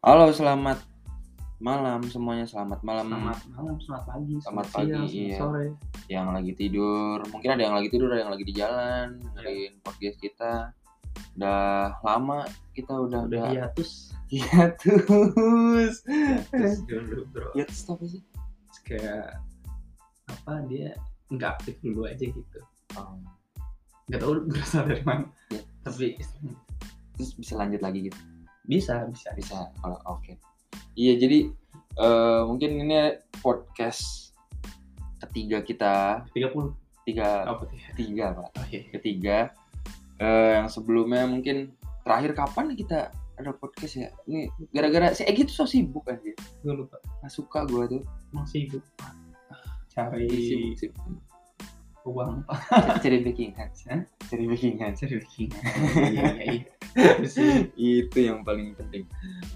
Halo, 0.00 0.32
selamat 0.32 0.80
malam 1.60 2.00
semuanya. 2.08 2.48
Selamat 2.48 2.80
malam 2.80 3.12
Selamat 3.12 3.40
malam, 3.52 3.76
selamat 3.84 4.04
pagi, 4.08 4.32
Selamat 4.40 4.64
siang, 4.64 4.72
pagi, 4.72 4.88
selamat 4.96 5.12
iya. 5.12 5.36
sore. 5.36 5.66
yang 6.08 6.26
lagi 6.32 6.52
tidur. 6.56 7.18
Mungkin 7.28 7.50
ada 7.52 7.62
yang 7.68 7.76
lagi 7.76 7.88
tidur, 7.92 8.08
ada 8.08 8.24
yang 8.24 8.32
lagi 8.32 8.44
di 8.48 8.54
jalan 8.56 9.20
dengerin 9.20 9.72
podcast 9.84 10.16
kita. 10.24 10.72
Udah 11.36 12.00
lama 12.00 12.48
kita 12.72 12.96
udah 12.96 13.28
Udah 13.28 13.52
hiatus. 13.52 14.16
hiatus. 14.32 16.00
Hiatus 16.08 16.80
dulu, 16.88 17.28
bro. 17.28 17.52
Hiatus 17.52 17.84
apa 17.92 18.04
sih? 18.08 18.24
Kayak 18.88 19.36
apa 20.32 20.64
dia 20.64 20.96
nggak 21.28 21.60
aktif 21.60 21.76
dulu 21.84 22.08
aja 22.08 22.24
gitu. 22.24 22.60
Oh, 22.96 23.20
Nggak 24.08 24.20
tahu 24.24 24.32
berasal 24.48 24.88
dari 24.88 25.04
mana. 25.04 25.28
Ya. 25.52 25.60
Tapi 25.84 26.16
terus 27.20 27.36
bisa 27.36 27.52
lanjut 27.60 27.84
lagi 27.84 28.08
gitu. 28.08 28.16
Bisa, 28.70 28.94
bisa, 29.10 29.28
Bisa. 29.34 29.58
Kalau 29.82 29.98
oke. 30.06 30.38
Iya, 30.94 31.18
jadi 31.18 31.50
eh, 31.98 32.42
mungkin 32.46 32.86
ini 32.86 33.18
podcast 33.42 34.30
ketiga 35.26 35.60
kita, 35.66 36.24
30 36.32 36.78
tiga 37.02 37.48
apa 37.48 37.66
tuh 37.66 37.74
ya? 37.76 37.88
tiga, 37.96 38.24
Pak. 38.36 38.48
Oh 38.54 38.66
iya. 38.70 38.80
ketiga 38.94 39.36
eh, 40.20 40.50
yang 40.60 40.68
sebelumnya 40.68 41.24
mungkin 41.26 41.72
terakhir 42.04 42.36
kapan 42.36 42.76
kita 42.76 43.08
ada 43.40 43.56
podcast 43.56 43.96
ya 43.96 44.08
ini 44.28 44.52
gara-gara 44.68 45.16
si 45.16 45.24
Egi 45.24 45.48
tuh 45.48 45.64
so 45.64 45.64
sibuk 45.64 46.04
aja 46.04 46.20
Gue 46.60 46.74
lupa. 46.76 47.00
nggak 47.24 47.32
suka 47.32 47.64
gue 47.64 47.84
tuh 47.88 48.02
Masih 48.36 48.68
sibuk. 48.68 48.84
Cari 49.90 50.28
sibuk 50.28 50.76
sibuk 50.76 51.16
uang 52.06 52.44
Pak. 52.48 52.60
cari 53.04 53.20
backingan 53.20 53.68
Hah? 53.88 54.00
cari 54.30 54.44
backingan 54.48 54.92
Cari 54.96 55.14
backingan. 55.20 55.62
Iya, 56.10 56.28
iya, 56.40 56.62
iya. 57.76 58.02
Itu 58.04 58.18
yang 58.18 58.40
paling 58.46 58.74
penting 58.76 59.04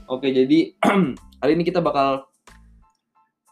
oke 0.09 0.27
jadi 0.29 0.75
hari 1.41 1.53
ini 1.57 1.65
kita 1.65 1.81
bakal 1.81 2.29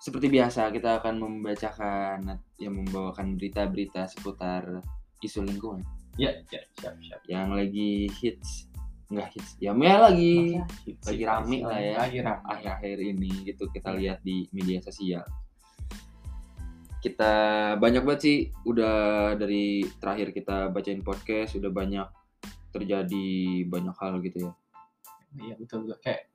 seperti 0.03 0.27
biasa 0.35 0.75
kita 0.75 0.99
akan 0.99 1.15
membacakan 1.23 2.43
yang 2.59 2.75
membawakan 2.75 3.39
berita-berita 3.39 4.11
seputar 4.11 4.83
isu 5.23 5.47
lingkungan 5.47 5.87
Ya, 6.21 6.29
ya, 6.53 6.61
siap, 6.77 6.93
siap. 7.01 7.21
yang 7.25 7.57
lagi 7.57 8.05
hits 8.21 8.69
nggak 9.13 9.29
hits 9.33 9.57
ya 9.61 9.73
ya 9.77 9.97
lagi 10.01 10.57
hits 10.89 11.05
lagi 11.09 11.25
rame 11.25 11.59
lah 11.65 11.81
ya. 11.81 11.95
Akhir-akhir 12.49 12.97
ini 13.01 13.49
gitu 13.49 13.69
kita 13.73 13.93
lihat 13.97 14.21
di 14.25 14.49
media 14.53 14.81
sosial. 14.85 15.25
Kita 17.03 17.33
banyak 17.83 18.03
banget 18.07 18.21
sih 18.23 18.39
udah 18.63 18.95
dari 19.35 19.83
terakhir 19.99 20.31
kita 20.31 20.71
bacain 20.71 21.03
podcast 21.03 21.59
udah 21.59 21.71
banyak 21.75 22.07
terjadi 22.71 23.29
banyak 23.67 23.95
hal 23.99 24.23
gitu 24.23 24.39
ya. 24.49 24.53
Iya 25.35 25.55
betul 25.59 25.85
betul 25.85 25.99
kayak 26.01 26.31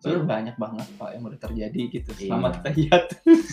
sebenarnya 0.00 0.24
banyak 0.24 0.56
banget 0.56 0.86
pak 0.96 1.10
yang 1.12 1.22
udah 1.24 1.40
terjadi 1.40 1.82
gitu 1.92 2.10
Iya. 2.16 2.28
selama 2.32 2.48
kita 2.56 2.70
hiatus. 2.72 3.48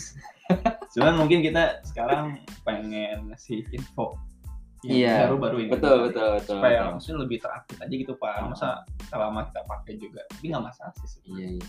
Cuman 0.95 1.13
mungkin 1.19 1.39
kita 1.43 1.83
sekarang 1.83 2.39
pengen 2.63 3.27
ngasih 3.27 3.67
info 3.75 4.15
yang 4.83 4.95
Iya, 4.99 5.15
baru-baru 5.27 5.57
ini. 5.67 5.71
Betul 5.71 5.97
betul 6.11 6.27
betul. 6.39 6.55
Supaya 6.59 6.77
betul. 6.83 6.91
maksudnya 6.95 7.19
lebih 7.23 7.37
teraktif 7.43 7.75
aja 7.79 7.93
gitu 7.95 8.13
pak. 8.19 8.31
Ah. 8.35 8.47
Masa 8.51 8.69
selama 9.11 9.39
kita 9.51 9.61
pakai 9.67 9.93
juga, 9.99 10.21
tapi 10.31 10.45
nggak 10.51 10.63
masalah 10.63 10.93
sih. 11.03 11.19
Iya 11.27 11.47
iya. 11.59 11.65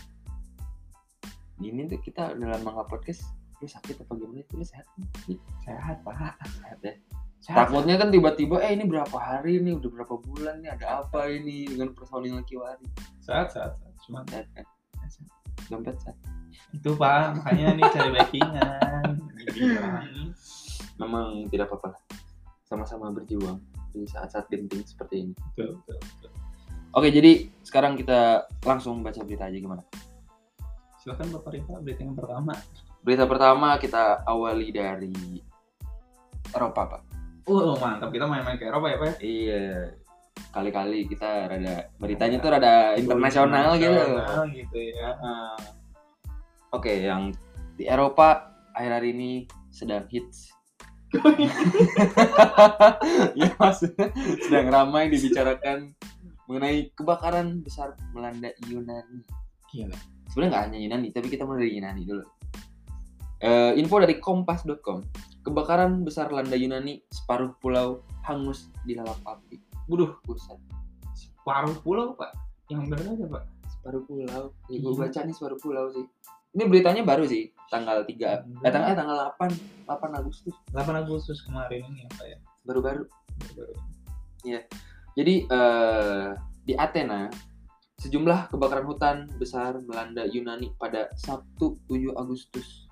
Ini 1.63 1.87
tuh 1.87 1.99
kita 2.03 2.35
dalam 2.35 2.59
mangga 2.63 2.83
podcast 2.83 3.23
lu 3.61 3.67
sakit 3.67 4.03
apa 4.03 4.11
gimana 4.19 4.41
itu 4.43 4.53
lu 4.59 4.65
sehat 4.65 4.85
kan? 4.91 5.03
Sehat 5.63 5.97
pak. 6.03 6.35
sehat 6.59 6.79
ya. 6.83 6.93
Sehat. 7.39 7.57
Takutnya 7.69 7.95
kan 8.01 8.09
tiba-tiba 8.09 8.57
eh 8.65 8.73
ini 8.73 8.89
berapa 8.89 9.13
hari 9.15 9.61
nih 9.61 9.77
udah 9.77 9.89
berapa 9.91 10.15
bulan 10.17 10.65
nih 10.65 10.73
ada 10.73 11.05
apa 11.05 11.29
ini 11.29 11.69
dengan 11.69 11.93
personil 11.93 12.41
Kiwari 12.41 12.89
Sehat 13.21 13.53
sehat. 13.53 13.77
sehat. 13.77 13.93
Cuman 14.05 14.23
sehat 14.27 14.47
kan? 14.57 14.65
Dompet 15.69 15.97
sehat. 16.01 16.17
itu 16.71 16.91
pak 16.95 17.39
makanya 17.39 17.75
nih 17.77 17.83
cari 17.87 18.09
backingan. 18.11 19.09
Memang 20.99 21.47
tidak 21.51 21.71
apa-apa 21.71 21.95
sama-sama 22.65 23.11
berjuang 23.11 23.61
di 23.95 24.03
saat-saat 24.09 24.51
genting 24.51 24.83
seperti 24.83 25.29
ini. 25.29 25.33
Betul 25.55 25.79
betul. 25.79 25.97
betul. 26.01 26.31
Oke, 26.95 27.11
jadi 27.11 27.51
sekarang 27.59 27.99
kita 27.99 28.47
langsung 28.63 29.03
baca 29.03 29.19
berita 29.23 29.51
aja 29.51 29.57
gimana? 29.59 29.83
Silakan 31.03 31.27
bapak 31.37 31.51
Rifa 31.59 31.83
berita 31.83 32.01
yang 32.07 32.15
pertama. 32.15 32.55
Berita 33.05 33.29
pertama 33.29 33.77
kita 33.77 34.25
awali 34.25 34.73
dari 34.73 35.13
Eropa, 36.49 36.81
Pak. 36.89 37.01
Uh 37.45 37.77
mantap 37.77 38.09
kita 38.09 38.25
main-main 38.25 38.57
ke 38.57 38.65
Eropa 38.65 38.89
ya 38.89 38.97
pak. 38.97 39.05
ya? 39.05 39.13
Iya, 39.21 39.61
kali-kali 40.49 41.05
kita 41.05 41.45
rada 41.45 41.93
beritanya 42.01 42.41
tuh 42.41 42.49
rada 42.49 42.97
internasional 42.97 43.77
gitu. 43.77 43.93
Internasional 43.93 44.45
gitu 44.49 44.77
ya. 44.81 45.13
Heeh. 45.13 45.53
Oke, 46.73 46.93
yang 47.05 47.29
di 47.77 47.85
Eropa 47.85 48.49
akhir-akhir 48.73 49.05
ini 49.05 49.45
sedang 49.69 50.09
hits. 50.09 50.49
ya 53.39 53.53
maksudnya 53.61 54.09
sedang 54.41 54.67
ramai 54.73 55.13
dibicarakan 55.13 55.93
mengenai 56.49 56.89
kebakaran 56.97 57.61
besar 57.61 57.93
melanda 58.09 58.49
Yunani. 58.65 59.21
Gila. 59.69 59.93
Sebenarnya 60.33 60.49
nggak 60.49 60.63
hanya 60.65 60.79
Yunani, 60.81 61.07
tapi 61.13 61.29
kita 61.29 61.45
mulai 61.45 61.69
dari 61.69 61.77
Yunani 61.77 62.01
dulu. 62.09 62.25
Eh, 63.45 63.77
info 63.77 64.01
dari 64.01 64.17
kompas.com. 64.17 65.05
Kebakaran 65.45 66.01
besar 66.01 66.33
landa 66.33 66.57
Yunani, 66.57 67.05
separuh 67.13 67.53
pulau 67.61 68.01
hangus 68.25 68.73
dilalap 68.89 69.21
api. 69.21 69.61
Buduh, 69.85 70.17
buset. 70.25 70.57
Separuh 71.13 71.77
pulau 71.85 72.17
pak. 72.17 72.33
Yang 72.73 72.89
bener 72.89 73.05
aja 73.13 73.25
pak. 73.29 73.43
Separuh 73.69 74.01
pulau. 74.09 74.49
Ya, 74.65 74.77
gue 74.81 74.89
Iya. 74.89 74.97
baca 74.97 75.19
nih 75.29 75.35
separuh 75.37 75.59
pulau 75.61 75.85
sih. 75.93 76.05
Ini 76.57 76.63
beritanya 76.71 77.05
baru 77.05 77.27
sih, 77.29 77.53
tanggal 77.69 78.01
3. 78.07 78.41
Eh, 78.65 78.71
tanggal, 78.73 78.89
eh, 78.89 78.97
tanggal 78.97 79.17
8, 79.37 79.51
8 79.85 80.11
Agustus. 80.17 80.55
8 80.73 80.95
Agustus 81.05 81.37
kemarin 81.45 81.85
ini 81.85 82.09
apa 82.09 82.23
ya? 82.25 82.37
Baru-baru. 82.65 83.05
Baru. 83.53 83.75
Jadi 85.15 85.35
eh, 85.45 86.27
di 86.65 86.73
Athena, 86.73 87.29
sejumlah 88.01 88.49
kebakaran 88.49 88.89
hutan 88.89 89.29
besar 89.37 89.77
melanda 89.85 90.25
Yunani 90.25 90.73
pada 90.81 91.13
Sabtu 91.13 91.77
7 91.85 92.09
Agustus. 92.17 92.84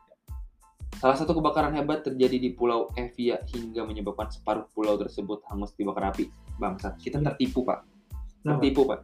Salah 0.98 1.16
satu 1.16 1.34
kebakaran 1.34 1.74
hebat 1.74 2.02
terjadi 2.02 2.38
di 2.38 2.50
Pulau 2.52 2.88
Evia 2.94 3.42
hingga 3.50 3.84
menyebabkan 3.84 4.30
separuh 4.30 4.66
pulau 4.72 4.96
tersebut 4.96 5.44
hangus 5.48 5.74
dibakar 5.74 6.10
api. 6.10 6.32
Bangsat, 6.56 6.96
kita 6.98 7.20
Iya. 7.20 7.34
tertipu 7.34 7.62
pak. 7.62 7.84
Tertipu 8.42 8.88
pak. 8.88 9.04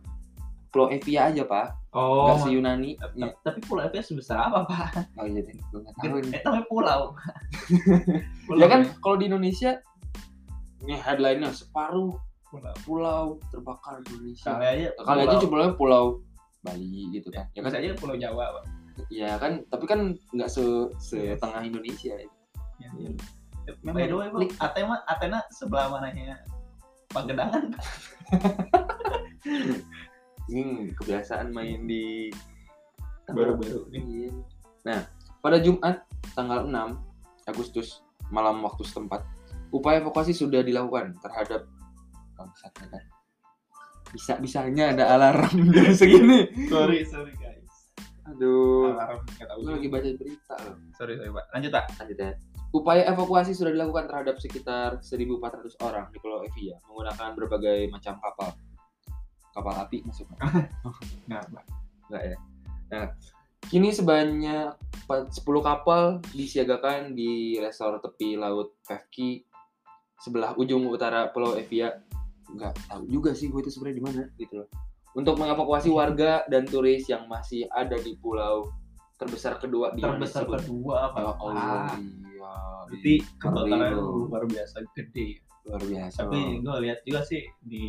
Pulau 0.69 0.87
Evia 0.87 1.27
aja 1.27 1.43
pak, 1.43 1.73
Oh, 1.91 2.37
se 2.37 2.53
Yunani. 2.53 2.93
ta- 2.93 3.09
Ya. 3.17 3.33
tapi 3.41 3.57
pulau 3.61 3.81
itu 3.83 3.97
sebesar 4.05 4.37
apa 4.39 4.63
pak? 4.63 5.09
Oh 5.17 5.25
iya 5.25 5.41
deh, 5.41 5.57
gue 5.57 5.79
nggak 5.81 5.95
tahu 5.97 6.17
nih. 6.21 6.37
Eh 6.37 6.41
tapi 6.41 6.61
pulau. 6.69 7.01
Ya 8.61 8.65
kan 8.65 8.81
kalau 8.99 9.17
di 9.17 9.25
Indonesia 9.25 9.81
ini 10.79 10.93
headline-nya 10.95 11.49
separuh 11.51 12.13
pulau. 12.47 12.73
pulau 12.83 13.23
terbakar 13.49 13.97
di 14.05 14.13
Indonesia. 14.13 14.53
Kali 14.53 14.65
aja. 14.65 14.87
Kali 14.95 15.19
aja 15.25 15.35
cuma 15.39 15.73
pulau 15.73 16.21
Bali 16.59 17.09
gitu 17.11 17.29
kan. 17.29 17.49
Ya 17.51 17.61
Bisa 17.61 17.75
kan 17.75 17.81
aja 17.81 17.93
pulau 17.95 18.15
Jawa 18.15 18.45
pak. 18.53 18.63
Ya 19.07 19.39
kan, 19.39 19.63
tapi 19.71 19.85
kan 19.87 20.19
nggak 20.35 20.51
se 20.51 20.63
setengah 20.99 21.61
Indonesia. 21.63 22.13
ya. 22.19 22.29
Ya, 22.79 22.89
iya. 22.99 23.11
By 23.85 24.09
the 24.09 24.15
way, 24.17 24.27
Bang, 24.33 24.49
Athena, 24.59 24.95
Athena 25.05 25.39
sebelah 25.53 25.93
mananya 25.93 26.41
Pagedangan. 27.09 27.69
Ini 30.49 30.93
kebiasaan 30.97 31.53
main 31.53 31.85
di 31.85 32.33
Baru-baru 33.29 33.85
Iya. 33.93 34.33
Nah, 34.85 34.99
pada 35.41 35.61
Jumat 35.61 36.05
tanggal 36.33 36.65
6 36.65 37.49
Agustus 37.49 38.01
malam 38.29 38.61
waktu 38.61 38.85
setempat, 38.85 39.25
upaya 39.73 40.01
evakuasi 40.01 40.33
sudah 40.33 40.61
dilakukan 40.61 41.17
terhadap 41.21 41.65
bangsat 42.37 42.73
ya 42.77 42.87
kan. 42.89 43.03
Bisa 44.09 44.33
bisanya 44.41 44.93
ada 44.93 45.05
alarm 45.17 45.65
jam 45.73 45.93
segini. 45.93 46.49
Sorry, 46.69 47.05
sorry 47.05 47.33
guys. 47.37 47.48
Aduh, 48.35 48.93
Alarm 48.93 49.25
nggak 49.25 49.47
tahu. 49.49 49.59
gue 49.65 49.73
lagi 49.73 49.89
baca 49.89 50.09
berita 50.15 50.53
loh. 50.61 50.75
Sorry, 50.93 51.13
sorry 51.17 51.31
pak. 51.33 51.45
Lanjut 51.55 51.71
pak. 51.73 51.85
Lanjut 51.97 52.17
ya. 52.17 52.31
Upaya 52.69 53.03
evakuasi 53.09 53.51
sudah 53.57 53.73
dilakukan 53.73 54.05
terhadap 54.05 54.35
sekitar 54.37 55.01
1.400 55.01 55.73
orang 55.81 56.05
di 56.13 56.17
Pulau 56.21 56.45
Evia 56.45 56.77
menggunakan 56.85 57.29
berbagai 57.33 57.89
macam 57.89 58.21
kapal. 58.21 58.53
Kapal 59.49 59.73
api 59.81 60.05
maksudnya. 60.05 60.37
Nggak 61.27 61.43
pak. 61.49 61.65
Enggak 62.09 62.23
ya. 62.23 62.37
Nah, 62.89 63.05
kini 63.65 63.89
sebanyak 63.89 64.69
10 65.09 65.33
kapal 65.41 66.21
disiagakan 66.29 67.17
di 67.17 67.57
resor 67.57 67.97
tepi 67.97 68.37
laut 68.37 68.77
Pevki 68.85 69.41
sebelah 70.21 70.53
ujung 70.59 70.85
utara 70.85 71.33
Pulau 71.33 71.57
Evia. 71.57 71.97
Enggak 72.49 72.77
tahu 72.85 73.09
juga 73.09 73.33
sih 73.33 73.49
gue 73.49 73.61
itu 73.65 73.73
sebenarnya 73.73 73.97
di 73.97 74.05
mana 74.05 74.21
gitu 74.37 74.61
loh. 74.61 74.69
Untuk 75.19 75.35
mengevakuasi 75.35 75.91
warga 75.91 76.47
dan 76.47 76.63
turis 76.63 77.03
yang 77.05 77.27
masih 77.27 77.67
ada 77.69 77.99
di 77.99 78.15
pulau 78.15 78.71
terbesar 79.19 79.59
kedua 79.59 79.91
di 79.91 79.99
Terbesar 79.99 80.47
tersebut. 80.47 80.63
kedua 80.63 80.95
apa? 81.11 81.17
Ya 81.19 81.31
Allah, 81.35 81.59
Pak? 81.59 81.97
iya. 81.99 82.53
Berarti 82.87 83.13
kebakaran 83.35 83.91
Ngeri, 83.91 84.23
luar 84.23 84.43
biasa 84.47 84.75
gede. 84.95 85.27
luar 85.67 85.81
biasa. 85.83 86.17
Tapi 86.23 86.39
gue 86.63 86.75
lihat 86.81 86.99
juga 87.03 87.21
sih 87.21 87.43
di 87.59 87.83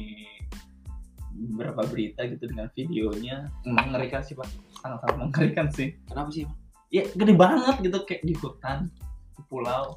beberapa 1.31 1.87
berita 1.87 2.27
gitu 2.27 2.51
dengan 2.51 2.67
videonya 2.75 3.47
mengerikan 3.63 4.21
sih 4.21 4.35
pak 4.35 4.51
sangat-sangat 4.83 5.17
mengerikan 5.17 5.67
sih 5.71 5.95
Kenapa 6.11 6.29
sih? 6.35 6.45
Ya 6.91 7.07
gede 7.07 7.39
banget 7.39 7.79
gitu 7.81 8.03
kayak 8.03 8.27
di 8.27 8.35
hutan 8.35 8.91
di 9.39 9.43
pulau 9.47 9.95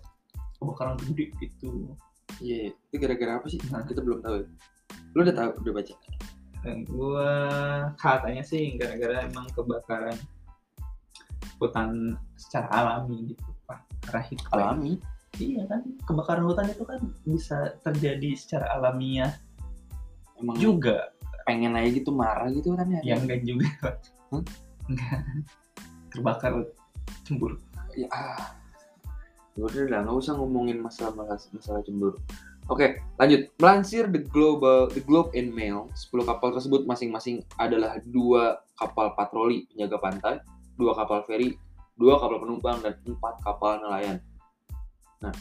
kebakaran 0.61 0.95
gede 1.01 1.33
gitu 1.41 1.97
Iya, 2.37 2.69
iya. 2.69 2.71
itu 2.73 2.95
gara-gara 2.97 3.37
apa 3.37 3.45
sih? 3.45 3.61
Nah. 3.69 3.85
Kita 3.85 4.01
belum 4.01 4.21
tahu. 4.21 4.41
ya. 4.41 4.45
Lu 5.13 5.21
udah 5.21 5.35
tahu, 5.35 5.49
udah 5.61 5.73
baca? 5.73 5.93
Dan 6.63 6.87
gua 6.87 7.31
katanya 7.99 8.43
sih 8.43 8.79
gara-gara 8.79 9.27
emang 9.27 9.47
kebakaran 9.51 10.15
hutan 11.59 12.15
secara 12.39 12.67
alami 12.71 13.35
gitu 13.35 13.43
pak 13.67 13.83
heat 14.31 14.39
wave. 14.51 14.55
Alami. 14.55 14.93
iya 15.39 15.63
kan 15.67 15.81
kebakaran 16.07 16.47
hutan 16.47 16.71
itu 16.71 16.83
kan 16.87 17.01
bisa 17.27 17.75
terjadi 17.83 18.31
secara 18.35 18.79
alamiah 18.79 19.31
Emang 20.43 20.59
juga 20.59 21.13
pengen 21.47 21.75
aja 21.79 21.87
gitu 21.87 22.11
marah 22.11 22.51
gitu 22.51 22.75
kan 22.75 22.87
ya? 22.89 22.99
ya 23.03 23.15
enggak 23.15 23.47
juga. 23.47 23.69
Hmm? 24.31 24.43
enggak 24.91 25.19
terbakar 26.11 26.53
cemburu 27.25 27.57
Ya, 27.93 28.09
ah. 28.09 28.57
Ya 29.53 29.69
udah 29.69 29.85
lah, 29.85 29.99
nggak 30.01 30.17
usah 30.17 30.33
ngomongin 30.33 30.81
masalah 30.81 31.13
masalah 31.53 31.85
cemburu. 31.85 32.17
Oke, 32.71 33.03
lanjut. 33.19 33.51
Melansir 33.59 34.07
The 34.07 34.23
Global, 34.23 34.87
The 34.87 35.03
Globe 35.03 35.35
and 35.35 35.51
Mail, 35.51 35.91
10 35.91 36.23
kapal 36.23 36.55
tersebut 36.55 36.87
masing-masing 36.87 37.43
adalah 37.59 37.99
dua 38.07 38.63
kapal 38.79 39.11
patroli 39.19 39.67
penjaga 39.67 39.97
pantai, 39.99 40.35
dua 40.79 40.95
kapal 40.95 41.27
feri, 41.27 41.51
dua 41.99 42.15
kapal 42.23 42.39
penumpang, 42.39 42.79
dan 42.79 42.95
empat 43.03 43.35
kapal 43.43 43.83
nelayan. 43.83 44.23
Nah, 45.19 45.35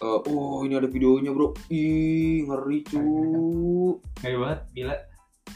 eh, 0.00 0.20
oh 0.32 0.64
ini 0.64 0.80
ada 0.80 0.88
videonya 0.88 1.28
bro. 1.28 1.52
Ih, 1.68 2.48
ngeri 2.48 2.80
cu. 2.88 3.04
ngeri 4.24 4.36
banget 4.40 4.60
gila 4.72 4.96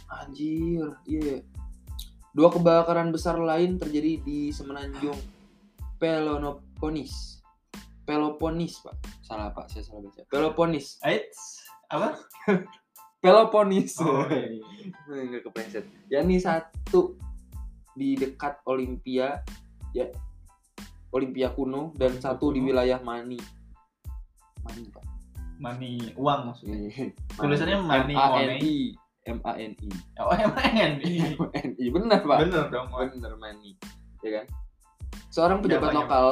Anjir, 0.09 0.89
iya. 1.09 1.41
Dua 2.33 2.49
kebakaran 2.53 3.09
besar 3.09 3.41
lain 3.41 3.81
terjadi 3.81 4.21
di 4.21 4.53
semenanjung 4.53 5.17
Peloponnes. 5.97 7.38
Peloponnes, 8.09 8.81
Pak. 8.81 8.97
Salah, 9.21 9.53
Pak. 9.53 9.69
Saya 9.69 9.85
salah 9.85 10.01
baca. 10.01 10.25
Peloponnes. 10.33 10.97
Eits, 11.05 11.61
apa 11.93 12.17
Peloponnes. 13.23 14.01
oh, 14.01 14.25
iya. 14.25 14.65
Enggak 15.13 15.45
kepleset. 15.45 15.85
Yakni 16.09 16.41
satu 16.41 17.21
di 17.93 18.17
dekat 18.17 18.65
Olimpia, 18.65 19.45
ya. 19.93 20.09
Olimpia 21.09 21.53
kuno 21.53 21.93
dan 21.95 22.17
Olimpia 22.17 22.25
satu 22.25 22.49
di 22.49 22.61
kuno. 22.61 22.69
wilayah 22.73 23.01
Mani. 23.01 23.37
Mani, 24.65 24.85
Pak. 24.89 25.05
money 25.59 26.15
uang 26.15 26.55
maksudnya 26.55 26.79
Iya. 26.87 27.11
Tulisannya 27.35 27.83
Mani, 27.83 28.15
M 28.15 28.23
A 28.23 28.29
N 28.39 28.51
I. 28.63 28.77
M 29.27 29.39
A 29.43 29.53
N 29.59 29.73
I. 29.75 29.91
oh 30.23 30.31
emang 30.31 30.55
M 30.55 30.55
A 30.55 30.65
N 30.71 30.95
I. 31.75 31.87
Benar, 31.99 32.21
Pak. 32.23 32.39
bener 32.47 32.65
dong 32.71 32.89
Wan. 32.95 33.11
bener 33.11 33.35
Mani 33.35 33.75
ya 34.23 34.39
kan 34.39 34.47
seorang 35.29 35.59
pejabat 35.59 35.91
Jawabannya. 35.91 36.07
lokal 36.07 36.27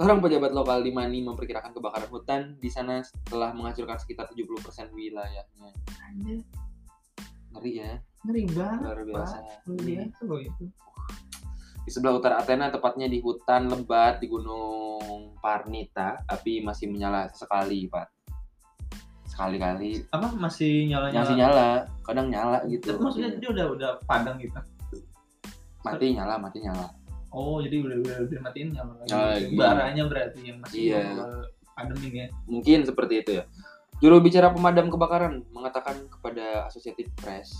seorang 0.00 0.24
pejabat 0.24 0.56
lokal 0.56 0.80
di 0.80 0.96
Mani 0.96 1.20
memperkirakan 1.20 1.76
kebakaran 1.76 2.08
hutan 2.08 2.40
di 2.56 2.72
sana 2.72 3.04
setelah 3.04 3.52
menghancurkan 3.52 4.00
sekitar 4.00 4.32
70% 4.32 4.96
wilayahnya. 4.96 5.76
Anjir, 6.08 6.40
ngeri 7.52 7.72
ya. 7.84 8.00
Ngeri 8.24 8.48
banget 8.48 8.80
luar 8.80 9.00
biasa. 9.04 9.36
Pak. 9.44 9.68
Luar 9.68 9.82
biasa 9.84 10.20
loh 10.24 10.40
itu. 10.40 10.64
Di 11.84 11.90
sebelah 11.92 12.16
utara 12.16 12.40
Athena 12.40 12.72
tepatnya 12.72 13.12
di 13.12 13.20
hutan 13.20 13.68
lebat 13.68 14.24
di 14.24 14.32
Gunung 14.32 15.36
Parnita 15.36 16.24
api 16.24 16.64
masih 16.64 16.88
menyala 16.88 17.28
sekali 17.36 17.84
pak. 17.84 18.08
Sekali-kali. 19.28 20.00
Apa 20.16 20.32
masih 20.32 20.88
nyala 20.88 21.12
nyala 21.12 21.24
masih 21.28 21.36
nyala. 21.36 21.68
Kadang 22.08 22.26
nyala 22.32 22.58
gitu. 22.72 22.96
Tapi 22.96 23.04
maksudnya 23.04 23.30
dia 23.36 23.48
udah 23.52 23.66
udah 23.68 23.90
padang 24.08 24.40
gitu? 24.40 24.56
Mati 25.84 26.16
nyala 26.16 26.40
mati 26.40 26.64
nyala 26.64 26.88
oh 27.30 27.58
jadi 27.58 27.76
udah 27.80 27.96
udah, 28.00 28.16
udah 28.26 28.38
matiin 28.42 28.68
nyala 28.70 28.92
lagi 28.96 29.08
Nyala 29.08 29.26
gitu. 29.30 29.44
lagi. 29.46 29.56
baranya 29.56 30.04
berarti 30.06 30.40
yang 30.42 30.58
masih 30.60 30.78
Iya. 30.78 30.98
ini 31.00 32.08
ya 32.12 32.26
Mungkin 32.44 32.78
seperti 32.84 33.14
itu 33.18 33.30
ya. 33.40 33.44
Juru 34.00 34.20
bicara 34.20 34.48
pemadam 34.48 34.88
kebakaran 34.88 35.44
mengatakan 35.48 35.96
kepada 36.08 36.66
Associated 36.66 37.08
Press 37.14 37.52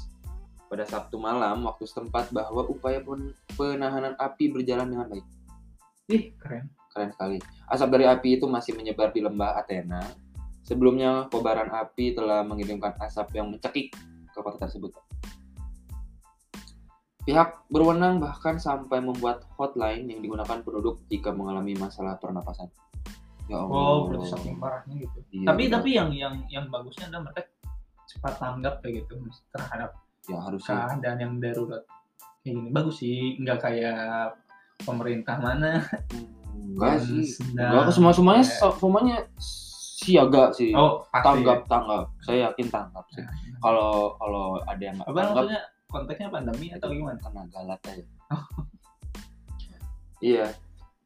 pada 0.67 0.85
Sabtu 0.85 1.17
malam 1.17 1.65
waktu 1.65 1.85
setempat 1.85 2.31
bahwa 2.31 2.63
upaya 2.65 3.01
pen- 3.01 3.35
penahanan 3.57 4.15
api 4.17 4.49
berjalan 4.49 4.87
dengan 4.87 5.07
baik. 5.09 5.27
ih 6.07 6.35
keren 6.37 6.69
Keren 6.91 7.11
sekali. 7.11 7.39
Asap 7.65 7.89
dari 7.93 8.05
api 8.05 8.29
itu 8.35 8.45
masih 8.45 8.75
menyebar 8.75 9.11
di 9.11 9.23
lembah 9.23 9.55
Athena. 9.57 10.03
Sebelumnya 10.61 11.27
kobaran 11.27 11.71
api 11.71 12.13
telah 12.13 12.43
mengirimkan 12.43 12.99
asap 12.99 13.31
yang 13.33 13.47
mencekik 13.47 13.95
ke 14.31 14.39
kota 14.39 14.59
tersebut. 14.61 14.91
Pihak 17.21 17.69
berwenang 17.69 18.17
bahkan 18.17 18.57
sampai 18.57 18.99
membuat 18.99 19.45
hotline 19.55 20.09
yang 20.09 20.21
digunakan 20.21 20.59
penduduk 20.65 21.05
jika 21.07 21.31
mengalami 21.31 21.77
masalah 21.77 22.17
pernapasan. 22.17 22.73
Ya 23.45 23.61
Allah. 23.61 23.75
oh 23.75 23.99
berarti 24.07 24.27
saking 24.31 24.57
parahnya 24.57 24.95
gitu. 24.97 25.19
Iya, 25.35 25.47
tapi 25.51 25.63
benar. 25.67 25.75
tapi 25.83 25.89
yang 25.91 26.11
yang 26.15 26.35
yang 26.47 26.65
bagusnya 26.71 27.11
adalah 27.11 27.29
mereka 27.29 27.51
cepat 28.07 28.35
tanggap 28.39 28.75
kayak 28.79 29.05
gitu 29.05 29.15
terhadap 29.51 29.91
ya 30.27 30.39
harusnya. 30.39 30.77
keadaan 30.87 31.19
yang 31.19 31.33
darurat. 31.43 31.83
Kayak 32.41 32.55
gini 32.57 32.71
bagus 32.71 32.97
sih 33.03 33.37
nggak 33.37 33.59
kayak 33.59 34.39
pemerintah 34.81 35.37
mana. 35.37 35.83
Enggak 36.55 36.91
yang 36.95 37.05
sih. 37.05 37.25
sedang- 37.27 37.71
enggak 37.75 37.93
semua 37.93 38.13
semuanya 38.15 38.45
kayak- 38.47 38.77
semuanya 38.79 39.17
siaga 39.91 40.45
sih. 40.55 40.71
Oh 40.73 41.03
pasti. 41.11 41.27
Tanggap 41.27 41.59
tanggap. 41.67 42.05
Saya 42.23 42.39
yakin 42.49 42.67
tanggap 42.71 43.05
sih. 43.13 43.21
Ya. 43.21 43.29
kalau 43.61 44.15
kalau 44.17 44.57
ada 44.63 44.81
yang 44.81 44.97
nggak 44.97 45.11
tanggap 45.11 45.35
maksudnya 45.37 45.61
konteksnya 45.91 46.31
pandemi 46.31 46.71
atau 46.73 46.89
gimana? 46.95 47.19
Kena 47.19 47.45
galat 47.51 47.81
aja. 47.87 48.05
Iya. 50.21 50.53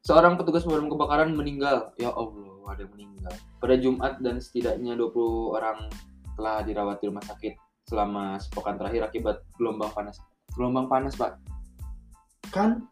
Seorang 0.03 0.35
petugas 0.35 0.67
pemadam 0.67 0.91
kebakaran 0.91 1.33
meninggal. 1.39 1.95
Ya 1.97 2.11
Allah 2.11 2.67
ada 2.67 2.83
yang 2.83 2.93
meninggal. 2.99 3.33
Pada 3.63 3.75
Jumat 3.79 4.19
dan 4.21 4.43
setidaknya 4.43 4.99
20 4.99 5.55
orang 5.55 5.87
telah 6.35 6.67
dirawat 6.67 6.99
di 6.99 7.07
rumah 7.09 7.23
sakit 7.23 7.55
selama 7.87 8.43
sepekan 8.43 8.75
terakhir 8.75 9.07
akibat 9.07 9.47
gelombang 9.57 9.95
panas. 9.95 10.19
Gelombang 10.59 10.91
panas 10.91 11.15
pak. 11.15 11.39
Kan? 12.51 12.85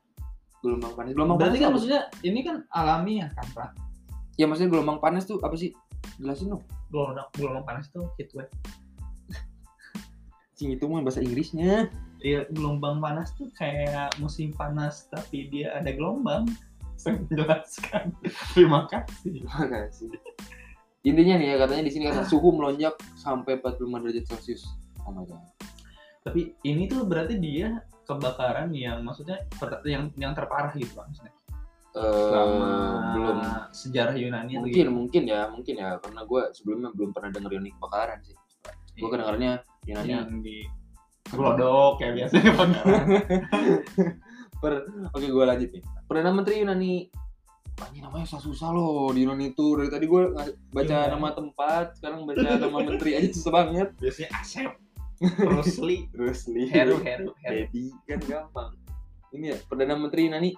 Gelombang 0.62 0.94
panas. 0.94 1.10
Gelombang 1.12 1.36
berarti 1.42 1.58
panas 1.58 1.60
kan 1.60 1.68
apa? 1.68 1.74
maksudnya 1.74 2.02
ini 2.22 2.40
kan 2.46 2.56
alami 2.70 3.12
ya 3.20 3.28
kan 3.34 3.46
pak? 3.52 3.70
Ya 4.38 4.46
maksudnya 4.46 4.70
gelombang 4.72 5.02
panas 5.02 5.26
tuh 5.26 5.42
apa 5.42 5.58
sih? 5.58 5.74
Jelasin 6.22 6.54
dong. 6.54 6.62
Gelombang 6.94 7.28
gelombang 7.34 7.64
panas 7.66 7.90
tuh 7.90 8.06
heat 8.14 8.30
wave 8.32 8.48
Cing 10.62 10.78
itu 10.78 10.86
mah 10.86 11.02
bahasa 11.02 11.18
Inggrisnya. 11.18 11.90
Iya, 12.22 12.46
gelombang 12.54 13.02
panas 13.02 13.34
tuh 13.34 13.50
kayak 13.58 14.14
musim 14.22 14.54
panas 14.54 15.10
tapi 15.10 15.50
dia 15.50 15.74
ada 15.74 15.90
gelombang. 15.90 16.46
Saya 16.94 17.18
menjelaskan. 17.18 18.14
Terima 18.54 18.86
kasih. 18.86 19.42
Terima 19.42 19.66
kasih. 19.66 20.06
Intinya 21.02 21.34
nih 21.34 21.46
ya 21.50 21.56
katanya 21.66 21.82
di 21.82 21.90
sini 21.90 22.06
kata 22.06 22.22
suhu 22.30 22.54
melonjak 22.54 22.94
sampai 23.18 23.58
45 23.58 23.90
derajat 23.90 24.24
Celcius. 24.30 24.62
Oh 25.02 25.10
my 25.10 25.26
god. 25.26 25.42
Tapi 26.22 26.54
ini 26.62 26.86
tuh 26.86 27.02
berarti 27.02 27.42
dia 27.42 27.82
kebakaran 28.06 28.70
yang 28.70 29.02
maksudnya 29.02 29.42
yang 29.82 30.14
yang 30.14 30.30
terparah 30.30 30.70
gitu 30.78 30.94
maksudnya. 30.94 31.34
Selama 31.92 32.70
belum 33.18 33.38
sejarah 33.74 34.14
Yunani 34.14 34.62
mungkin 34.62 34.86
gitu. 34.86 34.94
mungkin 34.94 35.22
ya 35.26 35.50
mungkin 35.50 35.74
ya 35.76 35.98
karena 35.98 36.22
gue 36.22 36.42
sebelumnya 36.54 36.88
belum 36.94 37.10
pernah 37.10 37.34
denger 37.34 37.50
Yunani 37.58 37.74
kebakaran 37.74 38.22
sih. 38.22 38.38
Gue 38.92 39.00
Iya. 39.00 39.10
kedengarannya 39.10 39.52
Yunani 39.82 40.10
yang 40.10 40.30
di 40.38 40.56
Glodok 41.24 41.92
kayak 41.96 42.12
biasanya 42.14 42.42
kebakaran. 42.46 43.06
per 44.62 44.72
oke 45.10 45.26
gue 45.26 45.44
lanjut 45.44 45.70
nih. 45.70 45.82
Perdana 46.04 46.30
Menteri 46.30 46.54
Yunani 46.60 46.94
ini 47.82 47.98
namanya 47.98 48.28
susah-susah 48.28 48.68
loh 48.70 49.10
di 49.10 49.24
Yunani 49.24 49.50
itu 49.50 49.66
dari 49.74 49.88
tadi 49.88 50.04
gue 50.04 50.22
baca 50.68 50.86
Yunani. 50.98 51.10
nama 51.10 51.28
tempat 51.30 51.96
sekarang 51.96 52.22
baca 52.22 52.48
nama 52.54 52.78
menteri 52.78 53.10
aja 53.16 53.28
susah 53.28 53.50
banget 53.50 53.88
biasanya 53.96 54.28
Asep, 54.36 54.70
Rusli, 55.40 55.98
terus 56.12 56.46
lihat 56.46 56.74
Heru, 56.84 56.96
Heru, 57.00 57.28
Heru. 57.38 57.58
Jadi 57.64 57.84
kan 58.04 58.20
gampang. 58.22 58.70
Ini 59.32 59.44
ya 59.46 59.58
Perdana 59.64 59.96
Menteri 59.96 60.28
Yunani 60.28 60.50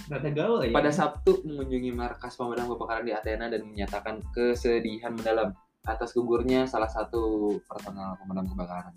Rada 0.04 0.30
gaul 0.30 0.68
ya. 0.68 0.70
Pada 0.72 0.92
Sabtu 0.92 1.40
mengunjungi 1.48 1.90
markas 1.96 2.36
pemadam 2.36 2.68
kebakaran 2.68 3.08
di 3.08 3.16
Athena 3.16 3.48
dan 3.48 3.64
menyatakan 3.64 4.20
kesedihan 4.36 5.16
mendalam 5.16 5.56
atas 5.84 6.12
gugurnya 6.12 6.68
salah 6.68 6.88
satu 6.88 7.56
personel 7.64 8.16
pemadam 8.20 8.44
kebakaran. 8.52 8.92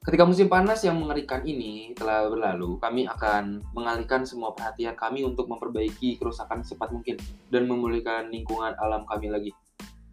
Ketika 0.00 0.24
musim 0.24 0.48
panas 0.48 0.80
yang 0.80 0.96
mengerikan 0.96 1.44
ini 1.44 1.92
telah 1.92 2.24
berlalu, 2.28 2.80
kami 2.80 3.04
akan 3.04 3.60
mengalihkan 3.76 4.24
semua 4.24 4.56
perhatian 4.56 4.96
kami 4.96 5.24
untuk 5.28 5.44
memperbaiki 5.48 6.16
kerusakan 6.16 6.64
secepat 6.64 6.88
mungkin 6.92 7.20
dan 7.52 7.68
memulihkan 7.68 8.32
lingkungan 8.32 8.72
alam 8.80 9.04
kami 9.04 9.28
lagi, 9.28 9.52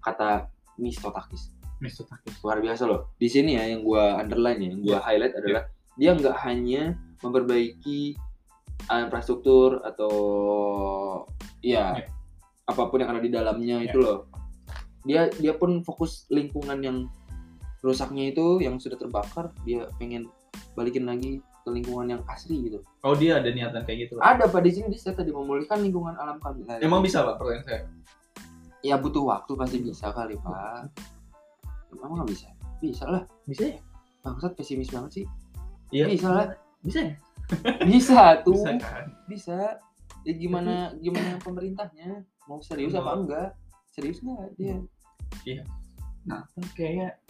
kata 0.04 0.52
Mistotakis. 0.78 1.56
Mister 1.78 2.10
Takis. 2.10 2.34
luar 2.42 2.58
biasa 2.58 2.90
loh. 2.90 3.14
Di 3.22 3.30
sini 3.30 3.54
ya 3.54 3.70
yang 3.70 3.86
gua 3.86 4.18
underline 4.18 4.58
ya, 4.62 4.70
yang 4.74 4.82
gua 4.82 4.98
highlight 4.98 5.34
adalah 5.38 5.64
dia 5.94 6.12
nggak 6.14 6.38
hanya 6.46 6.98
memperbaiki 7.22 8.18
infrastruktur 8.88 9.82
atau 9.82 10.12
ya 11.60 11.98
Ya. 11.98 12.06
apa 12.66 12.88
pun 12.88 13.00
yang 13.00 13.10
ada 13.10 13.20
di 13.20 13.30
dalamnya 13.30 13.80
Ya. 13.80 13.90
itu 13.90 13.98
loh 13.98 14.28
dia 15.04 15.32
dia 15.34 15.54
pun 15.54 15.80
fokus 15.82 16.28
lingkungan 16.28 16.80
yang 16.80 16.98
rusaknya 17.80 18.30
itu 18.30 18.60
yang 18.60 18.76
sudah 18.76 18.96
terbakar 18.96 19.54
dia 19.64 19.88
pengen 19.96 20.28
balikin 20.74 21.06
lagi 21.06 21.40
ke 21.64 21.70
lingkungan 21.70 22.08
yang 22.10 22.22
asli 22.26 22.64
gitu 22.66 22.80
Oh 23.02 23.14
dia 23.14 23.38
ada 23.38 23.48
niatan 23.48 23.84
kayak 23.84 24.08
gitu. 24.08 24.16
Ada 24.18 24.48
pak 24.48 24.62
di 24.62 24.72
sini 24.72 24.88
bisa 24.90 25.12
tadi 25.12 25.30
memulihkan 25.30 25.80
lingkungan 25.80 26.16
alam 26.16 26.38
kami 26.38 26.64
Nah, 26.64 26.80
Emang 26.80 27.00
bisa 27.00 27.24
pak 27.24 27.36
pertanyaan 27.36 27.64
saya? 27.64 27.82
ya 28.80 28.96
butuh 28.96 29.26
waktu 29.26 29.52
pasti 29.54 29.78
bisa 29.80 30.12
kali 30.12 30.38
pak 30.38 30.88
emang 31.94 32.14
nggak 32.16 32.30
bisa 32.30 32.48
bisa 32.78 33.04
lah 33.06 33.24
Bisa 33.44 33.64
ya? 33.68 33.78
bangsat 34.22 34.54
pesimis 34.54 34.88
banget 34.88 35.12
sih 35.14 35.26
Iya. 35.90 36.06
Bisa 36.10 36.28
lah. 36.30 36.46
Bisa 36.80 37.00
ya? 37.02 37.14
Bisa 37.88 38.44
tuh. 38.44 38.56
Bisa 38.60 38.72
bisa, 39.28 39.58
kan? 39.58 40.26
ya 40.28 40.34
gimana 40.36 40.94
gimana 41.00 41.40
pemerintahnya? 41.40 42.24
Mau 42.48 42.60
serius 42.64 42.96
apa 42.96 43.16
Mau. 43.16 43.24
enggak? 43.24 43.50
Serius 43.92 44.20
nggak 44.24 44.52
dia 44.56 44.78
Nah. 46.28 46.44
Kan 46.52 46.66
kayak 46.76 47.24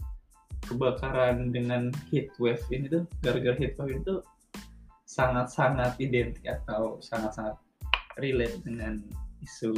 kebakaran 0.65 1.53
dengan 1.53 1.93
heat 2.09 2.33
wave 2.41 2.61
ini 2.73 2.89
tuh 2.89 3.05
gara-gara 3.21 3.55
heat 3.55 3.77
wave 3.77 4.01
itu 4.01 4.15
sangat-sangat 5.07 5.95
identik 6.01 6.43
atau 6.43 6.99
sangat-sangat 6.99 7.55
relate 8.19 8.59
dengan 8.65 8.99
isu 9.45 9.73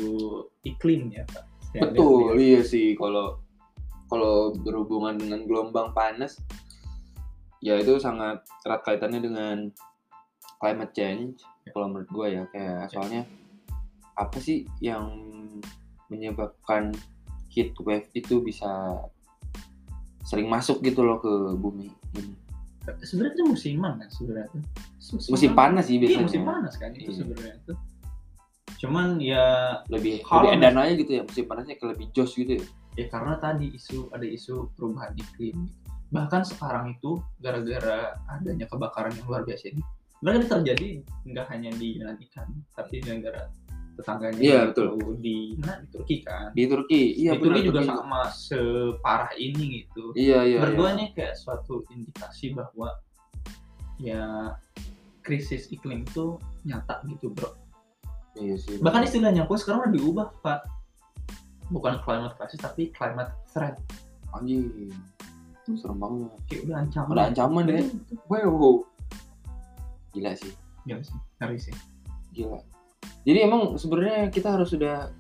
iklim 0.66 1.12
ya 1.14 1.28
pak. 1.30 1.46
Saya 1.70 1.92
betul 1.92 2.40
iya 2.40 2.64
sih. 2.66 2.98
Kalau 2.98 3.44
kalau 4.10 4.58
berhubungan 4.58 5.22
dengan 5.22 5.46
gelombang 5.46 5.94
panas 5.94 6.42
ya 7.62 7.78
itu 7.78 8.00
sangat 8.02 8.42
erat 8.66 8.82
kaitannya 8.88 9.22
dengan 9.22 9.58
climate 10.60 10.92
change 10.92 11.40
Ya. 11.64 11.72
kalau 11.72 11.88
menurut 11.88 12.10
gue 12.10 12.28
ya 12.30 12.44
kayak 12.50 12.78
Ya. 12.82 12.90
soalnya 12.90 13.22
apa 14.14 14.38
sih 14.38 14.68
yang 14.80 15.06
menyebabkan 16.08 16.92
heat 17.48 17.72
wave 17.80 18.08
itu 18.12 18.42
bisa 18.42 18.68
sering 20.22 20.46
masuk 20.46 20.82
gitu 20.82 21.02
loh 21.02 21.18
ke 21.18 21.32
bumi 21.56 21.90
ini 22.14 22.36
Sebenarnya 23.00 23.34
itu 23.36 23.46
musiman 23.46 23.92
kan 23.96 24.10
sebenarnya 24.10 24.50
tuh. 24.50 24.64
musim 25.30 25.52
panas 25.54 25.86
sih 25.86 25.96
Iya 25.96 26.02
biasanya 26.02 26.26
musim 26.26 26.44
panas 26.44 26.74
kan 26.76 26.90
itu 26.92 27.06
Iya. 27.08 27.18
sebenarnya 27.22 27.56
tuh. 27.64 27.78
Cuman 28.80 29.08
ya 29.20 29.46
lebih 29.88 30.24
Kalau 30.24 30.48
lebih 30.48 30.58
edan 30.58 30.76
aja 30.76 30.94
gitu 30.96 31.12
ya 31.12 31.22
musim 31.22 31.46
panasnya 31.46 31.76
kayak 31.76 31.90
lebih 31.94 32.08
jos 32.12 32.32
gitu 32.34 32.52
ya 32.56 32.66
ya 32.96 33.06
karena 33.08 33.38
tadi 33.38 33.72
isu 33.72 34.10
ada 34.10 34.26
isu 34.26 34.74
perubahan 34.74 35.14
iklim 35.14 35.70
bahkan 36.10 36.42
sekarang 36.42 36.92
itu 36.92 37.22
gara-gara 37.38 38.18
adanya 38.28 38.66
kebakaran 38.66 39.14
yang 39.14 39.24
luar 39.24 39.46
biasa 39.46 39.70
ini 39.70 39.84
sebenarnya 40.20 40.40
ini 40.44 40.50
terjadi 40.52 40.88
nggak 41.32 41.46
hanya 41.48 41.70
di 41.80 41.88
Yunan 41.96 42.18
ikan 42.28 42.48
tapi 42.76 43.00
di 43.00 43.08
negara 43.08 43.48
tetangganya 44.00 44.40
Iya, 44.40 44.60
gitu, 44.72 44.84
di 45.20 45.60
mana? 45.60 45.84
Di 45.84 45.88
Turki 45.92 46.16
kan? 46.24 46.52
Di 46.56 46.64
Turki. 46.68 47.02
Iya 47.20 47.32
di 47.36 47.40
Turki 47.40 47.60
benar, 47.60 47.68
juga 47.68 47.80
Turki 47.80 47.92
sama 47.96 48.22
separah 48.32 49.32
ini 49.36 49.64
gitu. 49.84 50.04
Iya 50.16 50.40
iya 50.44 50.60
gue 50.64 50.76
iya. 50.76 50.96
ini 50.96 51.06
kayak 51.16 51.36
suatu 51.36 51.84
indikasi 51.92 52.56
bahwa 52.56 52.96
ya 54.00 54.56
krisis 55.24 55.68
iklim 55.72 56.04
itu 56.04 56.40
nyata 56.64 57.04
gitu 57.12 57.32
bro. 57.32 57.56
Iya 58.40 58.56
sih 58.60 58.80
bahkan 58.80 59.04
istilahnya 59.04 59.44
pun 59.48 59.56
sekarang 59.60 59.88
udah 59.88 59.94
diubah 59.96 60.28
pak. 60.44 60.60
Bukan 61.72 62.02
climate 62.04 62.36
crisis 62.40 62.60
tapi 62.60 62.92
climate 62.92 63.32
threat. 63.52 63.80
Anjing. 64.36 64.92
Serem 65.70 66.02
banget. 66.02 66.32
Kayak 66.50 66.62
udah 66.66 66.78
ancaman. 66.82 67.14
Udah 67.14 67.26
ancaman 67.30 67.64
ya. 67.68 67.84
Betul, 67.84 68.00
betul. 68.10 68.20
wow 68.32 68.99
gila 70.16 70.34
sih. 70.36 70.54
Gila 70.88 71.02
sih 71.04 71.18
ngeri 71.40 71.58
sih. 71.60 71.76
Gila. 72.36 72.60
Jadi 73.24 73.40
emang 73.44 73.76
sebenarnya 73.76 74.32
kita 74.32 74.56
harus 74.56 74.72
sudah 74.72 75.12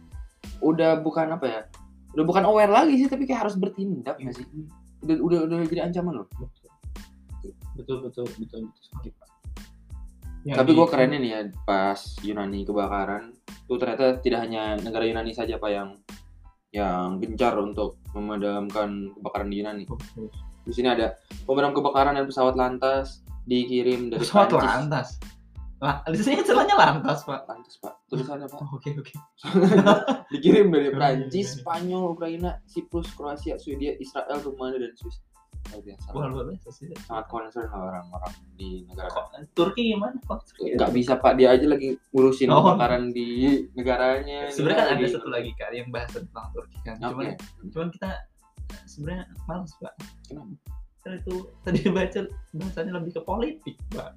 udah 0.59 0.99
bukan 0.99 1.35
apa 1.35 1.45
ya 1.47 1.61
udah 2.15 2.25
bukan 2.25 2.43
aware 2.47 2.71
lagi 2.73 2.99
sih 2.99 3.07
tapi 3.07 3.29
kayak 3.29 3.47
harus 3.47 3.55
bertindak 3.55 4.17
nggak 4.19 4.35
sih? 4.35 4.45
Udah 5.05 5.15
udah 5.19 5.39
udah 5.47 5.57
jadi 5.69 5.89
ancaman 5.89 6.23
loh. 6.23 6.27
Betul 7.77 8.07
betul 8.07 8.25
betul 8.27 8.61
betul. 8.67 9.13
Pak 9.15 9.29
Ya, 10.47 10.55
tapi 10.55 10.71
gue 10.71 10.87
kerennya 10.87 11.19
nih 11.19 11.31
ya 11.35 11.41
pas 11.67 11.99
Yunani 12.23 12.63
kebakaran 12.63 13.35
tuh 13.67 13.75
ternyata 13.75 14.23
tidak 14.23 14.47
hanya 14.47 14.79
negara 14.79 15.03
Yunani 15.03 15.35
saja 15.35 15.59
pak 15.59 15.67
yang 15.67 15.89
yang 16.71 17.19
gencar 17.19 17.59
untuk 17.59 17.99
memadamkan 18.15 19.11
kebakaran 19.19 19.51
di 19.51 19.59
Yunani. 19.59 19.83
Di 20.63 20.71
sini 20.71 20.87
ada 20.95 21.19
pemadam 21.43 21.75
kebakaran 21.75 22.15
dan 22.15 22.23
pesawat 22.23 22.55
lantas 22.55 23.19
dikirim 23.43 24.09
dari 24.09 24.19
pesawat 24.19 24.47
Prancis. 24.49 24.67
lantas 24.67 25.07
lah 25.79 26.03
di 26.05 26.19
sini 26.19 26.39
istilahnya 26.39 26.75
lantas 26.75 27.23
pak 27.23 27.43
lantas 27.45 27.75
pak 27.77 27.93
tulisannya 28.05 28.45
pak 28.45 28.59
Oh, 28.59 28.75
oke 28.75 28.89
oke 28.93 29.13
dikirim 30.33 30.67
dari 30.67 30.89
Prancis, 30.89 31.31
iya, 31.45 31.53
iya. 31.53 31.61
Spanyol, 31.61 32.03
Ukraina, 32.11 32.59
Siprus, 32.63 33.07
Kroasia, 33.11 33.55
Swedia, 33.55 33.95
Israel, 33.95 34.39
Rumania 34.39 34.81
dan 34.81 34.93
Swiss. 34.93 35.23
Wah 36.09 36.25
luar 36.25 36.49
biasa 36.49 36.71
sih 36.71 36.87
Sangat 36.99 37.25
concern 37.27 37.67
lah 37.67 37.79
orang-orang 37.85 38.33
di 38.55 38.81
negara. 38.85 39.05
Kok- 39.07 39.53
Turki 39.53 39.93
gimana 39.93 40.17
pak 40.19 40.41
Turki 40.43 40.73
Nggak 40.73 40.91
bisa 40.91 41.13
pak, 41.15 41.33
dia 41.35 41.51
aja 41.51 41.65
lagi 41.65 41.93
ngurusin 42.09 42.49
Oh. 42.49 42.63
kebakaran 42.65 43.03
di 43.09 43.27
negaranya. 43.71 44.49
sebenarnya 44.49 44.79
kan 44.79 44.87
ada 44.91 45.05
satu 45.07 45.29
lagi 45.29 45.51
kan 45.53 45.69
yang 45.69 45.87
bahas 45.89 46.09
tentang 46.09 46.49
Turki 46.51 46.77
kan 46.81 46.95
Oke. 46.97 47.07
cuman 47.07 47.25
cuman 47.69 47.87
kita 47.89 48.09
sebenarnya 48.83 49.23
males 49.45 49.71
pak 49.77 49.93
Kenapa? 50.25 50.53
Kan 50.99 51.15
itu 51.15 51.47
tadi 51.63 51.79
baca 51.89 52.19
bahasanya 52.55 52.91
lebih 52.99 53.11
ke 53.15 53.21
politik 53.23 53.75
pak 53.91 54.13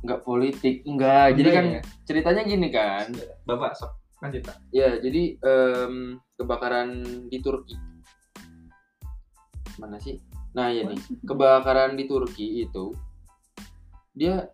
Nggak 0.00 0.24
politik, 0.24 0.80
enggak. 0.88 1.36
Jadi 1.36 1.48
kan 1.52 1.64
ya? 1.76 1.80
ceritanya 2.08 2.42
gini 2.48 2.68
kan. 2.72 3.12
bapak 3.44 3.76
sok 3.76 3.92
lanjut 4.24 4.40
pak 4.48 4.56
Ya, 4.72 4.96
jadi 4.96 5.36
em, 5.36 6.16
kebakaran 6.40 6.88
di 7.28 7.38
Turki. 7.44 7.76
Mana 9.76 10.00
sih? 10.00 10.16
Nah, 10.56 10.72
ya 10.72 10.88
nih. 10.88 10.96
kebakaran 11.28 12.00
di 12.00 12.08
Turki 12.08 12.64
itu 12.64 12.96
dia 14.16 14.48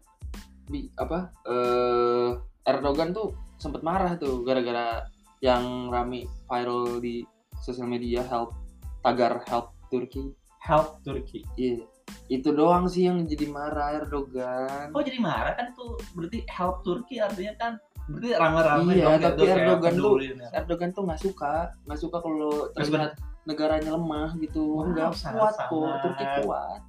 di 0.66 0.90
apa 0.98 1.30
eh 1.46 2.30
Erdogan 2.66 3.14
tuh 3.14 3.38
sempet 3.56 3.86
marah 3.86 4.18
tuh 4.18 4.42
gara-gara 4.42 5.06
yang 5.38 5.88
rame 5.94 6.26
viral 6.50 6.98
di 6.98 7.22
sosial 7.62 7.86
media 7.86 8.26
help 8.26 8.50
tagar 9.00 9.46
help 9.46 9.72
Turki 9.88 10.34
help 10.66 10.98
Turki. 11.00 11.46
Iya. 11.54 11.86
Itu 12.26 12.50
doang 12.50 12.86
sih 12.86 13.06
yang 13.06 13.22
jadi 13.22 13.46
marah 13.46 14.02
Erdogan. 14.02 14.90
Oh 14.90 14.98
jadi 15.00 15.18
marah 15.18 15.54
kan 15.54 15.70
itu 15.70 15.84
berarti 16.12 16.42
help 16.48 16.82
Turki 16.82 17.22
artinya 17.22 17.54
kan 17.56 17.72
berarti 18.06 18.28
rame-rame 18.34 18.90
Iya, 18.92 19.04
dong, 19.04 19.18
tapi 19.20 19.42
Erdogan 19.44 19.94
tuh- 19.96 20.18
nih. 20.18 20.50
Erdogan 20.52 20.90
tuh 20.90 21.02
nggak 21.06 21.20
suka 21.20 21.54
nggak 21.86 22.00
suka 22.00 22.16
kalau 22.18 22.50
terlihat 22.72 23.12
negaranya 23.46 23.90
lemah 23.94 24.34
gitu. 24.38 24.62
Wow, 24.76 24.86
enggak 24.90 25.10
kuat 25.14 25.54
kok. 25.56 25.94
Turki 26.02 26.24
kuat. 26.42 26.80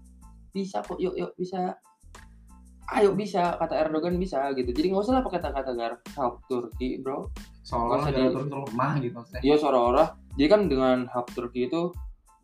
Bisa 0.49 0.77
kok 0.81 0.97
yuk 0.97 1.13
yuk 1.13 1.31
bisa. 1.35 1.77
Ayo 2.87 3.11
bisa 3.11 3.59
kata 3.59 3.75
Erdogan 3.77 4.15
bisa 4.15 4.47
gitu. 4.55 4.71
Jadi 4.71 4.89
nggak 4.89 5.03
usah 5.03 5.19
lah 5.19 5.23
pakai 5.25 5.41
kata-kata 5.43 5.99
help 6.15 6.39
Turki 6.47 6.97
bro. 6.97 7.27
Seolah-olah 7.61 8.07
negara 8.07 8.23
di- 8.23 8.33
Turki 8.33 8.47
tuh 8.47 8.59
lemah 8.63 8.91
gitu 8.97 9.13
maksudnya. 9.13 9.41
Dia 9.43 9.55
seolah-olah. 9.59 10.07
Jadi 10.33 10.47
kan 10.47 10.61
dengan 10.65 10.97
help 11.11 11.27
Turki 11.35 11.67
itu 11.67 11.91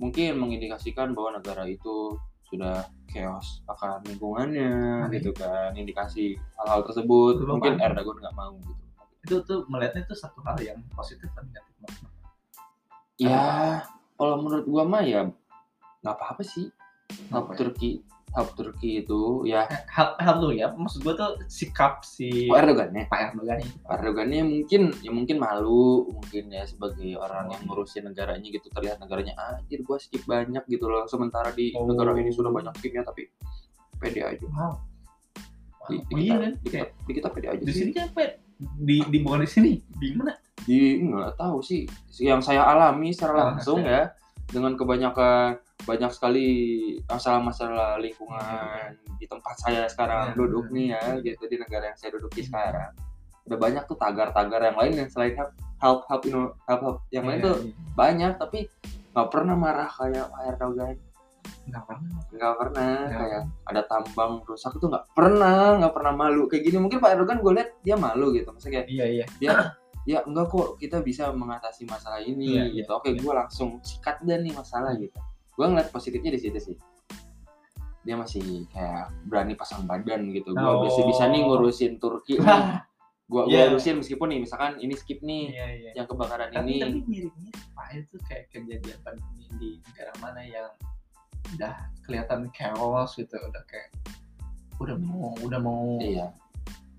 mungkin 0.02 0.42
mengindikasikan 0.42 1.14
bahwa 1.14 1.38
negara 1.40 1.64
itu 1.70 2.18
sudah 2.50 2.86
chaos 3.10 3.66
akan 3.66 4.06
lingkungannya 4.06 5.06
Aneh. 5.10 5.18
gitu 5.18 5.34
kan 5.34 5.74
indikasi 5.74 6.38
hal-hal 6.62 6.86
tersebut 6.86 7.42
mungkin 7.50 7.82
Pak. 7.82 7.94
Erdogan 7.94 8.18
nggak 8.22 8.36
mau 8.38 8.54
gitu 8.62 8.84
Itu 9.24 9.36
tuh 9.48 9.60
melihatnya 9.72 10.04
itu 10.04 10.14
satu 10.14 10.44
hal 10.44 10.60
yang 10.60 10.78
positif 10.94 11.32
dan 11.34 11.48
negatif. 11.50 11.74
Mas. 11.82 11.96
ya 13.18 13.46
kalau 14.20 14.42
menurut 14.44 14.66
gua 14.70 14.84
mah 14.86 15.04
ya 15.06 15.22
nggak 16.04 16.16
apa-apa 16.20 16.44
sih 16.46 16.68
Apa 17.32 17.54
ya? 17.54 17.58
Turki 17.58 18.04
help 18.34 18.58
Turki 18.58 19.06
itu 19.06 19.46
ya 19.46 19.70
Help, 19.88 20.18
help 20.18 20.38
tuh 20.42 20.52
ya, 20.58 20.74
maksud 20.74 21.06
gua 21.06 21.14
tuh 21.14 21.32
sikap 21.46 22.02
si 22.02 22.50
oh, 22.50 22.58
Erdogan 22.58 22.90
ya 22.92 23.06
Pak 23.06 23.20
Erdogan 23.32 23.62
ini. 23.62 23.72
Erdogannya 23.86 24.42
mungkin 24.42 24.82
ya 25.06 25.12
mungkin 25.14 25.38
malu 25.38 26.10
mungkin 26.10 26.50
ya 26.50 26.66
sebagai 26.66 27.14
orang 27.16 27.54
yang 27.54 27.62
ngurusin 27.70 28.10
negaranya 28.10 28.44
gitu 28.50 28.68
terlihat 28.74 28.98
negaranya 28.98 29.38
anjir 29.38 29.86
gua 29.86 30.02
skip 30.02 30.26
banyak 30.26 30.66
gitu 30.66 30.90
loh 30.90 31.06
sementara 31.06 31.54
di 31.54 31.72
Oh. 31.74 31.86
negara 31.86 32.14
ini 32.18 32.34
sudah 32.34 32.50
banyak 32.50 32.74
skipnya 32.78 33.06
tapi 33.06 33.30
pede 33.98 34.22
aja 34.26 34.46
Wow. 34.50 34.82
di, 35.88 35.96
di 36.10 36.14
kita, 36.26 36.36
kan? 36.40 36.52
di, 36.58 36.68
kita, 36.72 36.86
di 37.06 37.12
kita 37.14 37.28
pede 37.30 37.48
aja 37.54 37.62
di 37.62 37.72
sih 37.72 37.80
sini 37.86 37.92
kan 37.94 38.08
Pak? 38.12 38.30
di 38.80 38.98
di 39.12 39.18
bukan 39.20 39.44
di 39.44 39.50
sini, 39.50 39.72
di 40.00 40.08
mana? 40.16 40.34
di 40.64 40.96
nggak 41.04 41.36
tahu 41.36 41.60
sih 41.60 41.84
yang 42.24 42.40
saya 42.40 42.64
alami 42.64 43.12
secara 43.12 43.36
Ah, 43.36 43.46
langsung 43.52 43.84
ya 43.84 44.16
dengan 44.48 44.80
kebanyakan 44.80 45.60
banyak 45.84 46.12
sekali 46.12 46.48
masalah-masalah 47.06 48.00
lingkungan 48.00 48.96
di 49.20 49.26
tempat 49.28 49.56
saya 49.60 49.84
sekarang 49.88 50.32
Ya, 50.32 50.36
duduk 50.36 50.66
nih 50.72 50.88
ya 50.96 51.04
gitu 51.20 51.44
di 51.46 51.58
negara 51.60 51.92
yang 51.92 51.98
saya 51.98 52.16
duduki 52.16 52.44
sekarang 52.44 52.92
udah 53.44 53.60
banyak 53.60 53.84
tuh 53.84 54.00
tagar-tagar 54.00 54.64
yang 54.64 54.78
lain 54.80 54.94
yang 55.04 55.10
selain 55.12 55.36
help 55.36 55.52
help 55.84 56.00
help 56.08 56.22
you 56.24 56.32
know, 56.32 56.56
help 56.64 56.80
help 56.80 56.98
yang 57.12 57.28
lain 57.28 57.44
Iya, 57.44 57.46
tuh 57.46 57.56
iya. 57.68 57.74
banyak 57.94 58.32
tapi 58.40 58.60
nggak 59.12 59.28
pernah 59.30 59.56
marah 59.56 59.90
kayak 59.92 60.26
Pak 60.32 60.42
Erdogan 60.56 60.96
nggak 61.64 61.84
pernah. 61.88 62.10
nggak 62.32 62.54
pernah 62.60 62.94
Nggak 63.04 63.20
kayak 63.20 63.44
ada 63.68 63.82
tambang 63.88 64.34
rusak 64.44 64.72
itu 64.76 64.86
nggak 64.88 65.06
pernah 65.12 65.60
nggak 65.80 65.94
pernah 65.96 66.14
malu 66.16 66.44
kayak 66.48 66.64
gini 66.64 66.78
mungkin 66.80 67.00
Pak 67.04 67.12
Erdogan 67.20 67.40
gue 67.44 67.52
lihat 67.60 67.70
dia 67.84 67.96
malu 67.96 68.32
gitu 68.32 68.48
maksudnya 68.52 68.84
kayak 68.84 68.88
Iya 68.88 69.06
iya. 69.12 69.26
dia 69.40 69.52
ya 70.04 70.20
enggak 70.28 70.52
kok 70.52 70.76
kita 70.80 71.00
bisa 71.00 71.32
mengatasi 71.32 71.88
masalah 71.88 72.20
ini 72.20 72.60
Iya, 72.60 72.64
gitu 72.84 72.92
iya, 72.92 72.98
oke 73.00 73.08
iya. 73.12 73.20
gue 73.20 73.34
langsung 73.36 73.70
sikat 73.80 74.20
dan 74.24 74.44
nih 74.44 74.52
masalah 74.52 74.92
gitu 74.96 75.16
gue 75.54 75.66
ngeliat 75.66 75.90
positifnya 75.90 76.32
di 76.32 76.40
situ 76.40 76.60
sih 76.62 76.78
dia 78.04 78.16
masih 78.16 78.68
kayak 78.68 79.16
berani 79.24 79.54
pasang 79.54 79.84
badan 79.84 80.28
gitu 80.30 80.52
gue 80.52 80.60
Oh. 80.62 80.84
bisa 80.84 81.02
bisa 81.04 81.24
nih 81.26 81.42
ngurusin 81.42 81.98
Turki 81.98 82.36
nih. 82.36 82.46
gua 83.24 83.48
Iya. 83.48 83.72
urusin 83.72 83.98
meskipun 83.98 84.28
nih 84.28 84.40
misalkan 84.42 84.76
ini 84.78 84.94
skip 84.94 85.24
nih 85.24 85.50
Iya, 85.50 85.66
iya. 85.72 85.92
yang 85.96 86.06
kebakaran 86.06 86.52
Tapi, 86.52 86.76
tapi 86.76 86.92
ini 86.92 87.02
mirip-mirip 87.08 87.56
Pak 87.72 87.88
itu 87.96 88.16
kayak 88.22 88.46
kejadian 88.52 89.00
pandemi 89.00 89.48
di 89.56 89.70
negara 89.82 90.12
mana 90.20 90.42
yang 90.44 90.70
udah 91.56 91.74
kelihatan 92.02 92.52
chaos 92.52 93.16
gitu, 93.16 93.32
udah 93.34 93.64
kayak 93.66 93.90
udah 94.76 94.96
mau 94.98 95.32
udah 95.40 95.60
mau 95.60 95.98
iya 96.00 96.34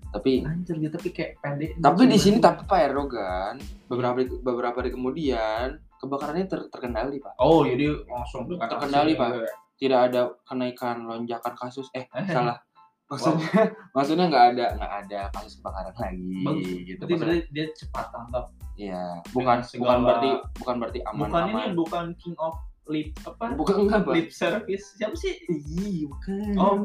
tapi 0.09 0.41
hancur 0.41 0.79
gitu 0.79 0.89
tapi 0.89 1.09
kayak 1.11 1.31
pendek. 1.39 1.75
tapi 1.77 2.07
di 2.07 2.15
sini 2.15 2.37
tapi 2.39 2.63
Pak 2.63 2.79
Erdogan 2.81 3.55
beberapa 3.85 4.15
beberapa 4.41 4.77
hari 4.79 4.89
kemudian 4.89 5.77
kebakarannya 5.97 6.45
ter- 6.45 6.67
terkendali 6.67 7.17
Pak 7.17 7.33
Oh, 7.37 7.61
jadi 7.61 7.91
langsung 8.03 8.45
Terkendali, 8.47 9.13
Pak. 9.13 9.27
gitu 9.29 9.39
ya. 9.41 9.53
tidak 9.75 9.99
ada 10.05 10.21
kenaikan 10.43 11.03
lonjakan 11.03 11.53
kasus 11.53 11.87
eh 11.91 12.03
salah 12.25 12.55
maksudnya 13.11 13.69
maksudnya 13.91 14.25
nggak 14.27 14.45
ada 14.51 14.65
nggak 14.73 14.93
ada 14.99 15.19
kasus 15.29 15.59
kebakaran 15.59 15.93
lagi 15.93 16.41
Bagus. 16.41 16.65
gitu 16.65 16.97
Berarti, 16.97 17.13
Maksudnya- 17.13 17.19
berarti 17.37 17.53
dia 17.53 17.65
cepat 17.75 18.05
tanggap. 18.09 18.45
Iya, 18.75 19.03
bukan 19.29 19.31
Dengan 19.31 19.55
bukan 19.55 19.59
segala- 19.63 20.01
berarti 20.01 20.29
bukan 20.55 20.75
berarti 20.75 20.99
aman 21.05 21.19
bukan 21.21 21.43
aman. 21.43 21.61
ini 21.61 21.75
bukan 21.75 22.05
king 22.17 22.35
of 22.37 22.55
lip 22.85 23.09
apa? 23.23 23.45
bukan 23.53 23.75
enggak, 23.81 23.99
Pak. 24.03 24.13
lip 24.13 24.29
service. 24.29 24.85
Siapa 24.95 25.15
sih? 25.15 25.33
Ih, 25.47 26.05
bukan. 26.05 26.53
Oh. 26.55 26.75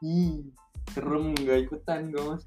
Ih, 0.00 0.46
serem 0.90 1.32
nggak 1.32 1.58
ikutan 1.64 2.06
gue 2.08 2.22
mas. 2.24 2.44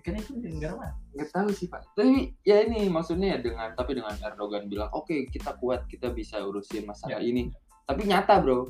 Kan 0.00 0.16
itu 0.16 0.32
negara 0.34 0.74
mana? 0.74 0.92
Nggak 1.14 1.30
tahu 1.30 1.48
sih 1.50 1.66
pak. 1.66 1.82
Tapi 1.92 2.34
ya 2.40 2.60
ini 2.60 2.86
maksudnya 2.86 3.34
ya 3.34 3.38
dengan 3.40 3.70
tapi 3.72 3.94
dengan 3.94 4.14
Erdogan 4.16 4.66
bilang 4.66 4.90
oke 4.90 5.28
kita 5.28 5.54
kuat 5.54 5.86
kita 5.86 6.10
bisa 6.10 6.38
urusin 6.38 6.84
masalah 6.84 7.16
Ya. 7.16 7.18
ini. 7.20 7.48
Tapi 7.82 8.02
nyata 8.04 8.38
bro, 8.38 8.66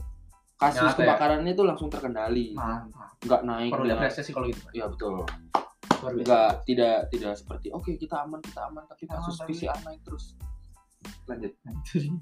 kasus 0.55 0.85
Nyata 0.85 0.93
ya? 0.93 0.97
kebakarannya 0.99 1.51
itu 1.51 1.63
langsung 1.63 1.89
terkendali, 1.89 2.53
Mantap. 2.53 3.17
nggak 3.21 3.43
naik. 3.43 3.71
Perlu 3.71 3.85
dengan- 3.85 3.97
diapresiasi 3.99 4.31
kalau 4.31 4.47
gitu. 4.47 4.61
Pak. 4.61 4.73
Ya 4.73 4.85
betul. 4.87 5.15
Nggak 6.05 6.51
tidak 6.65 6.97
tidak 7.09 7.33
seperti 7.35 7.67
oke 7.71 7.91
kita 7.95 8.17
aman 8.21 8.37
kita 8.39 8.61
aman 8.63 8.85
tapi 8.85 9.03
Kita 9.03 9.15
aman, 9.15 9.25
kasus 9.25 9.37
tapi- 9.39 9.57
PCR 9.57 9.79
naik 9.83 10.01
terus. 10.03 10.25
Lanjut. 11.25 11.53
Itu 11.83 11.97
sih. 11.99 12.13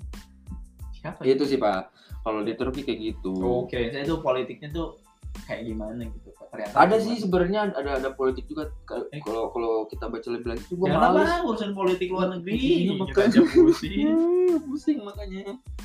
Siapa? 0.95 1.19
Itu 1.25 1.43
sih 1.43 1.59
pak. 1.59 1.91
Kalau 2.23 2.47
di 2.47 2.55
Turki 2.55 2.81
kayak 2.81 3.01
gitu. 3.03 3.35
Oke, 3.67 3.91
saya 3.91 4.07
itu 4.07 4.23
politiknya 4.23 4.71
tuh 4.71 5.02
kayak 5.43 5.63
gimana 5.65 6.03
gitu. 6.05 6.29
Pak. 6.31 6.47
Ternyata 6.49 6.75
ada 6.77 6.97
sih 6.97 7.15
sebenarnya 7.17 7.61
ada 7.73 7.91
ada 7.97 8.11
politik 8.11 8.45
juga 8.45 8.69
Eh. 9.09 9.21
kalau 9.21 9.49
kalau 9.49 9.73
kita 9.85 10.07
baca 10.07 10.29
lebih 10.29 10.47
lanjut 10.51 10.69
gue 10.69 10.87
Ya 10.87 10.95
males 10.95 11.25
apa 11.25 11.45
urusan 11.45 11.73
politik 11.73 12.09
luar 12.09 12.29
negeri. 12.31 12.53
Iya, 12.53 12.77
Kita 12.87 12.93
makanya. 12.99 13.25
aja 13.27 13.41
pusing. 13.49 13.95
Hmm, 14.05 14.57
pusing 14.67 14.99
makanya 15.01 15.41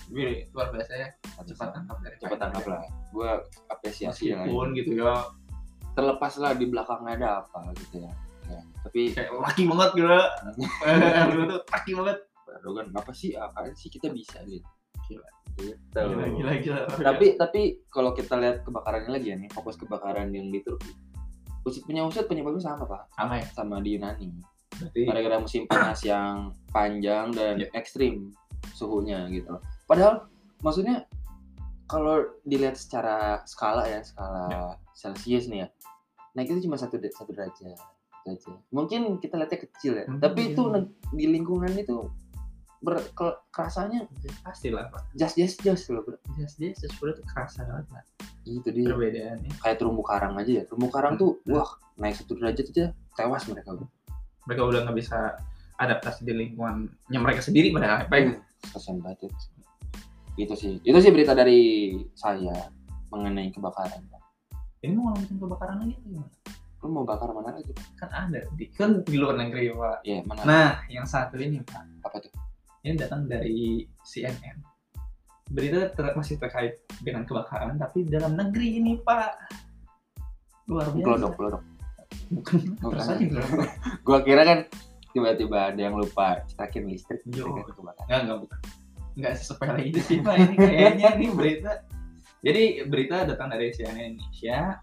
Wih, 0.07 0.47
luar 0.49 0.67
biasa 0.69 0.93
ya. 0.93 1.07
Cepat 1.41 1.69
tangkap 1.71 1.97
dari 1.99 2.15
cepat 2.17 2.37
tangkap 2.37 2.63
lah 2.65 2.81
gue 3.07 3.29
apresiasi 3.67 4.23
lah 4.29 4.43
Meskipun 4.43 4.67
gitu 4.73 4.91
ya. 4.95 5.13
terlepas 5.93 6.33
lah 6.37 6.51
di 6.53 6.65
belakangnya 6.65 7.11
ada 7.15 7.29
apa 7.41 7.59
gitu 7.75 7.97
ya, 7.99 8.11
Ya, 8.47 8.59
tapi 8.79 9.11
Kayak 9.11 9.31
laki 9.33 9.63
banget 9.65 9.89
gila. 9.93 10.21
Eh, 10.87 11.55
laki 11.67 11.91
banget. 11.93 12.17
Erdogan 12.47 12.87
apa 12.91 13.11
sih 13.11 13.33
apaan 13.33 13.71
sih 13.71 13.87
kita 13.87 14.07
bisa 14.09 14.39
gitu 14.43 14.63
Gila. 15.05 15.27
Gitu 15.57 15.73
Gila, 15.91 16.25
gila, 16.29 16.53
gila. 16.61 16.79
tapi 17.01 17.33
tapi 17.35 17.61
kalau 17.89 18.13
kita 18.13 18.37
lihat 18.37 18.61
kebakarannya 18.61 19.09
lagi 19.11 19.33
ya 19.33 19.35
nih 19.35 19.49
fokus 19.49 19.75
kebakaran 19.75 20.29
yang 20.29 20.49
di 20.49 20.61
Turki 20.61 20.93
Usut 21.65 21.83
punya 21.83 22.07
usut 22.07 22.23
penyebabnya 22.25 22.63
sama 22.63 22.87
pak 22.87 23.03
sama 23.11 23.33
ya. 23.41 23.45
sama 23.51 23.75
di 23.81 23.97
Yunani 23.97 24.29
Berarti 24.77 24.99
gara-gara 25.03 25.35
musim 25.37 25.65
panas 25.65 25.99
yang 26.05 26.53
panjang 26.69 27.33
dan 27.33 27.57
Iya. 27.57 27.67
ekstrim 27.73 28.29
suhunya 28.71 29.25
gitu. 29.27 29.57
Padahal 29.83 30.29
maksudnya 30.61 31.09
kalau 31.87 32.21
dilihat 32.43 32.77
secara 32.77 33.41
skala 33.43 33.87
ya 33.87 33.99
skala 34.05 34.47
Iya. 34.47 34.63
Celsius 34.93 35.49
nih 35.49 35.65
ya, 35.65 35.67
naik 36.33 36.51
itu 36.51 36.67
cuma 36.69 36.77
satu 36.77 36.99
satu 37.01 37.31
derajat 37.33 37.73
itu 37.73 37.73
aja. 38.27 38.53
Mungkin 38.69 39.17
kita 39.17 39.39
lihatnya 39.39 39.59
kecil 39.65 39.93
ya, 39.97 40.05
Mungkin. 40.05 40.21
tapi 40.21 40.41
itu 40.51 40.61
ne- 40.67 40.91
di 41.11 41.25
lingkungan 41.25 41.71
itu 41.73 41.97
ber 42.77 43.01
ke- 43.11 43.39
kerasanya 43.49 44.05
pasti 44.39 44.69
lah 44.69 44.85
Pak. 44.87 45.11
jas 45.13 45.33
jas 45.33 45.57
jas 45.57 45.81
loh 45.89 46.01
bro. 46.01 46.17
Jas 46.35 46.53
dia 46.55 46.71
sesuatu 46.71 47.17
tuh 47.17 47.25
kerasa 47.25 47.63
banget 47.63 47.85
Pak. 47.87 48.03
Itu 48.43 48.69
dia 48.69 48.85
Perbedaannya. 48.87 49.51
kayak 49.59 49.77
terumbu 49.77 50.01
karang 50.01 50.33
aja 50.35 50.51
ya. 50.51 50.63
Terumbu 50.63 50.87
karang 50.87 51.13
tuh 51.15 51.41
Hmm. 51.43 51.53
wah 51.53 51.69
naik 51.95 52.15
satu 52.15 52.37
derajat 52.37 52.65
aja 52.67 52.85
tewas 53.13 53.43
mereka 53.45 53.73
bro. 53.73 53.87
Mereka 54.45 54.61
udah 54.63 54.79
nggak 54.85 54.95
bisa 54.95 55.17
adaptasi 55.75 56.23
di 56.23 56.33
lingkungannya 56.33 56.89
mereka 57.13 57.41
sendiri 57.41 57.69
padahal 57.69 58.05
apa 58.05 58.15
ya? 58.15 58.25
Hmm, 58.27 58.41
kasian 58.71 58.97
banget 58.99 59.25
itu. 59.25 59.37
Itu 60.37 60.53
sih. 60.53 60.73
Itu 60.81 60.97
sih 60.97 61.09
berita 61.09 61.33
dari 61.33 61.59
saya 62.13 62.69
mengenai 63.09 63.49
kebakaran. 63.49 64.05
Ini 64.77 64.93
mau 64.93 65.09
ngomongin 65.09 65.35
kebakaran 65.35 65.81
lagi 65.81 65.93
atau 65.95 66.05
gimana? 66.05 66.29
Lu 66.77 66.93
mau 66.93 67.01
bakar 67.01 67.33
mana 67.33 67.49
lagi? 67.51 67.73
Kan 67.97 68.05
ada 68.07 68.45
di 68.53 68.69
kan 68.69 69.01
di 69.01 69.17
luar 69.17 69.33
negeri 69.35 69.73
Pak. 69.73 70.05
Iya, 70.05 70.21
mana? 70.23 70.41
Nah, 70.45 70.71
yang 70.87 71.03
satu 71.03 71.33
ini 71.35 71.57
Pak. 71.59 72.05
apa 72.05 72.21
tuh? 72.21 72.29
Ini 72.85 72.93
datang 72.99 73.25
dari 73.25 73.85
CNN. 74.05 74.57
Berita 75.47 75.89
ter 75.95 76.11
masih 76.11 76.35
terkait 76.35 76.83
dengan 76.99 77.23
kebakaran, 77.23 77.79
tapi 77.79 78.03
dalam 78.03 78.35
negeri 78.35 78.83
ini 78.83 78.99
Pak. 78.99 79.31
Luar 80.67 80.91
biasa. 80.91 81.07
Gelodok, 81.07 81.33
gelodok. 81.39 81.63
Bukan. 82.27 82.59
Bukan. 82.83 82.91
Terus 82.91 83.07
aja 83.07 83.25
gelodok. 83.25 83.69
Gua 84.05 84.19
kira 84.21 84.41
kan 84.43 84.59
tiba-tiba 85.15 85.71
ada 85.71 85.81
yang 85.81 85.95
lupa 85.95 86.43
cetakin 86.45 86.85
listrik 86.91 87.23
Yo. 87.31 87.49
kebakaran. 87.63 88.05
Enggak, 88.05 88.19
enggak 88.21 88.39
bukan. 88.43 88.59
Enggak 89.17 89.33
sepele 89.39 89.81
itu 89.87 89.99
sih 90.03 90.17
Pak. 90.19 90.35
Ini 90.35 90.55
kayaknya 90.59 91.09
ini 91.17 91.27
berita. 91.31 91.71
Jadi 92.45 92.63
berita 92.85 93.25
datang 93.25 93.49
dari 93.49 93.73
CNN 93.73 94.13
Indonesia 94.13 94.77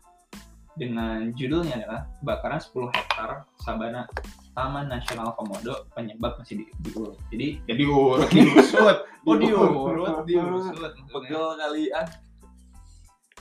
dengan 0.74 1.30
judulnya 1.38 1.78
adalah 1.78 2.00
kebakaran 2.18 2.58
10 2.58 2.90
hektar 2.90 3.30
sabana 3.62 4.10
Taman 4.54 4.86
Nasional 4.86 5.34
Komodo 5.34 5.90
penyebab 5.92 6.38
masih 6.38 6.62
di, 6.62 6.64
diurut. 6.86 7.18
Jadi 7.28 7.58
ya 7.66 7.74
diurut, 7.74 8.30
diusut. 8.34 8.98
Oh 9.26 9.36
diurut, 9.36 10.22
diusut. 10.24 10.74
maksudnya. 10.78 11.10
Pegel 11.10 11.46
kali 11.58 11.84
ah. 11.90 12.06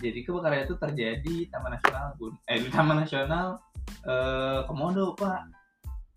Jadi 0.02 0.20
kebakaran 0.26 0.66
itu 0.66 0.76
terjadi 0.76 1.22
di 1.22 1.46
Taman 1.54 1.78
Nasional 1.78 2.18
Gun 2.18 2.34
eh 2.50 2.58
di 2.58 2.70
Taman 2.74 2.98
Nasional 3.06 3.48
eh, 3.86 4.60
Komodo 4.66 5.14
Pak. 5.14 5.42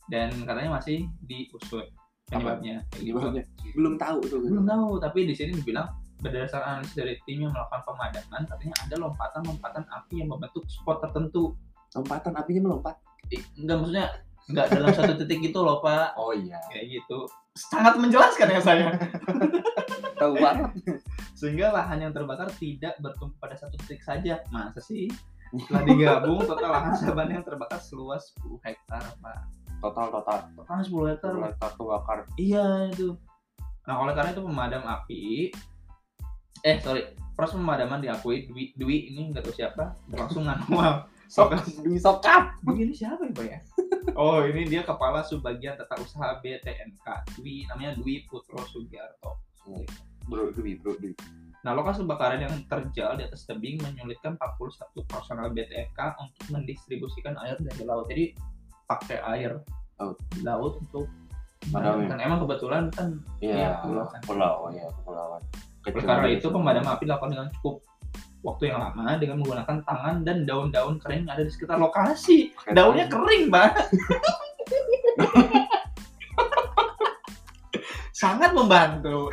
Dan 0.08 0.32
katanya 0.48 0.80
masih 0.80 1.04
diusut 1.28 1.86
penyebabnya. 2.32 2.82
Kayak 2.90 3.04
gitu. 3.04 3.18
Belum 3.76 3.94
tahu 4.00 4.18
tuh. 4.24 4.40
belum 4.40 4.64
tahu 4.64 4.96
tapi 4.98 5.28
di 5.28 5.34
sini 5.36 5.52
dibilang 5.54 5.92
berdasarkan 6.24 6.80
analisis 6.80 6.96
dari 6.96 7.12
tim 7.28 7.44
yang 7.44 7.52
melakukan 7.52 7.84
pemadaman 7.84 8.48
katanya 8.48 8.74
ada 8.88 8.94
lompatan-lompatan 8.96 9.84
api 9.84 10.24
yang 10.24 10.32
membentuk 10.32 10.64
spot 10.64 11.04
tertentu 11.04 11.52
Lompatan 11.96 12.32
apinya 12.36 12.62
melompat. 12.68 13.00
Eh, 13.32 13.42
enggak 13.56 13.76
maksudnya 13.80 14.06
enggak 14.46 14.66
dalam 14.70 14.90
satu 14.90 15.12
titik 15.16 15.40
itu 15.44 15.58
loh 15.58 15.78
pak 15.78 16.14
Oh 16.14 16.30
iya. 16.30 16.58
kayak 16.68 16.86
gitu 16.92 17.26
sangat 17.52 17.96
menjelaskan 17.96 18.48
ya 18.48 18.60
saya 18.60 18.86
Tahu 20.16 20.32
banget. 20.34 20.70
sehingga 21.32 21.68
lahan 21.70 22.00
yang 22.00 22.12
terbakar 22.12 22.48
tidak 22.54 22.96
bertumpu 22.98 23.36
pada 23.36 23.52
satu 23.52 23.76
titik 23.78 24.00
saja 24.00 24.40
masa 24.48 24.80
sih 24.80 25.12
setelah 25.52 25.82
digabung 25.88 26.40
total 26.40 26.70
lahan 26.70 26.92
sabana 26.94 27.32
yang 27.32 27.44
terbakar 27.44 27.76
seluas 27.78 28.32
10 28.40 28.60
hektar 28.62 29.02
pak 29.18 29.44
Total 29.76 30.08
total. 30.08 30.38
total 30.54 30.76
10 30.80 30.88
hektar 31.10 31.30
Total 31.30 31.46
hektar 31.46 31.70
kebakar. 31.76 32.18
Iya 32.34 32.64
itu. 32.88 33.12
Nah 33.84 34.00
oleh 34.00 34.16
karena 34.16 34.32
itu 34.32 34.40
pemadam 34.40 34.82
api, 34.82 35.52
eh 36.62 36.76
sorry, 36.80 37.04
proses 37.30 37.54
pemadaman 37.54 38.00
diakui 38.00 38.48
Dwi, 38.48 38.72
Dwi 38.72 39.12
ini 39.12 39.30
nggak 39.30 39.44
tahu 39.44 39.54
siapa 39.54 39.92
berlangsung 40.06 40.42
manual. 40.42 41.04
Sok, 41.26 41.58
demi 41.82 41.98
sokap. 41.98 42.54
Dwi 42.62 42.86
ini 42.86 42.94
siapa 42.94 43.26
ya 43.26 43.32
pak 43.32 43.46
ya? 43.52 43.58
Oh 44.14 44.40
ini 44.40 44.62
dia 44.64 44.82
kepala 44.82 45.20
subbagian 45.20 45.74
tata 45.74 45.98
usaha 45.98 46.38
BTNK. 46.38 47.06
Dwi 47.36 47.66
namanya 47.66 47.98
Dwi 47.98 48.24
Putro 48.24 48.62
Sugiarto. 48.64 49.42
Bro, 50.26 50.54
Dwi, 50.54 50.78
bro, 50.78 50.94
Dwi. 50.96 51.14
Nah 51.62 51.74
lokasi 51.74 52.02
kebakaran 52.02 52.38
yang 52.40 52.54
terjal 52.66 53.18
di 53.18 53.26
atas 53.26 53.42
tebing 53.42 53.82
menyulitkan 53.82 54.38
41 54.38 55.02
personel 55.04 55.50
BTNK 55.50 55.98
untuk 56.16 56.44
mendistribusikan 56.48 57.34
air 57.42 57.58
dari 57.58 57.82
laut. 57.82 58.06
Jadi 58.06 58.38
pakai 58.86 59.18
air 59.34 59.58
Laut. 59.98 60.14
laut 60.44 60.78
untuk 60.78 61.10
Padamin. 61.66 62.06
kan 62.06 62.20
emang 62.22 62.38
kebetulan 62.46 62.86
kan 62.94 63.18
Iya, 63.42 63.82
pulau 63.82 64.06
kan. 64.06 64.20
pulau, 64.22 64.70
ya, 64.70 64.86
kepulauan. 64.92 65.42
Oleh 65.82 66.04
karena 66.04 66.28
itu 66.30 66.46
pemadaman 66.46 66.94
api 66.94 67.02
dilakukan 67.06 67.30
dengan 67.32 67.48
cukup 67.58 67.82
waktu 68.46 68.70
yang 68.70 68.78
lama 68.78 69.18
dengan 69.18 69.42
menggunakan 69.42 69.82
tangan 69.82 70.22
dan 70.22 70.46
daun-daun 70.46 71.02
kering 71.02 71.26
yang 71.26 71.34
ada 71.34 71.42
di 71.42 71.50
sekitar 71.50 71.82
lokasi. 71.82 72.54
Daunnya 72.70 73.10
kering, 73.10 73.50
Mbak. 73.50 73.70
Sangat 78.14 78.54
membantu. 78.54 79.28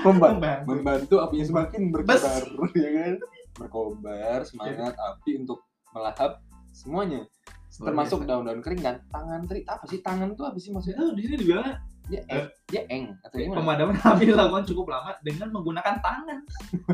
membantu, 0.00 0.38
Membantu. 0.40 0.64
membantu 0.70 1.14
apinya 1.20 1.44
semakin 1.44 1.80
Bes. 1.92 2.22
berkobar, 2.24 2.42
ya 2.72 2.90
kan? 2.96 3.14
Berkobar, 3.58 4.38
semangat 4.48 4.94
api 4.96 5.30
untuk 5.44 5.58
melahap 5.92 6.40
semuanya. 6.72 7.26
termasuk 7.72 8.20
biasa. 8.20 8.28
daun-daun 8.36 8.60
kering 8.60 8.84
kan 8.84 9.00
tangan 9.08 9.48
teri 9.48 9.64
apa 9.64 9.88
sih 9.88 10.04
tangan 10.04 10.36
tuh 10.36 10.44
apa 10.44 10.60
sih 10.60 10.68
maksudnya 10.76 11.00
itu 11.00 11.16
di 11.16 11.22
sini 11.24 11.36
dibilang 11.40 11.72
dia 12.10 12.20
eng, 12.26 12.46
dia 12.66 12.82
eng 12.90 13.04
atau 13.22 13.36
gimana 13.38 13.58
pemadaman 13.62 13.94
api 13.94 14.22
dilakukan 14.30 14.64
cukup 14.66 14.86
lama 14.90 15.10
dengan 15.22 15.48
menggunakan 15.54 15.94
tangan. 16.02 16.38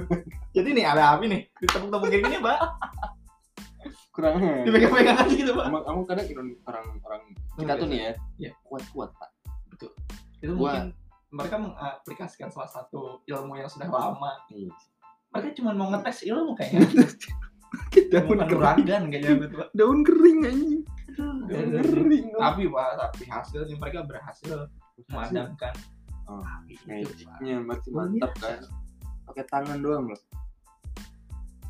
Jadi 0.57 0.69
nih 0.75 0.85
ada 0.85 1.17
api 1.17 1.25
nih, 1.27 1.41
ditepuk-tepuk 1.59 2.09
kayak 2.09 2.23
gini, 2.25 2.37
Mbak. 2.39 2.59
kurang 4.11 4.35
Dipegang-pegang 4.67 5.17
aja 5.17 5.31
gitu, 5.31 5.53
Pak. 5.55 5.67
emang 5.71 5.83
emang 5.87 6.05
kadang 6.05 6.27
orang 6.67 6.87
orang 7.07 7.23
kita 7.55 7.73
tuh 7.79 7.87
nih 7.87 7.99
ya 8.03 8.13
Iya. 8.37 8.51
kuat 8.67 8.85
kuat 8.91 9.11
pak 9.15 9.31
Itu 10.43 10.53
Gua- 10.59 10.75
mungkin 10.75 10.85
mereka 11.29 11.57
mengaplikasikan 11.57 12.49
salah 12.51 12.67
satu 12.67 13.21
ilmu 13.23 13.53
yang 13.55 13.71
sudah 13.71 13.87
lama. 13.87 14.33
Iya. 14.51 14.75
Mereka 15.31 15.49
cuma 15.61 15.71
mau 15.71 15.93
ngetes 15.93 16.27
ilmu 16.27 16.57
kayaknya. 16.57 16.83
daun 18.11 18.27
kering 18.41 18.59
uragan 18.59 19.03
kayaknya 19.13 19.47
Pak. 19.55 19.69
daun 19.77 19.99
kering 20.01 20.39
anjing 20.43 20.83
daun 21.47 21.69
kering. 21.79 22.27
Tapi 22.33 22.63
Pak, 22.67 22.91
tapi 22.97 23.23
hasilnya 23.29 23.77
mereka 23.77 24.03
berhasil 24.03 24.67
memadamkan 25.07 25.75
Oh, 26.29 26.45
magicnya 26.85 27.57
masih 27.65 27.89
Luar 27.89 28.05
mantap 28.13 28.33
biasa. 28.37 28.45
kan 28.45 28.61
pakai 29.25 29.45
tangan 29.49 29.79
doang 29.81 30.05
loh 30.13 30.21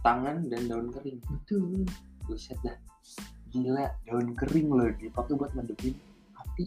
tangan 0.03 0.37
dan 0.51 0.63
daun 0.67 0.89
kering 0.91 1.19
Betul. 1.23 1.87
buset 2.27 2.59
dah 2.63 2.75
gila 3.49 3.87
daun 4.03 4.35
kering 4.35 4.69
loh 4.69 4.91
dipakai 4.95 5.35
buat 5.35 5.53
mademin 5.55 5.95
api 6.35 6.65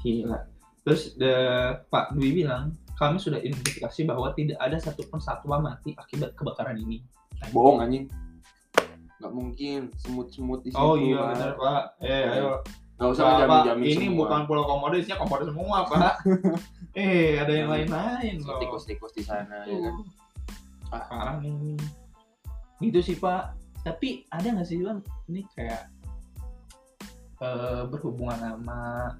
Gila. 0.00 0.38
Terus 0.80 1.12
the, 1.14 1.34
Pak 1.92 2.16
Dwi 2.16 2.40
bilang, 2.40 2.72
kami 2.96 3.20
sudah 3.20 3.36
identifikasi 3.36 4.00
bahwa 4.08 4.32
tidak 4.32 4.56
ada 4.56 4.80
satupun 4.80 5.20
satwa 5.20 5.60
mati 5.60 5.92
akibat 5.92 6.32
kebakaran 6.32 6.72
ini. 6.74 7.04
bohong 7.52 7.84
anjing 7.84 8.08
nggak 9.20 9.32
mungkin 9.36 9.92
semut-semut 10.00 10.64
di 10.64 10.72
situ 10.72 10.80
Oh 10.80 10.96
iya 10.96 11.20
benar 11.36 11.52
Pak. 11.52 11.82
Eh 12.00 12.24
ayo. 12.32 12.64
Nggak 13.00 13.10
usah 13.16 13.24
Pak, 13.24 13.32
menjamin 13.32 13.64
jamin 13.64 13.88
ini 13.88 14.06
semua. 14.12 14.18
bukan 14.20 14.40
pulau 14.44 14.64
komodo, 14.68 14.94
isinya 15.00 15.18
komodo 15.24 15.48
semua 15.48 15.88
Pak. 15.88 16.14
eh 17.00 17.40
ada 17.40 17.52
yang 17.56 17.72
lain-lain 17.72 18.44
loh. 18.44 18.60
tikus-tikus 18.60 19.16
di 19.16 19.24
sana 19.24 19.64
ya 19.64 19.78
kan 19.88 19.92
Tuh. 19.96 20.06
Ah, 20.92 21.04
parah 21.08 21.36
nih. 21.40 21.80
Gitu 22.84 23.00
sih 23.00 23.16
Pak. 23.16 23.56
Tapi 23.80 24.28
ada 24.28 24.44
nggak 24.44 24.68
sih 24.68 24.84
Bang? 24.84 25.00
Ini 25.32 25.40
kayak 25.56 25.82
eh, 27.40 27.82
berhubungan 27.88 28.36
sama 28.36 29.16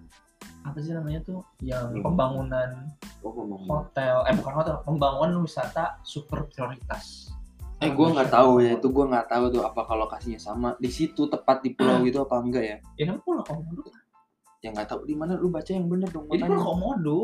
apa 0.61 0.77
sih 0.85 0.93
namanya 0.93 1.25
tuh 1.25 1.41
yang 1.65 1.89
pembangunan 2.05 2.85
oh 3.25 3.33
ngomong 3.33 3.65
hotel 3.65 4.29
eh 4.29 4.35
bukan 4.37 4.55
hotel 4.61 4.77
pembangunan 4.85 5.41
wisata 5.41 5.97
super 6.05 6.45
prioritas 6.53 7.33
eh 7.81 7.91
gue 7.97 8.07
nggak 8.13 8.29
tahu 8.29 8.61
ya 8.61 8.77
itu 8.77 8.89
gue 8.93 9.05
nggak 9.09 9.27
tahu 9.33 9.45
tuh 9.49 9.63
apakah 9.65 9.97
lokasinya 9.97 10.37
sama. 10.37 10.77
Di 10.77 10.93
situ 10.93 11.25
tepat 11.33 11.65
di 11.65 11.73
pulau 11.73 12.05
itu 12.05 12.21
apa 12.21 12.37
enggak 12.37 12.65
ya? 12.65 12.77
Ya 13.01 13.05
kan 13.09 13.19
pulau 13.25 13.41
komodo 13.41 13.89
ya 14.61 14.69
nggak 14.77 14.93
tahu 14.93 15.09
di 15.09 15.17
mana 15.17 15.41
lu 15.41 15.49
baca 15.49 15.73
yang 15.73 15.89
bener 15.89 16.13
dong 16.13 16.29
jadi 16.29 16.45
pulau 16.45 16.61
komodo. 16.61 17.21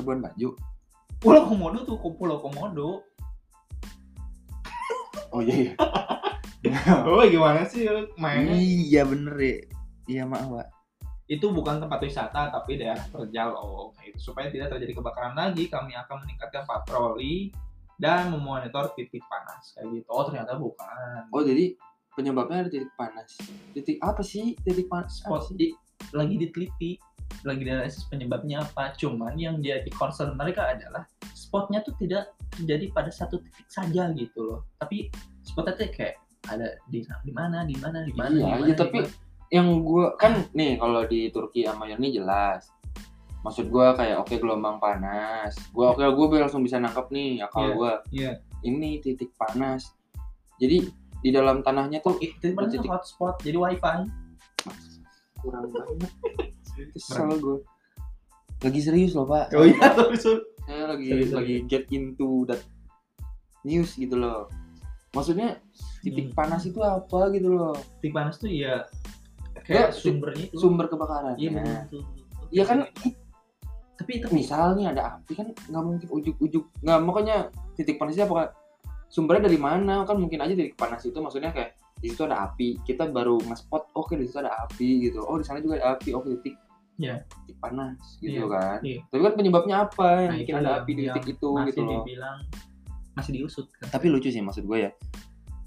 Labuan 0.00 0.18
Bajo. 0.24 0.50
Pulau 1.20 1.42
komodo 1.44 1.78
tuh 1.84 1.96
pulau 2.00 2.40
komodo. 2.40 3.04
Oh 5.34 5.40
iya 5.44 5.54
iya. 5.70 5.74
Oh 7.04 7.20
gimana 7.28 7.60
sih 7.68 7.84
mainnya? 8.16 8.56
Iya 8.56 9.04
bener 9.04 9.36
ya. 9.36 9.56
Iya 10.08 10.22
maaf 10.24 10.48
pak. 10.48 10.68
Itu 11.28 11.52
bukan 11.52 11.76
tempat 11.76 12.00
wisata 12.00 12.48
tapi 12.48 12.80
daerah 12.80 13.04
terjal. 13.12 13.52
Oh 13.52 13.92
gitu. 14.00 14.32
supaya 14.32 14.48
tidak 14.48 14.72
terjadi 14.72 14.96
kebakaran 14.96 15.36
lagi 15.36 15.68
kami 15.68 15.92
akan 15.92 16.24
meningkatkan 16.24 16.64
patroli 16.64 17.52
dan 17.98 18.34
memonitor 18.34 18.90
titik 18.98 19.22
panas 19.30 19.74
kayak 19.78 20.02
gitu. 20.02 20.08
Oh 20.10 20.26
ternyata 20.26 20.58
bukan. 20.58 21.28
Oh 21.30 21.42
jadi 21.42 21.74
penyebabnya 22.14 22.66
ada 22.66 22.70
titik 22.70 22.92
panas. 22.98 23.34
Titik 23.74 23.98
apa 24.02 24.22
sih? 24.22 24.54
Titik 24.62 24.86
panas 24.90 25.22
spot 25.22 25.50
di, 25.54 25.74
lagi 26.14 26.34
diteliti 26.38 26.98
lagi 27.42 27.66
dianalisis 27.66 28.06
penyebabnya 28.08 28.62
apa. 28.62 28.94
Cuman 28.98 29.34
yang 29.38 29.58
jadi 29.58 29.88
concern 29.94 30.38
mereka 30.38 30.74
adalah 30.74 31.06
spotnya 31.34 31.82
tuh 31.82 31.94
tidak 31.98 32.34
terjadi 32.54 32.90
pada 32.94 33.10
satu 33.10 33.38
titik 33.42 33.66
saja 33.70 34.10
gitu 34.14 34.40
loh. 34.42 34.60
Tapi 34.78 35.10
spotnya 35.42 35.74
tuh 35.74 35.90
kayak 35.90 36.18
ada 36.50 36.76
di 36.92 37.00
di 37.24 37.32
mana 37.32 37.64
di 37.64 37.76
mana 37.80 38.04
di 38.04 38.12
mana 38.12 38.34
Iya, 38.36 38.38
di 38.38 38.44
mana, 38.44 38.64
iya, 38.68 38.74
di 38.74 38.74
tapi 38.76 38.98
mana. 39.00 39.10
yang 39.48 39.68
gue 39.86 40.06
kan 40.20 40.32
nih 40.52 40.72
kalau 40.76 41.02
di 41.08 41.20
Turki 41.32 41.64
sama 41.64 41.88
Yunani 41.88 42.10
jelas 42.12 42.68
maksud 43.44 43.68
gue 43.68 43.86
kayak 43.92 44.16
oke 44.18 44.34
gelombang 44.34 44.80
panas. 44.80 45.52
Gue 45.68 45.84
oke 45.86 46.00
gue 46.00 46.40
langsung 46.40 46.60
bisa 46.60 46.76
nangkap 46.76 47.06
nih 47.08 47.38
akal 47.38 47.60
Iya, 47.62 47.74
gue 47.74 47.92
iya. 48.10 48.32
ini 48.62 48.98
titik 48.98 49.30
panas. 49.34 49.92
Jadi 50.56 50.88
di 51.20 51.30
dalam 51.30 51.60
tanahnya 51.60 52.00
tuh 52.00 52.16
Ih, 52.18 52.32
titik 52.34 52.52
mana 52.54 52.66
tuh 52.66 52.72
titik- 52.74 52.90
hotspot? 52.90 53.34
Jadi 53.38 53.54
wifi. 53.54 53.96
Kurang 55.38 55.68
banget. 55.72 56.10
Kesel 56.90 57.30
gue 57.36 57.58
lagi 58.60 58.80
serius 58.80 59.12
loh 59.12 59.24
pak. 59.24 59.52
Oh 59.52 59.62
iya 59.62 59.76
saya 60.64 60.84
lagi 60.88 61.04
sorry. 61.22 61.28
lagi 61.28 61.56
get 61.66 61.84
into 61.90 62.42
that 62.46 62.64
news 63.62 63.92
gitu 63.92 64.16
loh. 64.16 64.48
Maksudnya 65.12 65.60
titik 66.00 66.32
Hmm. 66.32 66.34
panas 66.34 66.64
itu 66.64 66.80
apa 66.80 67.28
gitu 67.30 67.52
loh? 67.52 67.76
Titik 68.00 68.12
panas 68.12 68.36
tuh 68.36 68.48
ya 68.48 68.80
Ya, 69.64 69.86
kayak 69.86 69.90
sumbernya 69.92 70.44
itu. 70.46 70.56
sumber 70.58 70.88
kebakaran. 70.88 71.36
Iya 71.36 71.50
benar 71.54 71.80
tuh 71.86 72.04
Iya 72.50 72.64
kan 72.64 72.78
tapi 73.94 74.18
itu 74.18 74.26
misalnya 74.30 74.90
ada 74.90 75.02
api 75.16 75.32
kan 75.32 75.46
nggak 75.50 75.82
mungkin 75.82 76.08
ujuk-ujuk 76.10 76.64
nggak 76.82 76.98
makanya 77.00 77.36
titik 77.74 77.94
panasnya 77.94 78.26
apa 78.26 78.50
sumbernya 79.06 79.46
dari 79.46 79.58
mana 79.58 80.02
kan 80.02 80.18
mungkin 80.18 80.42
aja 80.42 80.52
titik 80.52 80.74
panas 80.74 81.02
itu 81.02 81.14
maksudnya 81.14 81.54
kayak 81.54 81.78
di 81.94 82.10
situ 82.10 82.26
ada 82.26 82.42
api 82.44 82.82
kita 82.82 83.06
baru 83.06 83.38
nge-spot 83.40 83.94
oke 83.94 84.12
di 84.12 84.26
situ 84.26 84.42
ada 84.42 84.50
api 84.60 85.06
gitu 85.06 85.22
oh 85.22 85.38
di 85.38 85.46
sana 85.46 85.62
juga 85.62 85.78
ada 85.78 85.94
api 85.94 86.10
oke 86.10 86.26
titik 86.38 86.58
Iya. 86.94 87.26
titik 87.42 87.58
panas 87.58 87.98
gitu 88.18 88.46
kan 88.46 88.78
iya. 88.82 89.02
tapi 89.10 89.18
kan 89.20 89.34
penyebabnya 89.34 89.76
apa 89.82 90.06
yang 90.20 90.30
Nah, 90.30 90.38
bikin 90.38 90.54
ada 90.58 90.70
api 90.78 90.90
di 90.92 91.04
titik 91.08 91.34
itu 91.34 91.48
masih 91.50 91.66
gitu 91.70 91.80
loh 91.82 92.02
dibilang 92.02 92.38
masih 93.14 93.30
diusut 93.32 93.66
kan 93.72 93.86
tapi 93.90 94.06
lucu 94.10 94.30
sih 94.30 94.38
maksud 94.38 94.62
gue 94.62 94.78
ya 94.78 94.90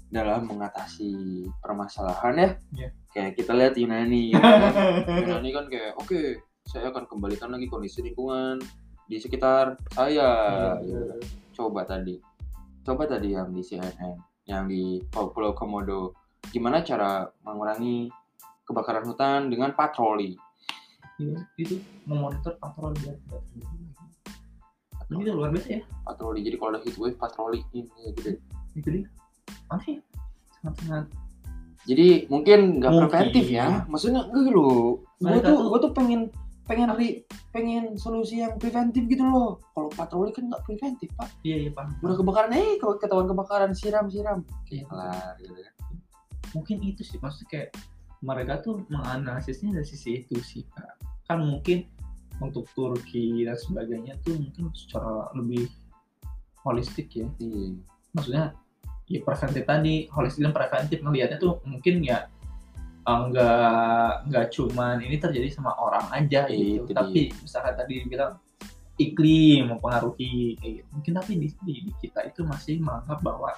dalam 0.08 0.48
mengatasi 0.48 1.12
permasalahan 1.60 2.32
ya 2.34 2.48
Iya. 2.72 2.88
kayak 3.12 3.32
kita 3.36 3.52
lihat 3.52 3.76
Yunani. 3.76 4.32
Yunani 5.20 5.50
kan 5.52 5.64
kayak 5.68 5.92
oke 5.96 6.20
saya 6.68 6.92
akan 6.92 7.08
kembalikan 7.08 7.48
lagi 7.48 7.64
kondisi 7.64 8.04
lingkungan 8.04 8.60
di 9.04 9.16
sekitar 9.16 9.80
saya 9.88 10.76
gitu. 10.78 11.16
coba 11.56 11.82
tadi 11.82 12.20
coba 12.84 13.08
tadi 13.08 13.32
yang 13.32 13.48
di 13.48 13.62
CNN 13.62 14.20
yang 14.44 14.68
di 14.68 15.00
Pulau 15.08 15.52
Komodo 15.52 16.12
gimana 16.46 16.80
cara 16.80 17.24
mengurangi 17.40 18.12
kebakaran 18.62 19.04
hutan 19.04 19.48
dengan 19.48 19.72
patroli 19.72 20.36
Iya, 21.18 21.34
itu 21.58 21.82
memonitor 22.06 22.54
patroli. 22.54 23.10
Ini 25.08 25.34
luar 25.34 25.50
biasa 25.50 25.68
ya. 25.72 25.82
patroli 26.04 26.46
jadi 26.46 26.54
kalau 26.54 26.70
ada 26.70 26.80
heat 26.80 26.94
wave 26.94 27.16
patroli 27.16 27.58
ini 27.72 27.90
gitu 28.14 28.38
Itu 28.76 28.88
dia. 28.88 29.08
Aneh 29.66 29.98
ya. 29.98 30.00
Sangat-sangat. 30.54 31.04
jadi 31.82 32.28
mungkin 32.28 32.78
nggak 32.78 32.92
preventif 33.00 33.46
ya 33.48 33.82
maksudnya 33.86 34.20
enggak 34.26 34.52
loh 34.52 35.00
gue 35.16 35.26
Mereka 35.26 35.42
tuh 35.44 35.56
tuh- 35.56 35.66
gue 35.66 35.80
tuh 35.80 35.92
pengen 35.92 36.20
pengen 36.68 36.92
ri, 36.94 37.24
pengen 37.50 37.96
solusi 37.96 38.44
yang 38.44 38.60
preventif 38.60 39.08
gitu 39.08 39.24
loh. 39.24 39.64
Kalau 39.72 39.88
patroli 39.88 40.30
kan 40.36 40.52
nggak 40.52 40.62
preventif 40.68 41.08
pak. 41.16 41.32
Iya, 41.40 41.66
iya, 41.66 41.70
paham. 41.72 41.96
udah 42.04 42.16
kebakaran 42.20 42.52
eh 42.52 42.76
kalau 42.76 42.94
ketahuan 43.00 43.26
kebakaran 43.26 43.72
siram 43.72 44.06
siram 44.12 44.44
Iya, 44.68 44.84
kelar 44.84 45.32
gitu 45.40 45.56
kan. 45.56 45.74
Mungkin 46.52 46.76
itu 46.84 47.02
sih 47.02 47.16
maksudnya 47.16 47.48
kayak 47.48 47.68
mereka 48.20 48.60
tuh 48.60 48.84
menganalisisnya 48.92 49.80
dari 49.80 49.86
sisi 49.88 50.20
itu 50.20 50.36
sih 50.44 50.62
Kak. 50.68 51.00
kan 51.28 51.44
mungkin 51.44 51.84
untuk 52.40 52.64
Turki 52.72 53.44
dan 53.44 53.56
sebagainya 53.56 54.16
tuh 54.24 54.36
mungkin 54.40 54.72
secara 54.76 55.28
lebih 55.32 55.68
holistik 56.64 57.08
ya. 57.16 57.26
Iya. 57.40 57.80
Maksudnya 58.12 58.44
ya 59.08 59.20
preventif 59.24 59.64
tadi 59.64 60.04
holistik 60.12 60.44
dan 60.44 60.52
preventif 60.52 61.00
ngelihatnya 61.00 61.40
tuh 61.40 61.64
mungkin 61.64 62.04
ya 62.04 62.28
nggak 63.08 64.10
nggak 64.28 64.46
cuman 64.50 64.96
ini 64.98 65.16
terjadi 65.16 65.48
sama 65.50 65.72
orang 65.74 66.04
aja 66.10 66.46
gitu. 66.46 66.84
Itu 66.84 66.92
tapi 66.92 67.32
misalkan 67.38 67.74
tadi 67.74 68.04
bilang 68.04 68.36
iklim 68.98 69.70
mempengaruhi 69.70 70.58
kayak 70.58 70.72
gitu 70.82 70.88
mungkin 70.90 71.12
tapi 71.14 71.30
di, 71.36 71.48
di, 71.62 71.74
di 71.86 71.92
kita 72.02 72.20
itu 72.26 72.42
masih 72.42 72.82
menganggap 72.82 73.22
bahwa 73.22 73.54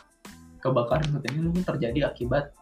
kebakaran 0.61 1.09
hutan 1.11 1.31
ini 1.33 1.43
mungkin 1.49 1.65
terjadi 1.65 2.13
akibat 2.13 2.53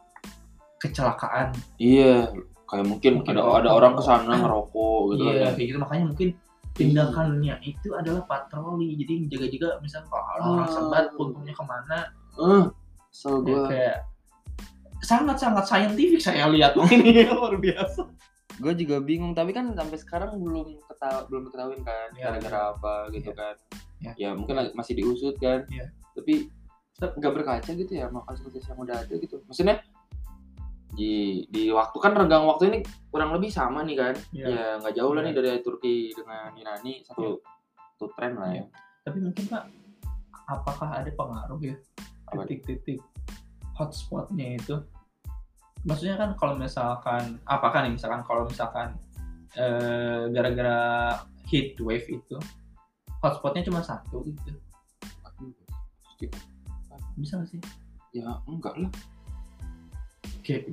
kecelakaan. 0.78 1.50
Iya 1.76 2.30
kayak 2.68 2.84
mungkin, 2.86 3.12
Mungkin 3.24 3.34
ada 3.34 3.42
rokok. 3.42 3.58
ada 3.58 3.70
orang 3.72 3.92
ke 3.96 4.02
sana 4.04 4.32
ngerokok 4.36 5.00
gitu 5.10 5.22
iya 5.26 5.40
kan. 5.42 5.52
kayak 5.56 5.66
gitu. 5.66 5.78
Makanya 5.80 6.04
mungkin 6.06 6.28
tindakannya 6.72 7.54
itu 7.64 7.88
adalah 7.96 8.22
patroli. 8.24 8.94
Jadi 8.94 9.14
jaga-jaga 9.26 9.68
misalnya 9.82 10.06
kalau 10.06 10.24
orang 10.54 10.62
Ah. 10.62 10.70
sebat 10.70 11.06
untungnya 11.18 11.54
ke 11.56 11.64
mana. 11.66 11.98
Eh 12.38 12.64
so 13.10 13.28
Ya, 13.28 13.42
gue 13.42 13.60
kayak 13.66 13.96
sangat-sangat 15.00 15.64
saintifik 15.64 16.18
saya 16.18 16.48
lihat 16.50 16.74
ini 16.94 17.26
luar 17.28 17.54
biasa. 17.56 18.02
gue 18.58 18.72
juga 18.74 18.98
bingung 18.98 19.32
tapi 19.32 19.54
kan 19.54 19.70
sampai 19.70 19.94
sekarang 19.94 20.34
belum 20.42 20.82
ketahui 20.82 21.22
belum 21.30 21.42
ketahuin 21.46 21.82
kan 21.86 22.08
Iya, 22.12 22.24
gara-gara 22.34 22.60
apa 22.74 22.94
gitu 23.14 23.30
Iya. 23.30 23.38
kan 23.38 23.54
Iya. 23.98 24.12
ya 24.18 24.30
mungkin 24.34 24.54
masih 24.74 24.98
diusut 24.98 25.38
kan 25.38 25.62
Iya. 25.70 25.94
tapi 26.18 26.50
tetap 26.98 27.14
nggak 27.14 27.34
berkaca 27.38 27.70
gitu 27.70 27.92
ya 27.94 28.10
sama 28.10 28.26
kasus-kasus 28.26 28.66
yang 28.66 28.78
udah 28.82 28.96
ada 28.98 29.14
gitu 29.14 29.38
maksudnya 29.46 29.78
di 30.90 31.46
di 31.46 31.70
waktu 31.70 31.94
kan 32.02 32.10
renggang 32.10 32.42
waktu 32.42 32.74
ini 32.74 32.78
kurang 33.06 33.30
lebih 33.30 33.54
sama 33.54 33.86
nih 33.86 33.94
kan 33.94 34.14
Iya. 34.34 34.46
ya 34.50 34.64
nggak 34.82 34.94
jauh 34.98 35.12
lah 35.14 35.22
Iya. 35.22 35.30
nih 35.30 35.34
dari 35.38 35.60
Turki 35.62 35.94
dengan 36.10 36.50
Yunani 36.58 36.94
satu 37.06 37.38
satu 37.94 38.06
tren 38.18 38.34
lah 38.34 38.50
ya 38.50 38.64
Tapi 39.06 39.18
mungkin 39.22 39.44
Pak, 39.46 39.64
apakah 40.44 40.98
ada 40.98 41.08
pengaruh 41.08 41.60
ya 41.62 41.76
titik-titik 42.28 42.98
hotspotnya 43.78 44.58
itu? 44.58 44.82
Maksudnya 45.86 46.18
kan 46.18 46.34
kalau 46.34 46.58
misalkan, 46.58 47.38
apakah 47.46 47.86
nih 47.86 47.94
misalkan 47.94 48.26
kalau 48.26 48.50
misalkan 48.50 48.98
eh, 49.54 50.26
gara-gara 50.34 50.78
heat 51.46 51.78
wave 51.78 52.04
itu 52.10 52.36
hotspotnya 53.22 53.62
cuma 53.64 53.80
satu 53.80 54.26
gitu, 54.26 54.52
bisa 57.18 57.38
nggak 57.38 57.50
sih? 57.50 57.60
ya 58.16 58.40
enggak 58.48 58.74
lah 58.78 58.92
Oke, 60.38 60.64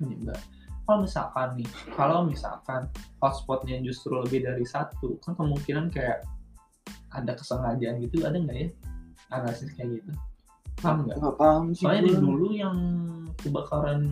enggak. 0.00 0.40
Kalau 0.88 1.04
misalkan 1.04 1.48
nih, 1.60 1.68
kalau 1.92 2.24
misalkan 2.24 2.88
hotspotnya 3.20 3.76
justru 3.84 4.16
lebih 4.16 4.40
dari 4.40 4.64
satu, 4.64 5.20
kan 5.20 5.36
kemungkinan 5.36 5.92
kayak 5.92 6.24
ada 7.12 7.36
kesengajaan 7.36 8.00
gitu, 8.00 8.24
ada 8.24 8.40
nggak 8.40 8.56
ya? 8.56 8.68
Analisis 9.28 9.76
kayak 9.76 10.00
gitu. 10.00 10.10
Paham 10.78 10.98
nggak? 11.06 11.16
nggak 11.18 11.36
paham 11.36 11.64
sih 11.74 11.84
Soalnya 11.84 12.02
dari 12.06 12.16
dulu 12.22 12.48
yang 12.54 12.76
kebakaran 13.38 14.02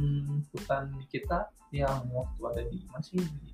hutan 0.50 0.82
di 0.94 1.04
kita 1.10 1.38
yang 1.74 2.02
waktu 2.14 2.40
ada 2.46 2.62
di 2.70 2.78
masih 2.90 3.18
di, 3.22 3.50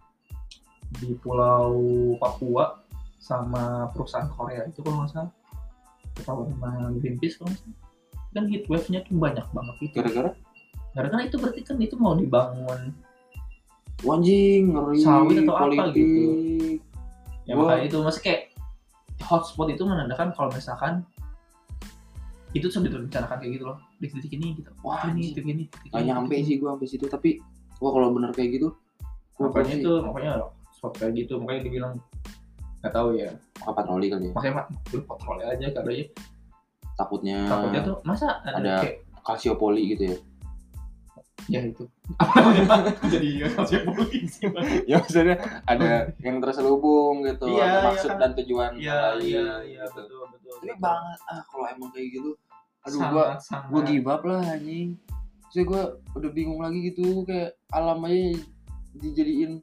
di 1.01 1.09
Pulau 1.21 1.73
Papua 2.21 2.81
sama 3.17 3.89
perusahaan 3.95 4.29
Korea 4.29 4.67
itu 4.69 4.85
kalau 4.85 5.05
nggak 5.05 5.11
salah 5.13 5.31
ketahuan 6.13 6.49
sama 6.53 6.71
Greenpeace 7.01 7.37
kalau 7.41 7.49
nggak 7.53 7.61
salah 7.65 7.79
kan 8.33 8.45
heat 8.49 8.65
wave-nya 8.69 9.01
tuh 9.05 9.17
banyak 9.17 9.47
banget 9.53 9.77
itu 9.85 9.95
gara-gara 10.01 10.31
karena 10.93 11.17
itu 11.25 11.37
berarti 11.41 11.61
kan 11.65 11.77
itu 11.81 11.95
mau 11.97 12.13
dibangun 12.17 12.81
anjing 14.03 14.75
ngeri 14.75 14.99
Sawit 14.99 15.37
atau 15.47 15.55
apa 15.57 15.63
politik. 15.63 15.95
gitu. 15.95 16.21
ya 17.47 17.55
Gua- 17.55 17.71
makanya 17.71 17.83
itu 17.89 17.97
masih 18.03 18.23
kayak 18.25 18.43
hotspot 19.23 19.69
itu 19.71 19.83
menandakan 19.87 20.35
kalau 20.35 20.51
misalkan 20.51 21.07
itu 22.53 22.67
sudah 22.69 22.89
direncanakan 22.93 23.37
kayak 23.41 23.53
gitu 23.57 23.65
loh. 23.65 23.79
Di 23.97 24.07
titik 24.13 24.33
ini 24.37 24.57
gitu. 24.61 24.71
Wah, 24.85 25.09
ini 25.09 25.33
titik 25.33 25.45
ini 25.49 25.63
titik 25.69 25.89
nggak 25.91 26.03
ini, 26.05 26.11
nyampe 26.13 26.35
sih 26.45 26.55
gua 26.61 26.77
sampai 26.77 26.89
situ 26.89 27.05
tapi 27.09 27.31
wah 27.81 27.91
kalau 27.91 28.13
bener 28.13 28.31
kayak 28.33 28.61
gitu 28.61 28.69
makanya 29.41 29.75
itu 29.75 29.93
makanya 30.05 30.33
spot 30.77 30.93
kayak 31.01 31.13
gitu. 31.19 31.35
Makanya 31.41 31.61
dibilang 31.67 31.93
nggak 32.85 32.93
tahu 32.93 33.09
ya. 33.17 33.31
Apa 33.65 33.73
patroli 33.75 34.07
kali 34.07 34.31
ya. 34.31 34.33
Makanya 34.37 34.55
mak 34.63 34.67
lu 34.93 34.99
patroli 35.03 35.43
aja 35.43 35.67
karena 35.73 35.93
ya. 35.97 36.07
Takutnya 36.93 37.39
takutnya 37.49 37.81
tuh 37.83 37.97
masa 38.05 38.39
ada, 38.45 38.59
ada- 38.61 38.83
kayak 38.85 38.97
kalsiopoli 39.25 39.83
gitu 39.97 40.05
ya? 40.13 40.17
Ya 41.51 41.59
itu. 41.67 41.83
Jadi 43.13 43.29
kasih 43.51 43.83
polisi 43.83 44.47
ya 44.87 45.03
maksudnya 45.03 45.37
ada 45.67 46.13
yang 46.23 46.39
terselubung 46.39 47.27
gitu 47.27 47.51
Iya, 47.51 47.63
ada 47.67 47.79
iya 47.83 47.87
maksud 47.91 48.11
kan. 48.15 48.19
dan 48.23 48.31
tujuan 48.39 48.73
iya 48.79 48.95
lain 49.17 49.23
iya 49.27 49.47
iya 49.67 49.83
gitu. 49.91 50.07
betul 50.07 50.23
betul 50.31 50.42
Tapi 50.63 50.79
betul. 50.79 50.85
banget 50.87 51.21
ah. 51.27 51.43
Kalau 51.51 51.67
emang 51.67 51.91
kayak 51.91 52.09
gitu 52.15 52.31
aduh 52.83 52.99
sangat, 52.99 53.15
gua 53.15 53.25
sangat. 53.39 53.69
gua 53.71 53.81
give 53.83 54.07
up 54.07 54.23
lah 54.23 54.41
anjing. 54.47 54.89
Terus 55.51 55.65
gua 55.67 55.83
udah 56.15 56.31
bingung 56.31 56.61
lagi 56.63 56.79
gitu 56.95 57.27
kayak 57.27 57.59
alam 57.75 58.07
aja 58.07 58.39
dijadiin 58.95 59.59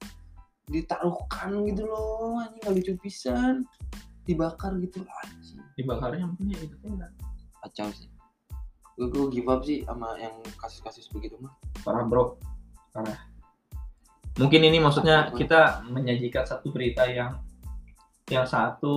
ditaruhkan 0.68 1.50
gitu 1.66 1.84
loh 1.88 2.44
anjing 2.44 2.60
gak 2.60 2.76
lucu 2.76 2.94
pisan. 3.00 3.64
Dibakar 4.28 4.76
gitu 4.84 5.00
anjing. 5.08 5.64
Dibakarnya 5.80 6.28
punya 6.36 6.60
itu 6.60 6.76
kan 6.84 7.12
kacau 7.64 7.88
sih. 7.96 8.12
Gue 9.00 9.08
gue 9.16 9.26
give 9.32 9.48
up 9.48 9.64
sih 9.64 9.88
sama 9.88 10.20
yang 10.20 10.36
kasus-kasus 10.60 11.08
begitu 11.16 11.40
mah. 11.40 11.56
Parah 11.88 12.04
bro. 12.04 12.36
Parah. 12.92 13.16
Mungkin 14.36 14.60
ini 14.60 14.80
maksudnya 14.84 15.32
kita 15.36 15.84
menyajikan 15.88 16.44
satu 16.44 16.72
berita 16.72 17.08
yang 17.08 17.40
yang 18.30 18.46
satu 18.46 18.96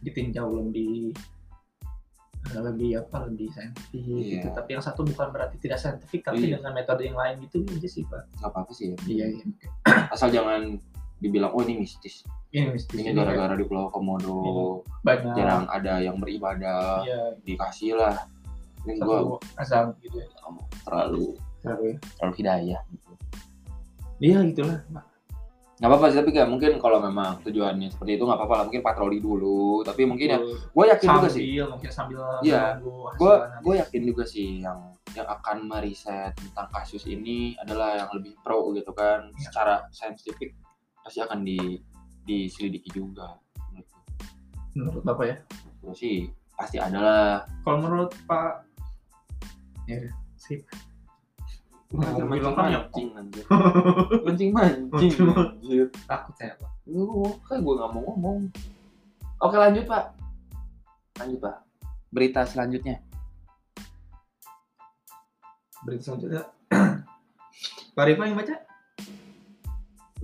ditinjau 0.00 0.48
lebih 0.50 1.12
eh, 2.46 2.62
lebih 2.62 3.02
apa 3.02 3.26
lebih 3.28 3.50
saintifik 3.52 4.02
gitu. 4.06 4.46
Iya. 4.46 4.54
tapi 4.54 4.68
yang 4.78 4.84
satu 4.84 5.02
bukan 5.02 5.28
berarti 5.30 5.56
tidak 5.60 5.78
saintifik 5.78 6.22
tapi 6.22 6.46
Iya. 6.46 6.58
dengan 6.58 6.72
metode 6.72 7.02
yang 7.04 7.18
lain 7.18 7.42
gitu 7.44 7.60
aja 7.68 7.88
sih 7.88 8.02
pak. 8.06 8.22
Nggak 8.40 8.50
apa-apa 8.50 8.70
sih 8.72 8.84
ya. 8.92 8.96
Iya 9.04 9.24
iya 9.34 9.44
asal 10.14 10.30
jangan 10.30 10.78
dibilang 11.16 11.52
oh 11.52 11.62
ini 11.64 11.80
mistis. 11.82 12.22
Ini 12.52 12.70
mistis 12.70 12.94
ini 12.96 13.12
kayak 13.12 13.16
gara-gara 13.24 13.54
di 13.56 13.64
Pulau 13.64 13.88
Komodo 13.90 14.80
banyak. 15.02 15.32
jarang 15.34 15.64
ada 15.68 15.98
yang 16.00 16.16
beribadah 16.16 17.02
iya. 17.04 17.20
dikasih 17.42 17.96
lah. 17.98 18.16
Ini 18.86 19.00
satu 19.02 19.36
azam 19.58 19.86
gitu 20.00 20.22
ya. 20.22 20.28
Terlalu 20.86 21.34
Terlalu 21.66 21.84
ya. 21.90 21.96
terlalu 22.20 22.34
hidayah 22.38 22.80
gitu. 22.94 23.10
iya 24.22 24.38
gitulah 24.46 24.78
Pak. 24.86 25.04
Nggak 25.76 25.90
apa-apa 25.92 26.06
sih 26.08 26.18
tapi 26.24 26.32
kayak 26.32 26.48
mungkin 26.48 26.80
kalau 26.80 27.04
memang 27.04 27.44
tujuannya 27.44 27.92
seperti 27.92 28.16
itu 28.16 28.24
nggak 28.24 28.38
apa-apa 28.40 28.54
lah. 28.56 28.64
Mungkin 28.68 28.82
patroli 28.84 29.18
dulu. 29.20 29.84
Tapi 29.84 30.02
mungkin 30.08 30.26
ya 30.32 30.38
gue 30.44 30.84
yakin 30.88 31.08
juga 31.20 31.28
sih. 31.28 31.44
Sambil 31.44 31.66
mungkin 31.68 31.90
sambil 31.92 32.16
menunggu 32.40 32.94
gue 33.20 33.34
gue 33.60 33.74
yakin 33.84 34.02
juga 34.08 34.24
sih 34.24 34.48
yang 34.64 34.78
yang 35.12 35.28
akan 35.28 35.56
meriset 35.68 36.32
tentang 36.36 36.68
kasus 36.72 37.08
ini 37.08 37.56
adalah 37.60 38.04
yang 38.04 38.10
lebih 38.16 38.36
pro 38.40 38.72
gitu 38.72 38.92
kan. 38.96 39.28
Iya. 39.36 39.40
secara 39.48 39.74
saintifik 39.92 40.56
pasti 41.04 41.20
akan 41.20 41.44
di 41.44 41.80
diselidiki 42.26 42.90
juga. 42.90 43.36
Menurut 43.70 43.88
menurut 44.74 45.02
bapak 45.04 45.24
ya? 45.28 45.36
Gue 45.84 45.94
sih 45.94 46.18
pasti 46.56 46.80
ada 46.80 46.98
lah. 46.98 47.34
Kalau 47.62 47.78
menurut 47.84 48.10
Pak 48.24 48.64
ya 49.86 50.02
sip 50.40 50.66
mancing 51.94 52.54
kan 52.54 52.66
ya 52.66 52.80
mancing 52.82 53.08
anjir 53.14 53.44
mancing 54.26 54.50
mancing 54.50 55.12
anjir 55.34 55.86
takut 56.10 56.34
saya 56.34 56.54
Pak 56.58 56.76
Gue 56.86 57.34
kayak 57.50 57.66
gue 57.66 57.74
nggak 57.74 57.90
mau 57.98 58.02
ngomong. 58.14 58.38
Oke 59.42 59.58
lanjut 59.58 59.84
pak. 59.90 60.14
Lanjut 61.18 61.38
pak. 61.42 61.56
Berita 62.14 62.46
selanjutnya. 62.46 63.02
berita 65.86 66.02
selanjutnya 66.02 66.42
Pak 67.94 68.04
Rifa 68.10 68.26
yang 68.26 68.34
baca 68.34 68.54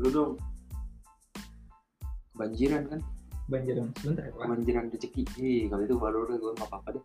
Lu 0.00 0.08
dong. 0.10 0.32
Kebanjiran 2.34 2.82
kan? 2.88 3.00
banjir 3.50 3.74
yang 3.76 3.90
sebentar 3.98 4.22
ya 4.26 4.32
Pak 4.32 4.42
Kebanjiran 4.48 4.84
rezeki. 4.90 5.22
Ih 5.38 5.62
kalau 5.66 5.82
itu 5.82 5.94
baru 5.98 6.18
udah 6.30 6.36
gue 6.38 6.52
nggak 6.56 6.68
apa-apa 6.70 6.88
deh. 6.98 7.04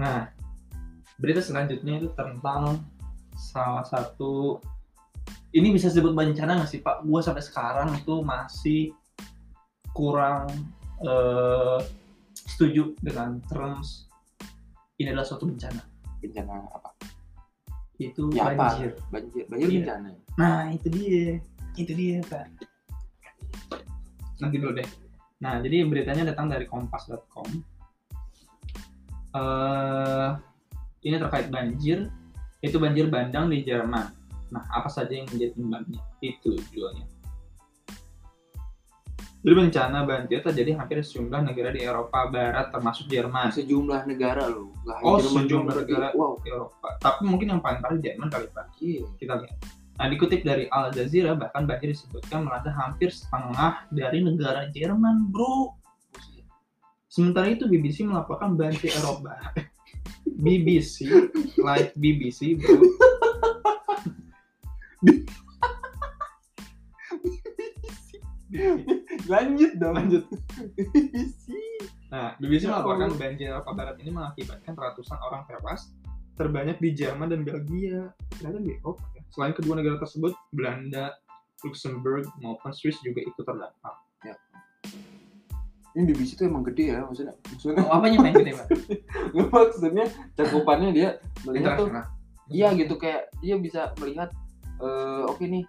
nah 0.00 0.32
berita 1.20 1.44
selanjutnya 1.44 2.00
itu 2.00 2.08
tentang 2.16 2.80
salah 3.40 3.80
satu 3.82 4.60
ini 5.50 5.72
bisa 5.72 5.88
disebut 5.88 6.12
bencana 6.12 6.60
nggak 6.60 6.68
sih 6.68 6.84
Pak 6.84 7.02
gua 7.02 7.24
sampai 7.24 7.40
sekarang 7.40 7.88
itu 7.96 8.20
masih 8.20 8.92
kurang 9.90 10.46
eh, 11.00 11.80
setuju 12.36 12.92
dengan 13.00 13.40
terms 13.48 14.04
ini 15.00 15.08
adalah 15.08 15.24
suatu 15.24 15.48
bencana 15.48 15.80
Bencana 16.20 16.52
apa? 16.68 16.92
itu 17.96 18.28
Ya 18.36 18.44
apa? 18.46 18.76
banjir 18.76 18.92
Banjir. 19.08 19.44
Banjir 19.48 19.66
Iya. 19.66 19.76
bencana. 19.80 20.08
Nah, 20.36 20.72
itu 20.72 20.88
dia. 20.88 21.36
Itu 21.76 21.92
dia, 21.92 22.20
Pak. 22.24 22.44
Nanti 24.40 24.56
dulu 24.56 24.72
deh. 24.72 24.88
Nah, 25.40 25.60
jadi 25.60 25.84
beritanya 25.84 26.32
datang 26.32 26.48
dari 26.48 26.64
kompas.com. 26.64 27.48
eh 29.30 30.28
ini 31.00 31.16
terkait 31.16 31.48
banjir, 31.48 32.08
itu 32.60 32.76
banjir 32.76 33.08
bandang 33.08 33.48
di 33.48 33.64
Jerman. 33.64 34.12
Nah, 34.52 34.62
apa 34.68 34.92
saja 34.92 35.16
yang 35.16 35.28
menjadi 35.32 35.56
penyebabnya? 35.56 36.00
Itu 36.20 36.52
tujuannya. 36.56 37.06
Jadi 39.40 39.54
bencana 39.56 40.04
banjir 40.04 40.44
terjadi 40.44 40.76
hampir 40.76 41.00
sejumlah 41.00 41.40
negara 41.40 41.72
di 41.72 41.80
Eropa 41.80 42.28
Barat 42.28 42.68
termasuk 42.68 43.08
Jerman. 43.08 43.48
Sejumlah 43.48 44.04
negara 44.04 44.44
loh. 44.52 44.76
Gak 44.84 45.00
Oh, 45.00 45.16
Jerman 45.16 45.48
sejumlah 45.48 45.74
negara. 45.80 46.06
Wow. 46.12 46.44
Eropa. 46.44 46.88
Tapi 47.00 47.24
mungkin 47.24 47.56
yang 47.56 47.60
paling 47.64 47.80
parah 47.80 47.96
Jerman 47.96 48.28
kali 48.28 48.52
Pak. 48.52 48.66
Iya. 48.84 49.08
kita 49.16 49.40
lihat. 49.40 49.56
Nah, 49.96 50.06
dikutip 50.12 50.44
dari 50.44 50.68
Al 50.68 50.92
Jazeera, 50.92 51.32
bahkan 51.36 51.64
banjir 51.64 51.92
disebutkan 51.92 52.44
melanda 52.44 52.72
hampir 52.72 53.12
setengah 53.12 53.84
dari 53.92 54.20
negara 54.20 54.68
Jerman, 54.72 55.32
bro. 55.32 55.76
Sementara 57.08 57.48
itu, 57.48 57.64
BBC 57.64 58.04
melaporkan 58.04 58.56
banjir 58.60 58.92
Eropa. 58.92 59.40
BBC, 60.38 61.10
like 61.58 61.90
BBC, 61.98 62.54
bro. 62.60 62.78
Lanjut 69.30 69.72
dong. 69.78 69.94
Lanjut. 69.94 70.24
Nah, 72.10 72.34
BBC 72.42 72.66
Ya 72.66 72.74
melaporkan 72.74 73.14
banjir 73.14 73.54
Eropa 73.54 73.70
Barat 73.70 73.96
ini 74.02 74.10
mengakibatkan 74.10 74.74
ratusan 74.74 75.18
orang 75.22 75.46
tewas, 75.46 75.94
terbanyak 76.34 76.82
di 76.82 76.90
Jerman 76.98 77.30
dan 77.30 77.46
Belgia. 77.46 78.10
Ternyata 78.34 78.58
di 78.58 78.74
Eropa 78.74 79.06
ya. 79.14 79.22
Selain 79.30 79.54
kedua 79.54 79.78
negara 79.78 80.02
tersebut, 80.02 80.34
Belanda, 80.50 81.14
Luxembourg 81.62 82.26
maupun 82.42 82.74
Swiss 82.74 82.98
juga 83.06 83.22
ikut 83.22 83.46
terdampak. 83.46 84.09
Ini 85.90 86.06
BBC 86.06 86.38
itu 86.38 86.46
emang 86.46 86.62
gede 86.62 86.94
ya 86.94 87.02
maksudnya. 87.02 87.34
Maksudnya 87.50 87.82
Oh, 87.82 87.90
apanya 87.98 88.18
main 88.22 88.34
gede, 88.38 88.52
Pak? 88.54 88.66
maksudnya 89.50 90.06
cakupannya 90.38 90.90
dia 90.94 91.08
melihat 91.42 91.82
tuh. 91.82 91.90
Iya 92.50 92.74
gitu 92.78 92.94
kayak 92.98 93.30
dia 93.42 93.58
bisa 93.58 93.90
melihat 93.98 94.30
eh, 94.82 95.22
oke 95.26 95.42
nih 95.42 95.66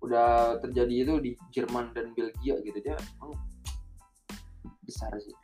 udah 0.00 0.58
terjadi 0.64 0.94
itu 1.06 1.14
di 1.20 1.30
Jerman 1.52 1.92
dan 1.94 2.10
Belgia 2.16 2.56
gitu 2.62 2.78
dia 2.80 2.96
emang 3.20 3.36
besar 4.86 5.12
sih 5.20 5.34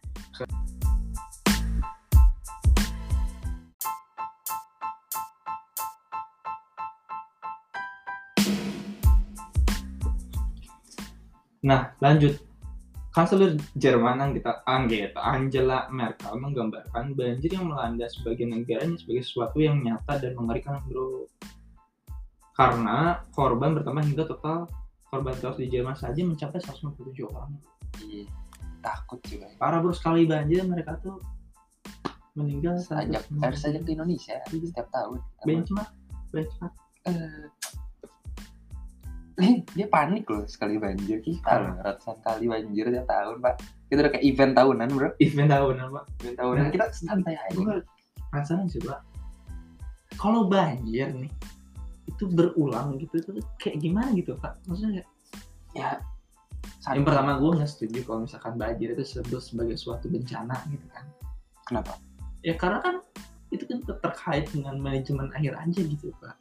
Nah, 11.66 11.90
lanjut. 11.98 12.45
Kanselir 13.16 13.56
Jerman 13.72 14.20
Anggita, 14.20 14.60
Anggita 14.68 15.24
Angela 15.24 15.88
Merkel 15.88 16.36
menggambarkan 16.36 17.16
banjir 17.16 17.48
yang 17.56 17.72
melanda 17.72 18.04
sebagian 18.12 18.52
negaranya 18.52 18.92
sebagai 19.00 19.24
sesuatu 19.24 19.56
yang 19.56 19.80
nyata 19.80 20.20
dan 20.20 20.36
mengerikan, 20.36 20.84
bro. 20.84 21.24
Karena 22.52 23.24
korban 23.32 23.72
bertambah 23.72 24.04
hingga 24.04 24.28
total 24.28 24.68
korban 25.08 25.32
tewas 25.32 25.56
di 25.56 25.72
Jerman 25.72 25.96
saja 25.96 26.20
mencapai 26.28 26.60
157 26.60 27.24
orang. 27.24 27.56
Iya, 28.04 28.28
takut 28.84 29.16
juga 29.24 29.48
Parah 29.56 29.80
bro, 29.80 29.96
sekali 29.96 30.28
banjir 30.28 30.60
mereka 30.68 31.00
tuh 31.00 31.16
meninggal 32.36 32.76
ajak 32.76 33.24
harus 33.40 33.64
ajak 33.64 33.80
ke 33.88 33.96
Indonesia 33.96 34.36
setiap 34.44 34.92
tahun 34.92 35.24
benchmark 35.48 35.88
benchmark 36.36 36.76
Eh, 37.06 37.46
eh, 39.36 39.60
dia 39.76 39.86
panik 39.86 40.24
loh 40.26 40.44
sekali 40.48 40.80
banjir. 40.80 41.20
Kita 41.20 41.50
Ah. 41.50 41.58
loh 41.60 41.74
ratusan 41.84 42.16
kali 42.24 42.44
banjir 42.48 42.88
tiap 42.88 43.06
tahun 43.06 43.36
pak. 43.40 43.54
Kita 43.86 43.98
udah 44.02 44.12
kayak 44.16 44.24
event 44.24 44.52
tahunan 44.56 44.88
bro. 44.90 45.08
Event 45.20 45.48
tahunan 45.52 45.86
pak. 45.92 46.04
Event 46.24 46.36
tahunan. 46.40 46.62
Nah, 46.62 46.72
kita 46.72 46.86
santai 46.92 47.34
aja. 47.36 47.56
gue 47.56 47.76
penasaran 48.32 48.66
sih 48.66 48.80
pak. 48.80 49.00
Kalau 50.16 50.48
banjir 50.48 51.12
nih 51.12 51.32
itu 52.06 52.24
berulang 52.30 52.96
gitu 52.96 53.20
itu 53.20 53.30
kayak 53.60 53.76
gimana 53.82 54.08
gitu 54.16 54.32
pak? 54.40 54.56
Maksudnya 54.64 55.02
kayak- 55.02 55.10
ya 55.76 55.90
yang 56.94 57.04
pertama 57.04 57.36
gue 57.36 57.50
nggak 57.60 57.70
setuju 57.70 57.98
kalau 58.06 58.20
misalkan 58.24 58.54
banjir 58.56 58.94
itu 58.94 59.02
disebut 59.02 59.42
sebagai 59.42 59.76
suatu 59.76 60.06
bencana 60.08 60.56
gitu 60.70 60.86
kan. 60.94 61.04
Kenapa? 61.66 61.92
Ya 62.46 62.54
karena 62.54 62.78
kan 62.80 62.94
itu 63.50 63.62
kan 63.66 63.78
terkait 63.84 64.46
dengan 64.50 64.78
manajemen 64.78 65.30
air 65.38 65.54
aja 65.54 65.80
gitu 65.82 66.10
pak 66.18 66.34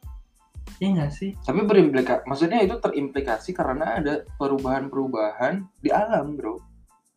ya 0.76 0.86
nggak 0.92 1.12
sih? 1.12 1.30
Tapi 1.40 1.64
berimplikasi 1.64 2.28
maksudnya 2.28 2.60
itu 2.60 2.76
terimplikasi 2.76 3.50
karena 3.56 4.00
ada 4.00 4.24
perubahan-perubahan 4.36 5.64
di 5.80 5.88
alam 5.88 6.36
bro. 6.36 6.60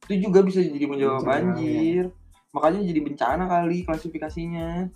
Itu 0.08 0.32
juga 0.32 0.40
bisa 0.42 0.64
jadi 0.64 0.86
menjawab 0.88 1.22
Bencana, 1.22 1.36
banjir. 1.54 2.04
Makanya 2.56 2.80
jadi 2.82 3.00
bencana 3.04 3.44
kali 3.46 3.78
klasifikasinya. 3.84 4.90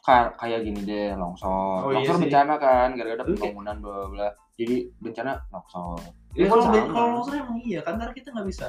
Ka- 0.00 0.32
kayak 0.36 0.64
gini 0.64 0.80
deh 0.84 1.12
longsor. 1.16 1.80
Oh, 1.84 1.90
iya 1.92 2.04
longsor 2.04 2.16
sih. 2.16 2.22
bencana 2.28 2.54
kan 2.56 2.88
gara-gara 2.96 3.24
pembangunan 3.24 3.76
bla 3.80 3.92
bla 3.92 4.08
bla. 4.08 4.28
Jadi 4.56 4.76
bencana 5.00 5.32
longsor. 5.52 6.00
Ya 6.36 6.46
kalau 6.46 6.64
kalau 6.68 7.08
longsor 7.20 7.34
emang 7.40 7.58
iya 7.64 7.80
kan 7.80 7.96
karena 7.96 8.12
kita 8.12 8.28
nggak 8.32 8.48
bisa. 8.48 8.68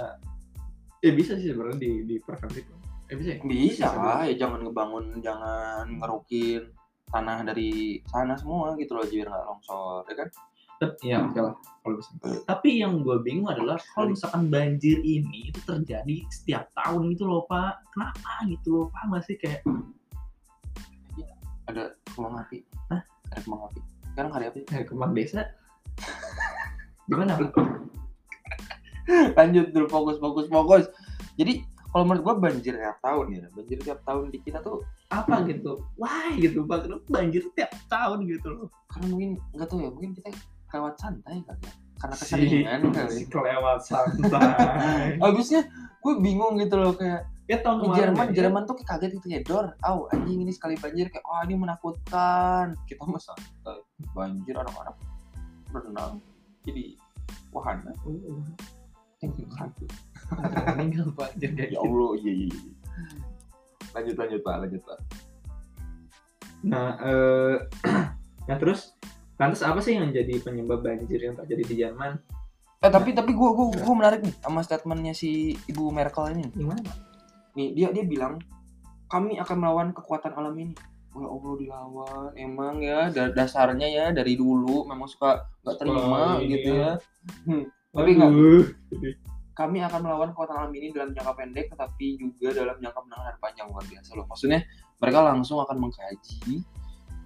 Ya 1.03 1.11
bisa 1.11 1.35
sih 1.35 1.51
sebenarnya 1.51 1.79
di 1.79 1.91
di 2.07 2.15
itu. 2.19 2.73
Eh 3.11 3.15
bisa 3.19 3.29
ya? 3.35 3.43
bisa. 3.43 3.87
lah 3.91 4.23
ya 4.23 4.39
jangan 4.39 4.63
ngebangun 4.63 5.19
jangan 5.19 5.83
ngerukin 5.99 6.63
tanah 7.11 7.43
dari 7.43 7.99
sana 8.07 8.33
semua 8.39 8.73
gitu 8.79 8.95
loh 8.95 9.05
biar 9.05 9.27
nggak 9.27 9.45
longsor 9.45 10.03
ya 10.07 10.15
kan 10.15 10.29
ya 11.05 11.21
oke 11.21 11.37
lah 11.37 11.53
kalau 11.85 11.95
bisa. 12.01 12.09
Tapi 12.49 12.81
yang 12.81 13.05
gue 13.05 13.21
bingung 13.21 13.45
adalah 13.45 13.77
kalau 13.93 14.09
misalkan 14.09 14.49
banjir 14.49 14.97
ini 15.05 15.53
itu 15.53 15.61
terjadi 15.61 16.25
setiap 16.33 16.73
tahun 16.73 17.13
gitu 17.13 17.29
loh 17.29 17.45
pak. 17.45 17.85
Kenapa 17.93 18.45
gitu 18.49 18.69
loh 18.73 18.85
pak 18.89 19.05
masih 19.05 19.37
kayak 19.37 19.61
ada 21.69 21.93
kembang 22.11 22.35
api 22.41 22.65
Hah? 22.91 23.01
ada 23.31 23.39
kembang 23.45 23.61
api 23.71 23.79
sekarang 24.11 24.31
hari 24.35 24.45
apa 24.51 24.57
kayak 24.67 24.87
kembang 24.91 25.13
desa? 25.15 25.41
Gimana 27.07 27.39
pak? 27.39 27.53
lanjut 29.39 29.71
dulu 29.71 29.87
fokus 29.87 30.17
fokus 30.19 30.45
fokus 30.51 30.85
jadi 31.39 31.63
kalau 31.91 32.03
menurut 32.03 32.23
gua 32.23 32.35
banjir 32.39 32.73
tiap 32.73 32.97
tahun 32.99 33.25
ya. 33.29 33.43
Banjir 33.51 33.77
tiap 33.79 33.99
tahun 34.01 34.31
di 34.31 34.39
kita 34.39 34.59
tuh 34.59 34.79
Apa 35.07 35.43
gitu? 35.43 35.83
Why 35.99 36.39
gitu? 36.39 36.63
Kenapa 36.63 37.03
banjir 37.05 37.43
setiap 37.43 37.71
tahun 37.87 38.23
gitu 38.25 38.47
loh? 38.47 38.67
karena 38.87 39.05
mungkin 39.07 39.29
nggak 39.51 39.67
tahu 39.67 39.79
ya 39.79 39.89
mungkin 39.91 40.11
kita 40.11 40.29
kelewat 40.67 40.95
santai 40.95 41.43
kali 41.43 41.61
ya. 41.63 41.73
Karena 41.95 42.15
Si- 42.15 42.21
keseringan 42.25 42.81
kali. 42.95 43.11
si 43.13 43.23
kelewat 43.27 43.79
santai. 43.83 45.19
abisnya 45.27 45.61
gue 46.01 46.13
bingung 46.17 46.55
gitu 46.57 46.75
loh 46.75 46.95
kayak 46.95 47.27
ya 47.45 47.59
tahun 47.59 47.77
kemarin 47.83 47.99
Jerman 47.99 48.25
ya, 48.25 48.33
Jerman 48.33 48.63
tuh 48.63 48.75
kaget 48.79 49.11
gitu 49.19 49.27
ya 49.27 49.39
dor 49.43 49.75
au 49.83 50.07
anjing 50.09 50.39
ini 50.39 50.49
sekali 50.49 50.79
banjir 50.79 51.11
kayak 51.11 51.23
oh 51.23 51.39
ini 51.43 51.55
menakutkan. 51.55 52.73
Kita 52.83 53.03
mah 53.03 53.19
santai. 53.19 53.83
Banjir 54.11 54.55
anak-anak 54.55 54.95
berenang 55.69 56.23
jadi 56.63 56.95
wahana. 57.51 57.91
Uh, 58.03 58.43
meninggal 60.77 61.07
pak. 61.13 61.29
Jadi 61.37 61.73
ya 61.73 61.79
Allah 61.79 62.09
iya 62.21 62.31
iya 62.33 62.47
iya. 62.49 62.71
lanjut 63.91 64.15
lanjut 64.15 64.39
pak 64.41 64.55
lanjut 64.63 64.81
pak 64.87 64.99
Nah, 66.61 66.93
eh, 67.01 67.55
nah 68.49 68.57
terus 68.61 68.93
lantas 69.41 69.65
apa 69.65 69.81
sih 69.81 69.97
yang 69.97 70.13
jadi 70.13 70.37
penyebab 70.41 70.85
banjir 70.85 71.17
yang 71.17 71.33
terjadi 71.33 71.63
di 71.65 71.75
Jerman? 71.81 72.21
Eh 72.81 72.89
tapi 72.89 73.13
tapi 73.13 73.33
gue 73.33 73.49
gue 73.53 73.67
gue 73.81 73.95
menarik 73.97 74.21
nih 74.21 74.33
sama 74.41 74.61
statementnya 74.61 75.13
si 75.17 75.57
ibu 75.65 75.89
Merkel 75.89 76.37
ini. 76.37 76.45
Gimana? 76.53 76.81
Pak? 76.85 76.97
Nih 77.57 77.73
dia 77.73 77.89
dia 77.89 78.05
bilang 78.05 78.37
kami 79.09 79.41
akan 79.41 79.57
melawan 79.57 79.89
kekuatan 79.93 80.33
alam 80.37 80.53
ini. 80.57 80.73
Ya 81.11 81.27
Allah 81.27 81.53
dilawan 81.59 82.31
emang 82.39 82.75
ya 82.79 83.11
da- 83.11 83.33
dasarnya 83.35 83.83
ya 83.89 84.05
dari 84.15 84.39
dulu 84.39 84.87
memang 84.87 85.11
suka 85.11 85.43
nggak 85.65 85.75
terima 85.81 86.39
ini 86.39 86.55
gitu 86.55 86.69
ya. 86.71 86.77
ya. 86.77 86.91
Hmm, 87.43 87.65
Tapi 87.91 88.09
nggak 88.13 88.31
Aduh. 88.31 88.65
kami 89.51 89.77
akan 89.79 89.99
melawan 90.01 90.29
kekuatan 90.31 90.55
alam 90.57 90.71
ini 90.71 90.89
dalam 90.89 91.11
jangka 91.11 91.33
pendek 91.35 91.67
tetapi 91.69 92.07
juga 92.17 92.47
dalam 92.55 92.75
jangka 92.77 92.99
menengah 92.99 93.25
dan 93.25 93.37
panjang 93.37 93.67
luar 93.67 93.83
biasa 93.83 94.09
loh. 94.15 94.25
Maksudnya 94.25 94.59
mereka 94.97 95.19
langsung 95.21 95.57
akan 95.59 95.77
mengkaji 95.77 96.63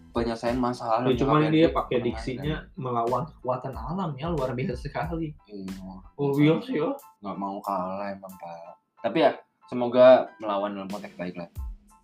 penyelesaian 0.10 0.56
masalah. 0.56 1.04
Ya, 1.04 1.12
dalam 1.12 1.20
cuman 1.22 1.42
dia 1.50 1.68
pakai 1.70 1.98
diksinya 2.02 2.56
melawan 2.74 3.30
kekuatan 3.30 3.74
alam 3.74 4.16
ya 4.16 4.28
luar 4.28 4.52
biasa 4.52 4.74
sekali. 4.80 5.36
Iya, 5.46 6.02
Oh 6.16 6.34
iya 6.36 6.56
sih 6.60 6.76
ya. 6.76 6.90
nggak 7.22 7.36
mau 7.36 7.58
kalah 7.60 8.10
emang 8.10 8.32
pak 8.32 8.74
tapi 9.02 9.22
ya 9.22 9.38
semoga 9.66 10.30
melawan 10.38 10.74
dalam 10.74 10.88
konteks 10.88 11.14
baik 11.14 11.36
lah 11.36 11.46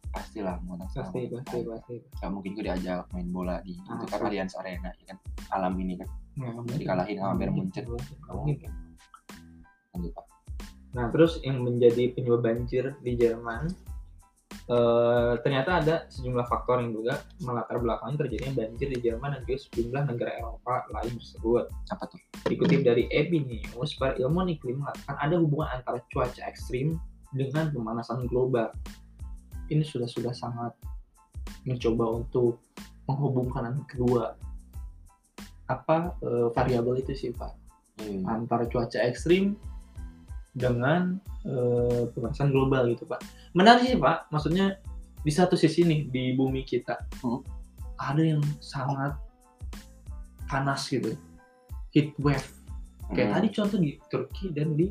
pastilah 0.10 0.60
mau 0.62 0.76
Pasti 0.78 1.30
pasti 1.30 1.58
pasti. 1.64 1.96
nggak 2.20 2.30
mungkin 2.30 2.50
gue 2.52 2.64
diajak 2.64 3.10
main 3.10 3.26
bola 3.28 3.58
di 3.62 3.74
itu 3.74 4.06
kan. 4.06 4.22
Allianz 4.22 4.54
Arena 4.54 4.92
ya 4.92 5.04
kan 5.08 5.18
alam 5.50 5.74
ini 5.78 5.96
kan 5.96 6.06
Nggak. 6.40 6.80
Dikalahin 6.80 7.18
sama 7.20 7.34
Bayern. 7.36 7.54
Munchen. 7.56 7.84
Nggak 7.88 8.36
mungkin. 8.36 8.72
lanjut 9.92 10.12
pak 10.16 10.26
Nah 10.92 11.08
terus 11.12 11.40
yang 11.44 11.64
menjadi 11.64 12.12
penyebab 12.12 12.44
banjir 12.44 12.96
di 13.00 13.16
Jerman 13.16 13.72
eh, 14.68 15.34
ternyata 15.40 15.80
ada 15.80 15.96
sejumlah 16.12 16.48
faktor 16.52 16.84
yang 16.84 16.92
juga 16.92 17.24
melatar 17.40 17.80
belakangi 17.80 18.16
terjadinya 18.20 18.68
banjir 18.68 18.88
di 18.92 19.00
Jerman 19.00 19.40
dan 19.40 19.42
juga 19.48 19.58
sejumlah 19.68 20.04
negara 20.12 20.32
Eropa 20.36 20.84
lain 20.92 21.16
tersebut. 21.16 21.64
apa 21.72 22.04
tuh 22.12 22.20
Dikutip 22.48 22.84
dari 22.84 23.08
EBI 23.08 23.72
News, 23.72 23.96
para 23.96 24.20
ilmuwan 24.20 24.52
iklim 24.52 24.84
mengatakan 24.84 25.16
ada 25.16 25.36
hubungan 25.40 25.72
antara 25.72 26.04
cuaca 26.12 26.44
ekstrim 26.44 27.00
dengan 27.32 27.72
pemanasan 27.72 28.28
global. 28.28 28.68
Ini 29.72 29.88
sudah 29.88 30.10
sudah 30.12 30.36
sangat 30.36 30.76
mencoba 31.64 32.20
untuk 32.20 32.60
menghubungkan 33.08 33.88
kedua 33.88 34.36
apa 35.72 36.20
eh, 36.20 36.48
variabel 36.52 37.00
itu 37.00 37.14
sih 37.16 37.32
Pak 37.32 37.52
Iya. 38.02 38.26
antara 38.34 38.66
cuaca 38.66 38.98
ekstrim 38.98 39.54
dengan 40.52 41.22
eh, 41.46 42.04
pemanasan 42.12 42.50
global 42.52 42.90
gitu 42.92 43.06
Pak. 43.06 43.22
Menarik 43.54 43.88
sih 43.88 44.00
Pak, 44.00 44.28
maksudnya 44.30 44.78
di 45.22 45.30
satu 45.30 45.54
sisi 45.54 45.86
nih 45.86 46.10
di 46.10 46.24
bumi 46.34 46.66
kita 46.66 46.98
Hmm. 47.22 47.46
ada 47.96 48.20
yang 48.20 48.42
sangat 48.58 49.14
panas 50.50 50.90
gitu, 50.90 51.14
heat 51.94 52.12
wave. 52.18 52.44
Kayak 53.14 53.28
Hmm. 53.30 53.36
tadi 53.38 53.48
contoh 53.54 53.78
di 53.80 53.92
Turki 54.10 54.46
dan 54.52 54.74
di 54.76 54.88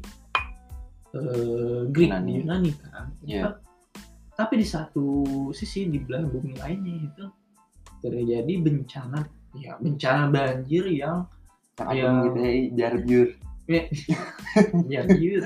eh, 1.10 1.82
Greek 1.90 2.14
Yunani. 2.14 2.30
di 2.30 2.32
Yunani 2.38 2.70
kan. 2.78 3.06
Iya. 3.26 3.42
Pak. 3.50 3.54
Tapi 4.38 4.54
di 4.62 4.66
satu 4.66 5.06
sisi 5.50 5.90
di 5.90 5.98
belahan 5.98 6.30
bumi 6.30 6.54
lainnya 6.56 6.94
itu 7.10 7.24
terjadi 7.98 8.54
bencana 8.62 9.26
ya 9.54 9.74
bencana 9.76 10.28
banjir 10.28 10.84
yang 10.86 11.26
Yang 11.80 11.96
Iya. 11.96 12.10
gitu 12.20 12.38
ya 12.38 12.50
biar 12.70 12.94
biur 13.00 13.28
ya 14.86 15.00
biur 15.06 15.42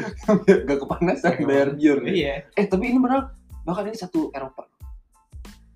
gak 0.64 0.78
kepanasan 0.80 1.34
biar 1.40 1.68
biur 1.72 1.98
iya. 2.04 2.42
Eh 2.52 2.66
tapi 2.66 2.90
ini 2.90 2.98
benar 2.98 3.32
bahkan 3.62 3.86
ini 3.86 3.94
satu 3.94 4.28
Eropa. 4.30 4.66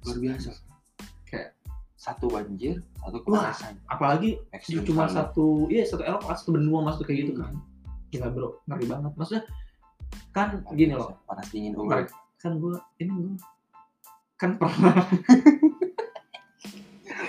Luar 0.03 0.19
biasa. 0.19 0.51
Kayak- 1.25 1.55
satu 1.95 2.27
banjir 2.27 2.81
satu 2.97 3.23
Wah, 3.25 3.53
kepanasan. 3.53 3.75
apalagi 3.87 4.31
Ekstrim 4.51 4.83
cuma 4.83 5.05
sekali. 5.05 5.15
satu 5.15 5.47
iya 5.69 5.85
satu 5.85 6.03
Eropa 6.03 6.35
satu 6.35 6.51
benua 6.53 6.81
masuk 6.83 7.05
kayak 7.05 7.19
gitu 7.23 7.33
Hmm. 7.33 7.41
kan. 7.41 7.53
Gila 8.09 8.29
bro 8.29 8.49
ngeri 8.65 8.85
banget. 8.87 9.13
Maksudnya 9.15 9.43
kan 10.31 10.49
gini 10.73 10.93
loh. 10.93 11.15
Panas 11.23 11.47
dingin 11.49 11.73
umur 11.75 12.03
kan 12.37 12.53
gue 12.57 12.75
ini 12.99 13.11
gue 13.11 13.35
kan 14.35 14.51
pernah 14.55 14.95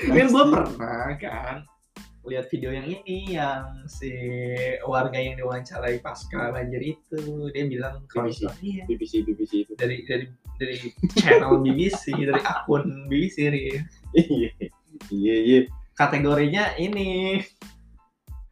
kan 0.07 0.27
gue 0.31 0.45
pernah 0.47 1.07
kan 1.19 1.57
lihat 2.29 2.45
video 2.53 2.69
yang 2.69 2.85
ini 2.85 3.33
yang 3.35 3.89
si 3.89 4.13
warga 4.85 5.17
yang 5.17 5.39
diwawancarai 5.41 5.97
pasca 5.99 6.53
banjir 6.53 6.93
itu. 6.93 7.49
Dia 7.49 7.65
bilang 7.65 8.05
kalau 8.05 8.29
BBC. 8.29 8.45
iya, 8.61 8.83
BBC 8.85 9.13
BBC 9.25 9.51
itu. 9.65 9.73
Dari 9.73 10.05
dari 10.05 10.25
dari 10.61 10.77
channel 11.17 11.63
BBC 11.65 12.13
dari 12.13 12.43
akun 12.45 13.09
BBC 13.09 13.37
iya 13.49 14.51
iya 15.09 15.35
iya. 15.41 15.59
Kategorinya 15.97 16.77
ini 16.79 17.41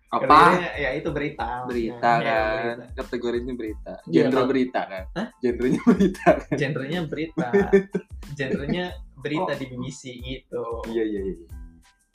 apa? 0.07 0.39
Ya 0.73 0.89
itu 0.95 1.09
berita 1.11 1.67
berita 1.67 2.09
Ya, 2.19 2.23
ya, 2.23 2.37
kan? 2.39 2.77
berita. 2.79 2.93
kategorinya 2.95 3.53
berita. 3.53 3.93
Iya, 4.05 4.21
genre 4.23 4.31
kalau- 4.33 4.49
berita 4.49 4.81
kan? 4.83 5.03
Hah? 5.13 5.27
genrenya 5.37 5.81
berita 5.83 6.27
kan? 6.33 6.55
Genrenya 6.55 6.99
berita. 7.03 7.47
Genrenya 8.37 8.85
berita 9.17 9.51
di 9.53 9.65
BBC 9.67 10.01
gitu. 10.17 10.63
Iya 10.87 11.03
iya 11.03 11.21
iya. 11.27 11.47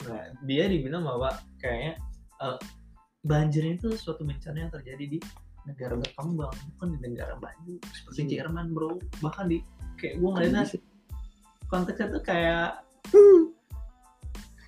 Nah 0.03 0.21
dia 0.43 0.63
dibilang 0.65 1.03
bahwa 1.03 1.29
kayaknya 1.57 1.93
eh, 2.41 2.57
banjir 3.21 3.63
itu 3.69 3.93
suatu 3.93 4.23
bencana 4.23 4.67
yang 4.67 4.71
terjadi 4.71 5.05
di 5.07 5.19
negara 5.63 5.95
berkembang 5.95 6.51
bukan 6.75 6.87
di 6.91 7.07
negara 7.07 7.37
maju 7.37 7.73
seperti 7.93 8.19
Iya. 8.25 8.29
Jerman 8.43 8.73
bro. 8.73 8.97
Bahkan 9.21 9.45
di 9.47 9.61
kayak 9.95 10.17
gue 10.17 10.29
ngeliatnya 10.29 10.63
konteksnya 11.69 12.07
tuh 12.09 12.21
kayak 12.21 12.83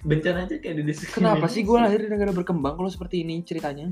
bencana 0.06 0.46
aja 0.46 0.56
kayak 0.62 0.76
di 0.78 0.84
desa 0.86 1.10
kenapa 1.10 1.50
sih 1.50 1.66
gue 1.66 1.78
lahir 1.84 2.06
di 2.06 2.10
negara 2.14 2.30
berkembang 2.30 2.78
kalau 2.78 2.88
seperti 2.88 3.26
ini 3.26 3.42
ceritanya? 3.42 3.90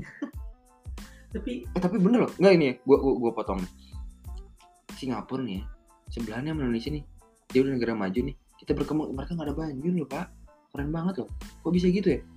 Tapi 1.34 1.66
eh 1.66 1.80
tapi 1.82 1.98
bener 1.98 2.30
loh. 2.30 2.32
Nggak 2.38 2.52
ini 2.54 2.64
ya. 2.70 2.74
Gue 2.86 2.96
gue 3.02 3.32
potong. 3.34 3.58
Singapura 4.94 5.42
nih 5.42 5.58
ya. 5.58 5.62
Sebelahnya 6.14 6.54
sama 6.54 6.62
Indonesia 6.62 6.90
nih. 6.94 7.04
Dia 7.50 7.60
udah 7.66 7.72
negara 7.74 7.92
maju 7.98 8.20
nih. 8.30 8.36
Kita 8.62 8.72
berkembang. 8.78 9.10
Mereka 9.10 9.34
nggak 9.34 9.48
ada 9.50 9.56
banjir 9.58 9.90
loh 9.90 10.06
pak. 10.06 10.30
Keren 10.70 10.90
banget 10.94 11.14
loh. 11.26 11.28
Kok 11.66 11.72
bisa 11.74 11.90
gitu 11.90 12.08
ya? 12.14 12.20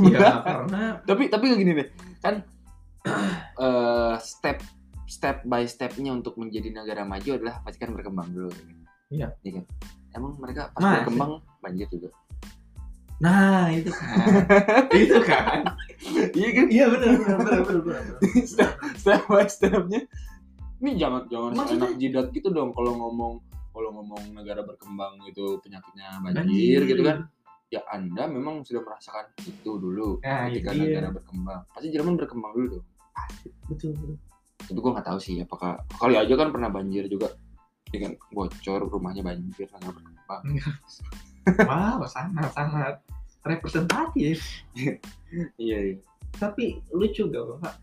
Ya 0.00 0.40
karena 0.40 1.04
tapi 1.04 1.28
tapi 1.28 1.52
kayak 1.52 1.60
gini 1.60 1.72
deh 1.76 1.88
kan 2.24 2.40
eh 3.68 4.16
step 4.16 4.64
step 5.04 5.44
by 5.44 5.68
stepnya 5.68 6.16
untuk 6.16 6.40
menjadi 6.40 6.72
negara 6.72 7.04
maju 7.04 7.36
adalah 7.36 7.60
pasti 7.60 7.84
kan 7.84 7.92
berkembang 7.92 8.32
dulu. 8.32 8.48
Ya 8.48 8.64
kan? 8.64 8.78
Iya. 9.10 9.28
Iya 9.44 9.52
kan 9.60 9.64
emang 10.12 10.32
mereka 10.36 10.70
pas 10.70 10.80
Mas. 10.80 10.94
berkembang 11.00 11.32
banjir 11.58 11.86
juga? 11.88 12.08
Nah 13.20 13.68
itu 13.68 13.90
kan. 13.90 14.16
Itu 15.04 15.18
kan? 15.20 15.60
Iya 16.32 16.48
kan? 16.50 16.66
Iya 16.66 16.84
benar 16.88 17.08
benar 17.14 17.36
benar 17.38 17.60
benar 17.60 17.80
benar. 17.84 18.16
step, 18.42 18.70
step 18.96 19.20
by 19.26 19.44
stepnya. 19.44 20.00
Ini 20.80 20.90
jangan 20.96 21.28
jangan 21.28 21.50
Maksudnya- 21.52 21.84
enak 21.86 22.00
jidat 22.00 22.26
gitu 22.30 22.48
dong 22.48 22.72
kalau 22.72 22.96
ngomong 22.96 23.32
kalau 23.70 23.92
ngomong 23.92 24.32
negara 24.32 24.64
berkembang 24.64 25.20
itu 25.24 25.60
penyakitnya 25.60 26.18
banjir, 26.18 26.80
gitu 26.84 27.02
kan 27.02 27.28
ya 27.68 27.78
anda 27.86 28.26
memang 28.26 28.66
sudah 28.66 28.82
merasakan 28.82 29.30
itu 29.38 29.70
dulu 29.70 30.18
Nah, 30.18 30.50
ketika 30.50 30.72
dia. 30.72 30.82
negara 30.90 31.08
berkembang. 31.12 31.60
Pasti 31.70 31.88
Jerman 31.88 32.16
berkembang 32.16 32.50
dulu 32.50 32.66
dong. 32.72 32.84
Betul 33.68 33.94
betul. 33.94 34.16
tapi 34.60 34.76
gue 34.76 34.92
nggak 34.92 35.06
tahu 35.06 35.18
sih 35.18 35.34
apakah 35.38 35.70
kali 35.94 36.14
aja 36.14 36.34
kan 36.34 36.50
pernah 36.50 36.68
banjir 36.68 37.04
juga 37.06 37.32
ya 37.90 37.98
kan 38.06 38.12
bocor 38.30 38.80
rumahnya 38.86 39.24
banjir 39.24 39.66
negara 39.66 39.90
berkembang 39.96 40.42
wow 41.66 42.04
sangat 42.06 42.52
sangat 42.52 42.94
representatif. 43.44 44.44
Iya 45.56 45.78
iya. 45.94 45.98
Tapi 46.36 46.78
lucu 46.92 47.26
gak 47.30 47.60
pak? 47.62 47.74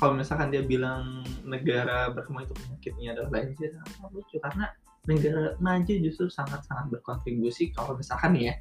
Kalau 0.00 0.16
misalkan 0.16 0.48
dia 0.48 0.64
bilang 0.64 1.20
negara 1.44 2.08
berkembang 2.08 2.48
itu 2.48 2.54
penyakitnya 2.56 3.08
adalah 3.18 3.28
banjir 3.28 3.70
apa 3.76 4.06
lucu. 4.14 4.36
Karena 4.40 4.66
negara 5.04 5.58
maju 5.60 5.94
justru 6.00 6.26
sangat-sangat 6.32 6.88
berkontribusi. 6.88 7.74
Kalau 7.76 7.98
misalkan 7.98 8.38
ya 8.40 8.56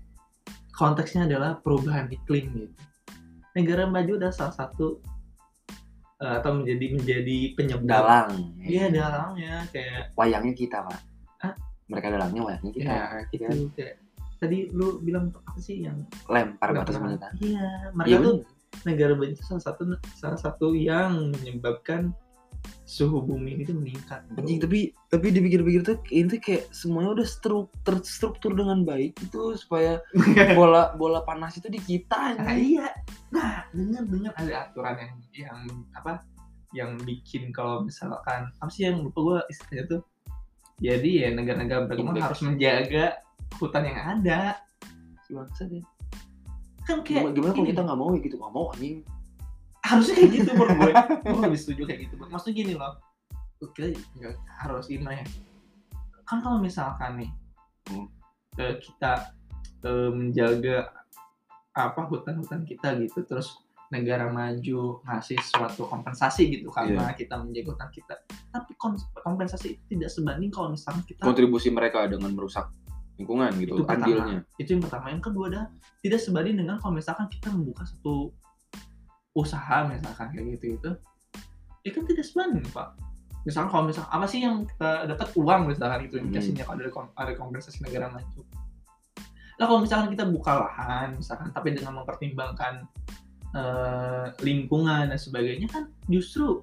konteksnya 0.75 1.31
adalah 1.31 1.59
perubahan 1.63 2.11
iklim 2.11 2.67
gitu. 2.67 2.75
Negara 3.55 3.87
maju 3.87 4.19
adalah 4.19 4.35
salah 4.35 4.55
satu 4.55 4.99
atau 6.19 6.51
menjadi 6.59 6.85
menjadi 6.99 7.37
penyebab. 7.55 7.87
Dalang. 7.87 8.29
Iya 8.59 8.91
dalangnya 8.91 9.63
kayak 9.71 10.11
wayangnya 10.19 10.53
kita 10.53 10.83
pak. 10.83 10.99
Hah? 11.39 11.53
mereka 11.89 12.07
dalangnya 12.11 12.41
wayangnya 12.43 12.71
kita. 12.75 12.91
Ya 12.91 13.05
gitu 13.31 13.43
itu 13.47 13.67
kayak 13.79 13.95
tadi 14.39 14.57
lu 14.71 14.99
bilang 15.03 15.31
apa 15.47 15.59
sih 15.59 15.83
yang 15.83 15.99
lempar 16.31 16.71
batas 16.71 16.95
pernah. 16.95 17.11
menyetan 17.11 17.31
iya 17.43 17.67
mereka 17.91 18.07
Iya, 18.07 18.17
tuh 18.23 18.35
negara 18.87 19.13
banjir 19.19 19.43
salah 19.43 19.63
satu 19.67 19.81
salah 20.15 20.39
satu 20.39 20.67
yang 20.71 21.35
menyebabkan 21.35 22.15
suhu 22.89 23.21
bumi 23.21 23.61
itu 23.61 23.71
meningkat 23.71 24.25
bro. 24.33 24.41
Anjing 24.41 24.59
tapi 24.59 24.79
tapi 25.13 25.29
dipikir-pikir 25.29 25.81
tuh 25.85 25.97
ini 26.09 26.25
tuh 26.25 26.41
kayak 26.41 26.63
semuanya 26.73 27.21
udah 27.21 27.27
stru- 27.29 27.71
terstruktur 27.85 28.57
dengan 28.57 28.81
baik 28.81 29.13
itu 29.21 29.53
supaya 29.55 30.01
bola 30.57 30.97
bola 30.97 31.21
panas 31.21 31.53
itu 31.61 31.69
di 31.69 31.77
kita 31.77 32.33
nah, 32.33 32.57
iya. 32.57 32.89
Nah 33.29 33.69
dengan 33.69 34.09
dengan 34.09 34.33
ada 34.33 34.65
aturan 34.65 34.97
yang 34.97 35.13
yang 35.37 35.59
apa 35.93 36.25
yang 36.73 36.97
bikin 37.01 37.49
kalau 37.49 37.81
misalkan 37.85 38.53
apa 38.61 38.69
sih 38.69 38.85
yang 38.85 39.01
lupa 39.01 39.19
gue 39.21 39.39
istilahnya 39.53 39.85
tuh? 39.97 40.01
Jadi 40.79 41.09
ya 41.25 41.29
negara-negara 41.33 41.89
berkembang 41.89 42.23
harus 42.23 42.41
menjaga 42.45 43.19
hutan 43.57 43.83
yang 43.83 43.97
ada. 43.97 44.61
Si 45.25 45.33
bangsa 45.33 45.65
deh. 45.67 45.83
kan 46.87 47.05
kayak 47.05 47.21
Gimana, 47.21 47.35
gimana 47.37 47.51
kalau 47.53 47.69
kita 47.69 47.81
nggak 47.85 47.99
mau 47.99 48.09
ya 48.13 48.19
gitu. 48.25 48.35
Nggak 48.39 48.53
mau 48.53 48.65
anjing. 48.73 48.97
Harusnya 49.89 50.13
kayak 50.21 50.31
gitu 50.37 50.49
menurut 50.53 50.75
gue 50.77 50.91
gue 51.25 51.39
lebih 51.49 51.59
setuju 51.59 51.81
kayak 51.89 51.99
gitu 52.05 52.13
maksudnya 52.21 52.55
gini 52.55 52.73
loh. 52.77 52.93
Kita 53.59 53.87
nggak 53.91 54.33
harus 54.63 54.85
gimana 54.87 55.19
ya 55.19 55.25
kan 56.23 56.39
kalau 56.39 56.61
misalkan 56.61 57.25
nih 57.25 57.31
Hmm. 57.89 58.05
kita 58.53 59.33
eh, 59.81 60.11
menjaga 60.13 60.93
apa 61.73 62.01
hutan-hutan 62.05 62.61
kita 62.69 63.01
gitu 63.01 63.25
terus 63.25 63.57
negara 63.89 64.29
maju 64.29 65.01
ngasih 65.01 65.41
suatu 65.41 65.89
kompensasi 65.89 66.53
gitu 66.53 66.69
karena 66.69 67.09
kita 67.17 67.41
menjaga 67.41 67.73
hutan 67.73 67.89
kita. 67.89 68.13
Tapi 68.53 68.71
kompensasi 69.25 69.73
itu 69.73 69.83
tidak 69.97 70.13
sebanding 70.13 70.53
kalau 70.53 70.69
misalkan 70.69 71.01
kita 71.09 71.25
Kontribusi 71.25 71.73
mereka 71.73 72.05
dengan 72.05 72.29
merusak 72.37 72.69
lingkungan 73.17 73.49
gitu, 73.57 73.81
Itu 73.81 73.83
pertama. 73.83 74.05
andilnya. 74.05 74.39
itu 74.61 74.69
yang 74.77 74.83
pertama. 74.85 75.05
Yang 75.09 75.23
kedua 75.33 75.45
adalah 75.49 75.67
tidak 75.99 76.19
sebanding 76.21 76.55
dengan 76.61 76.75
kalau 76.77 76.93
misalkan 76.93 77.25
kita 77.27 77.47
membuka 77.49 77.83
satu 77.83 78.29
usaha 79.37 79.85
misalkan 79.85 80.33
kayak 80.33 80.57
gitu 80.57 80.65
itu 80.77 80.89
itu 81.85 81.95
kan 81.95 82.05
tidak 82.07 82.25
sebanding 82.25 82.65
pak. 82.69 82.97
Misalkan 83.47 83.69
kalau 83.71 83.83
misalkan 83.87 84.11
apa 84.11 84.25
sih 84.27 84.39
yang 84.43 84.67
kita 84.67 85.07
dapat 85.07 85.27
uang 85.39 85.61
misalkan 85.71 86.01
itu 86.05 86.15
Hmm. 86.19 86.23
indikasinya 86.27 86.63
kalau 86.67 86.77
ada, 86.77 86.91
kom- 86.91 87.13
ada 87.15 87.31
kompensasi 87.39 87.79
negara 87.87 88.11
maju? 88.11 88.41
Lah 89.55 89.65
kalau 89.67 89.79
misalkan 89.79 90.11
kita 90.11 90.25
buka 90.27 90.51
lahan 90.59 91.15
misalkan 91.15 91.49
tapi 91.51 91.71
dengan 91.71 92.03
mempertimbangkan 92.03 92.83
eh, 93.49 94.27
lingkungan 94.45 95.09
dan 95.09 95.17
sebagainya 95.17 95.65
kan 95.65 95.89
justru 96.05 96.61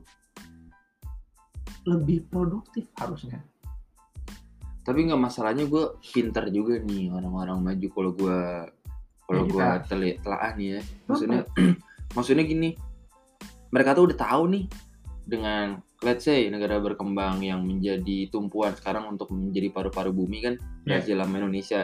lebih 1.87 2.27
produktif 2.31 2.87
harusnya. 2.99 3.43
Tapi 4.83 5.03
nggak 5.03 5.19
masalahnya 5.19 5.67
gue 5.67 5.99
pinter 5.99 6.47
juga 6.51 6.79
nih 6.79 7.11
orang-orang 7.11 7.59
maju 7.59 7.87
kalau 7.91 8.11
gue 8.15 8.39
kalau 9.27 9.43
Ya, 9.43 9.51
gue 9.51 9.67
teli 9.91 10.11
telah 10.23 10.55
nih 10.55 10.69
ya. 10.79 10.81
Maksudnya 11.11 11.43
maksudnya 12.13 12.45
gini. 12.47 12.77
Mereka 13.75 13.97
tuh 13.99 14.13
udah 14.13 14.19
tahu 14.19 14.43
nih 14.53 14.65
dengan 15.27 15.83
let's 16.07 16.23
say 16.23 16.47
negara 16.47 16.79
berkembang 16.79 17.43
yang 17.43 17.67
menjadi 17.67 18.31
tumpuan 18.31 18.77
sekarang 18.79 19.11
untuk 19.11 19.33
menjadi 19.35 19.75
paru-paru 19.75 20.15
bumi 20.15 20.39
kan 20.45 20.55
Ya. 20.87 21.03
Brazil 21.03 21.19
sama 21.19 21.35
Indonesia. 21.43 21.81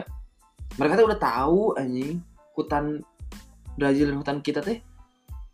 Mereka 0.79 0.93
tuh 0.95 1.05
udah 1.11 1.19
tahu 1.19 1.61
anjing 1.75 2.23
hutan 2.55 3.03
Brazil 3.75 4.13
dan 4.13 4.17
hutan 4.21 4.39
kita 4.39 4.63
teh 4.63 4.79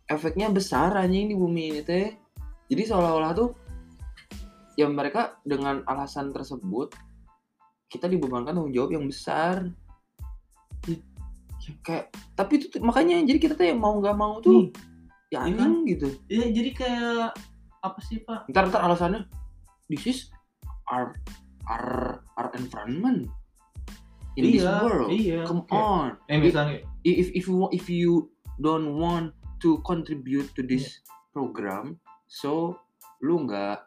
efeknya 0.06 0.50
besar 0.50 0.94
anjing 0.94 1.30
di 1.30 1.36
bumi 1.38 1.74
ini 1.74 1.82
teh. 1.82 2.14
Jadi 2.70 2.82
seolah-olah 2.86 3.32
tuh 3.34 3.50
ya 4.78 4.86
mereka 4.86 5.42
dengan 5.42 5.82
alasan 5.90 6.30
tersebut 6.30 6.94
kita 7.90 8.06
dibebankan 8.06 8.54
tanggung 8.54 8.70
jawab 8.70 8.94
yang 8.94 9.06
besar. 9.10 9.66
Ya, 11.70 11.78
kayak 11.86 12.04
tapi 12.34 12.52
itu 12.58 12.66
makanya 12.80 13.22
jadi 13.22 13.38
kita 13.38 13.54
tuh 13.54 13.70
mau 13.74 13.94
nggak 13.96 14.16
mau 14.16 14.40
tuh 14.40 14.50
Nih, 14.50 14.66
ya 15.30 15.38
iya 15.40 15.54
anjing 15.54 15.74
gitu. 15.86 16.08
ya 16.26 16.44
jadi 16.50 16.70
kayak 16.72 17.26
apa 17.80 17.98
sih 18.02 18.18
pak 18.20 18.50
Ntar 18.50 18.66
ntar 18.68 18.82
alasannya 18.82 19.24
this 19.86 20.04
is 20.04 20.18
our 20.86 21.14
our 21.64 22.18
our 22.34 22.50
environment 22.52 23.30
in 24.34 24.50
this 24.50 24.62
iya 24.62 24.82
world. 24.82 25.08
iya 25.08 25.40
Come 25.44 25.62
Kayak- 25.64 25.78
on. 25.80 26.10
eh 26.26 26.38
misalnya 26.38 26.76
If 27.00 27.32
if 27.32 27.46
you 27.46 27.64
if 27.70 27.86
you 27.86 28.28
don't 28.58 28.92
want 28.94 29.32
to 29.58 29.80
contribute 29.80 30.52
to 30.52 30.60
this 30.60 30.84
Iya. 30.84 31.32
program, 31.32 31.84
so 32.26 32.76
lu 33.18 33.44
nggak 33.44 33.80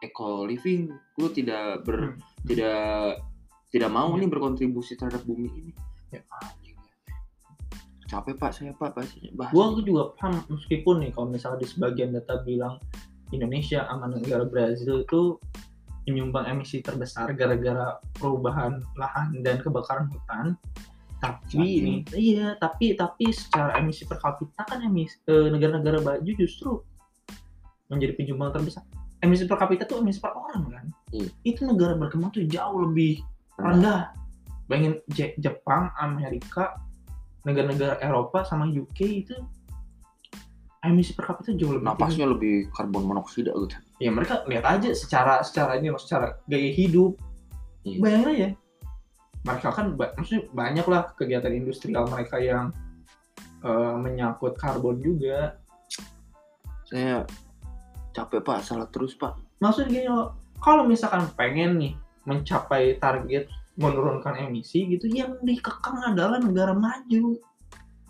eco 0.00 0.42
living, 0.42 0.90
lu 1.14 1.28
tidak 1.28 1.84
ber 1.84 2.14
Hmm. 2.14 2.18
tidak 2.42 3.22
tidak 3.68 3.90
mau 3.90 4.10
Iya. 4.10 4.18
nih 4.18 4.28
berkontribusi 4.28 4.94
terhadap 4.94 5.22
bumi 5.22 5.46
ini. 5.52 5.72
Ya. 6.10 6.22
Capek 8.08 8.40
pak. 8.40 8.50
Saya 8.56 8.72
pak 8.72 8.96
bahasanya. 8.96 9.30
bahas 9.36 9.52
Gua 9.52 9.76
juga 9.84 10.16
paham 10.16 10.40
meskipun 10.48 11.04
nih 11.04 11.10
kalau 11.12 11.28
misalnya 11.28 11.60
di 11.60 11.68
sebagian 11.68 12.16
data 12.16 12.40
bilang 12.42 12.80
Indonesia 13.36 13.84
sama 13.84 14.08
negara 14.08 14.48
Brazil 14.48 15.04
itu 15.04 15.36
menyumbang 16.08 16.48
emisi 16.48 16.80
terbesar 16.80 17.28
gara-gara 17.36 18.00
perubahan 18.16 18.80
lahan 18.96 19.44
dan 19.44 19.60
kebakaran 19.60 20.08
hutan. 20.08 20.56
tapi 21.18 21.82
ini. 21.82 21.94
iya 22.14 22.54
tapi 22.62 22.94
tapi 22.94 23.34
secara 23.34 23.74
emisi 23.74 24.06
per 24.06 24.22
kapita 24.22 24.62
kan 24.62 24.78
emisi 24.86 25.18
eh, 25.26 25.50
negara-negara 25.50 25.98
baju 25.98 26.30
justru 26.38 26.78
menjadi 27.90 28.14
penyumbang 28.14 28.54
terbesar. 28.54 28.86
Emisi 29.18 29.44
per 29.50 29.58
kapita 29.58 29.82
tuh 29.82 29.98
emisi 29.98 30.22
per 30.22 30.30
orang 30.30 30.64
kan? 30.70 30.86
Iya. 31.10 31.28
itu 31.42 31.66
negara 31.66 31.98
berkembang 31.98 32.30
tuh 32.30 32.46
jauh 32.46 32.86
lebih 32.88 33.20
rendah. 33.58 34.14
bayangin 34.70 35.02
Je- 35.10 35.34
Jepang 35.42 35.90
Amerika 35.98 36.78
negara-negara 37.48 37.96
Eropa 38.04 38.44
sama 38.44 38.68
UK 38.68 39.00
itu 39.24 39.36
emisi 40.84 41.10
per 41.16 41.26
kapita 41.26 41.50
jauh 41.56 41.74
lebih 41.74 41.82
tinggi. 41.82 41.98
napasnya 41.98 42.26
lebih 42.28 42.54
karbon 42.70 43.04
monoksida 43.08 43.50
gitu. 43.50 43.76
Ya 43.98 44.10
mereka 44.14 44.46
lihat 44.46 44.64
aja 44.78 44.90
secara 44.94 45.42
secara 45.42 45.80
ini 45.80 45.90
secara 45.98 46.38
gaya 46.46 46.70
hidup. 46.70 47.18
Iya. 47.82 47.98
bayangin 48.04 48.28
aja. 48.30 48.48
Mereka 49.48 49.68
kan 49.72 49.86
maksudnya 49.96 50.42
banyak 50.52 50.86
lah 50.86 51.02
kegiatan 51.16 51.54
industrial 51.54 52.04
mereka 52.10 52.36
yang 52.38 52.70
eh, 53.64 53.94
menyangkut 53.96 54.54
karbon 54.54 55.00
juga. 55.02 55.58
Saya 56.86 57.26
capek 58.14 58.40
pak. 58.44 58.62
Salah 58.62 58.86
terus 58.92 59.18
pak. 59.18 59.34
Maksudnya 59.58 59.88
gini 59.90 60.08
loh. 60.10 60.38
Kalau 60.58 60.86
misalkan 60.86 61.26
pengen 61.34 61.78
nih 61.78 61.94
mencapai 62.26 62.98
target 63.00 63.48
menurunkan 63.78 64.34
emisi 64.50 64.90
gitu 64.90 65.06
yang 65.06 65.38
dikekang 65.40 66.02
adalah 66.02 66.42
negara 66.42 66.74
maju. 66.74 67.38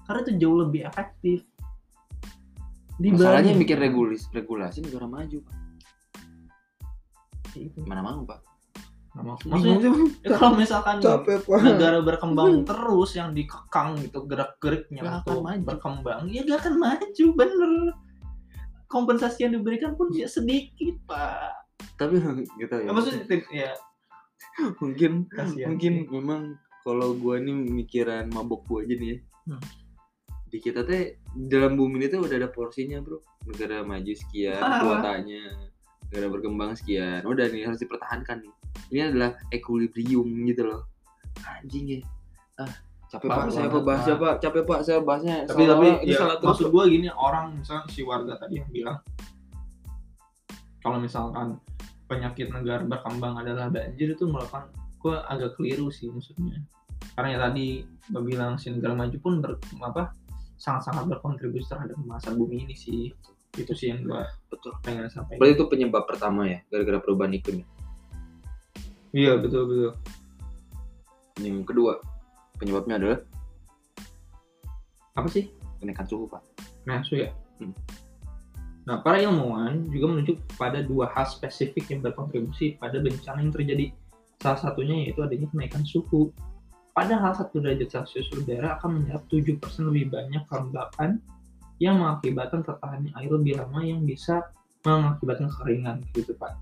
Karena 0.08 0.20
itu 0.24 0.32
jauh 0.40 0.58
lebih 0.64 0.88
efektif. 0.88 1.44
Masalahnya 2.98 3.54
bikin 3.54 3.78
regulasi 3.78 4.26
regulasi 4.34 4.82
negara 4.82 5.06
maju 5.06 5.38
pak. 5.44 5.56
Itu. 7.54 7.78
mana 7.86 8.02
mau 8.02 8.24
pak? 8.24 8.40
Nah, 9.14 9.34
mak- 9.34 9.44
maksudnya 9.46 9.90
ya 10.24 10.28
kalau 10.38 10.54
misalkan 10.54 11.02
capek 11.02 11.42
negara 11.62 11.98
berkembang 12.02 12.62
terus 12.62 13.18
yang 13.18 13.34
dikekang 13.34 13.98
gitu 14.02 14.24
gerak-geriknya 14.26 15.22
akan 15.22 15.42
maju. 15.42 15.62
berkembang 15.64 16.22
ya 16.30 16.42
gak 16.48 16.64
akan 16.64 16.74
maju 16.80 17.26
bener. 17.36 17.72
Kompensasi 18.88 19.44
yang 19.44 19.52
diberikan 19.52 19.94
pun 19.94 20.08
ya 20.16 20.26
sedikit 20.26 20.96
pak. 21.04 21.54
Tapi 22.00 22.18
gitu 22.62 22.72
ya 22.72 22.88
ya, 22.88 22.90
maksudnya 22.90 23.22
ya 23.52 23.70
mungkin 24.82 25.12
kasihan 25.28 25.68
mungkin 25.72 25.94
sih. 26.04 26.10
memang 26.10 26.42
kalau 26.82 27.14
gua 27.14 27.38
nih 27.38 27.54
mikiran 27.54 28.30
mabok 28.30 28.64
gua 28.66 28.80
aja 28.84 28.94
nih 28.94 29.08
ya. 29.12 29.18
Hmm. 29.48 29.62
di 30.48 30.58
kita 30.64 30.80
teh 30.80 31.20
dalam 31.36 31.76
bumi 31.76 32.00
ini 32.00 32.06
tuh 32.08 32.24
udah 32.24 32.36
ada 32.40 32.48
porsinya 32.48 33.04
bro. 33.04 33.20
Negara 33.44 33.84
maju 33.84 34.12
sekian 34.16 34.56
Ah. 34.56 34.80
kuotanya. 34.80 35.44
Negara 36.08 36.26
berkembang 36.32 36.72
sekian 36.72 37.20
udah 37.22 37.52
nih 37.52 37.68
harus 37.68 37.76
dipertahankan 37.78 38.40
nih. 38.40 38.54
Ini 38.88 39.00
adalah 39.12 39.36
equilibrium 39.52 40.24
gitu 40.48 40.64
loh. 40.64 40.88
Anjing 41.44 41.84
ya. 41.88 42.00
Ah 42.56 42.72
capek 43.08 43.24
pak, 43.24 43.36
Parah 43.40 43.48
saya 43.48 43.68
banget, 43.68 43.84
bahasnya 43.88 44.14
Pak. 44.14 44.20
pak 44.20 44.34
capek 44.40 44.62
pak 44.64 44.80
saya 44.84 44.98
bahasnya. 45.00 45.36
Tapi 45.48 45.62
salah, 45.64 45.72
tapi 45.76 45.86
ini 46.04 46.12
ya, 46.12 46.18
salah 46.20 46.36
terus 46.36 46.48
maksud 46.48 46.66
gue 46.68 46.84
gini 46.92 47.08
orang 47.08 47.46
misalnya 47.56 47.84
si 47.88 48.00
warga 48.04 48.32
tadi 48.36 48.54
yang 48.60 48.68
bilang 48.68 48.98
kalau 50.78 50.98
misalkan 51.00 51.48
penyakit 52.08 52.48
negara 52.48 52.82
berkembang 52.88 53.36
adalah 53.38 53.68
banjir 53.68 54.16
itu 54.16 54.24
merupakan 54.24 54.66
gue 54.98 55.16
agak 55.28 55.54
keliru 55.60 55.92
sih 55.92 56.08
maksudnya. 56.08 56.58
Karena 57.14 57.28
ya 57.36 57.38
tadi 57.46 57.84
gue 57.84 58.22
bilang 58.24 58.56
si 58.56 58.72
negara 58.72 58.96
maju 58.96 59.16
pun 59.20 59.34
ber, 59.44 59.60
apa 59.84 60.10
sangat-sangat 60.58 61.06
berkontribusi 61.06 61.70
terhadap 61.70 61.94
pemanasan 61.94 62.34
bumi 62.34 62.66
ini 62.66 62.74
sih. 62.74 63.12
Itu 63.54 63.76
sih 63.76 63.92
yang 63.92 64.08
gue 64.08 64.22
betul. 64.50 64.72
pengen 64.82 65.06
sampaikan. 65.12 65.38
Berarti 65.38 65.54
itu 65.54 65.64
penyebab 65.68 66.04
pertama 66.08 66.48
ya 66.48 66.58
gara-gara 66.72 66.98
perubahan 66.98 67.36
iklim 67.36 67.62
ya? 67.62 67.68
iya 69.08 69.32
betul 69.40 69.62
betul. 69.68 69.92
Yang 71.38 71.64
kedua 71.68 71.92
penyebabnya 72.58 72.98
adalah? 72.98 73.20
Apa 75.14 75.28
sih? 75.30 75.50
Kenaikan 75.78 76.06
suhu 76.06 76.26
pak. 76.26 76.42
Nah, 76.86 77.02
ya. 77.10 77.30
Hmm. 77.58 77.74
Nah, 78.88 79.04
para 79.04 79.20
ilmuwan 79.20 79.84
juga 79.92 80.16
menunjuk 80.16 80.40
pada 80.56 80.80
dua 80.80 81.12
hal 81.12 81.28
spesifik 81.28 81.92
yang 81.92 82.00
berkontribusi 82.00 82.80
pada 82.80 82.96
bencana 82.96 83.44
yang 83.44 83.52
terjadi. 83.52 83.92
Salah 84.40 84.56
satunya 84.64 85.04
yaitu 85.04 85.20
adanya 85.20 85.44
kenaikan 85.52 85.84
suhu. 85.84 86.32
Padahal 86.96 87.36
satu 87.36 87.60
derajat 87.60 87.92
Celcius 87.92 88.32
udara 88.32 88.80
akan 88.80 89.04
menyerap 89.04 89.28
7% 89.28 89.60
lebih 89.92 90.08
banyak 90.08 90.40
kelembapan 90.48 91.20
yang 91.78 92.00
mengakibatkan 92.00 92.64
tertahannya 92.64 93.12
air 93.12 93.28
lebih 93.28 93.60
lama 93.60 93.80
yang 93.84 94.02
bisa 94.08 94.48
mengakibatkan 94.88 95.52
kekeringan 95.52 95.96
gitu 96.16 96.32
Pak. 96.40 96.56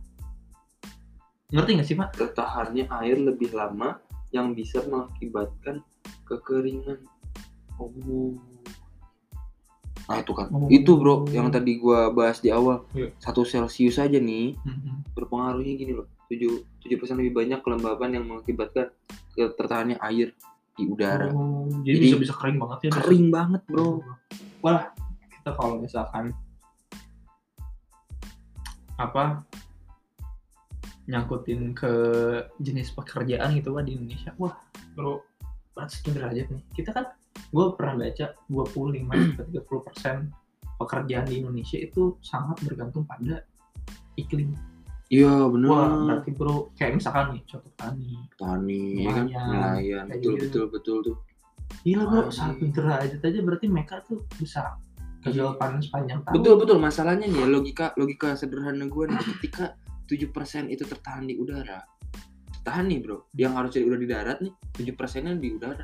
Ngerti 1.54 1.70
nggak 1.78 1.86
sih 1.86 1.96
Pak? 1.96 2.10
tertahannya 2.18 2.90
air 2.90 3.16
lebih 3.22 3.54
lama 3.54 4.02
yang 4.34 4.50
bisa 4.50 4.82
mengakibatkan 4.82 5.78
kekeringan. 6.26 7.00
Oh. 7.78 8.34
Nah 10.06 10.22
itu 10.22 10.32
kan, 10.32 10.46
Oh. 10.54 10.70
itu 10.70 10.92
bro 10.94 11.26
yang 11.28 11.50
tadi 11.50 11.76
gua 11.76 12.10
bahas 12.10 12.38
di 12.38 12.48
awal. 12.48 12.86
Iya. 12.94 13.10
Satu 13.18 13.42
celcius 13.42 13.98
aja 13.98 14.16
nih 14.16 14.54
Mhm. 14.54 15.12
berpengaruhnya 15.14 15.74
gini 15.74 15.92
loh. 15.92 16.06
7 16.26 16.62
7% 16.82 17.18
lebih 17.18 17.34
banyak 17.34 17.60
kelembapan 17.60 18.18
yang 18.18 18.24
mengakibatkan 18.24 18.90
tertahannya 19.34 19.98
air 20.00 20.30
di 20.74 20.84
udara. 20.86 21.30
Oh, 21.30 21.66
jadi, 21.82 21.98
Jadi, 21.98 22.06
bisa 22.06 22.16
bisa 22.22 22.34
kering 22.34 22.58
banget 22.58 22.78
ya. 22.86 22.90
Kering 22.94 23.26
banget 23.30 23.62
bro. 23.66 24.02
Wah, 24.62 24.90
kita 25.30 25.50
kalau 25.52 25.78
misalkan 25.78 26.30
apa 28.96 29.44
nyangkutin 31.06 31.70
ke 31.70 31.92
jenis 32.58 32.90
pekerjaan 32.90 33.54
gitu 33.54 33.70
wah 33.70 33.84
di 33.84 33.94
Indonesia 33.94 34.32
wah 34.40 34.56
bro 34.96 35.22
berat 35.76 35.92
derajat 36.02 36.48
nih 36.50 36.62
kita 36.74 36.90
kan 36.90 37.04
gue 37.52 37.66
pernah 37.76 37.94
baca 38.00 38.26
25 38.48 39.36
sampai 39.36 39.46
30 39.52 39.86
persen 39.86 40.16
pekerjaan 40.76 41.26
di 41.26 41.34
Indonesia 41.40 41.78
itu 41.80 42.16
sangat 42.20 42.56
bergantung 42.64 43.04
pada 43.08 43.40
iklim 44.16 44.52
Iya 45.06 45.46
bener. 45.46 45.68
wah 45.70 45.86
berarti 46.02 46.30
bro 46.34 46.74
kayak 46.74 46.98
misalkan 46.98 47.38
nih 47.38 47.42
contoh 47.46 47.72
tani 47.78 48.10
Tani, 48.34 48.82
ya 49.06 49.10
kan? 49.14 49.24
Nelayan, 49.30 49.46
nelayan, 49.54 50.04
kayak 50.10 50.18
betul 50.18 50.32
gitu. 50.34 50.42
betul 50.42 50.64
betul 50.74 50.96
tuh. 51.06 51.16
gila 51.86 52.04
bro 52.10 52.22
satu 52.26 52.64
derajat 52.74 53.20
aja 53.22 53.38
berarti 53.46 53.66
mereka 53.70 53.94
tuh 54.02 54.18
bisa 54.34 54.74
gagal 55.22 55.54
panen 55.58 55.78
sepanjang 55.78 56.18
tahun 56.26 56.34
Betul 56.38 56.54
betul 56.58 56.78
masalahnya 56.82 57.26
nih 57.30 57.38
ya, 57.38 57.46
logika 57.46 57.86
logika 57.94 58.34
sederhana 58.34 58.86
gue 58.86 59.04
nih 59.06 59.22
ketika 59.38 59.78
7% 60.06 60.70
itu 60.70 60.86
tertahan 60.86 61.26
di 61.26 61.34
udara. 61.34 61.82
Tertahan 62.62 62.86
nih, 62.86 62.98
Bro. 63.02 63.26
Yang 63.34 63.52
harusnya 63.58 63.82
udah 63.90 63.98
di 63.98 64.06
darat 64.06 64.38
nih, 64.38 64.52
7%-nya 64.78 65.34
di 65.34 65.48
udara. 65.50 65.82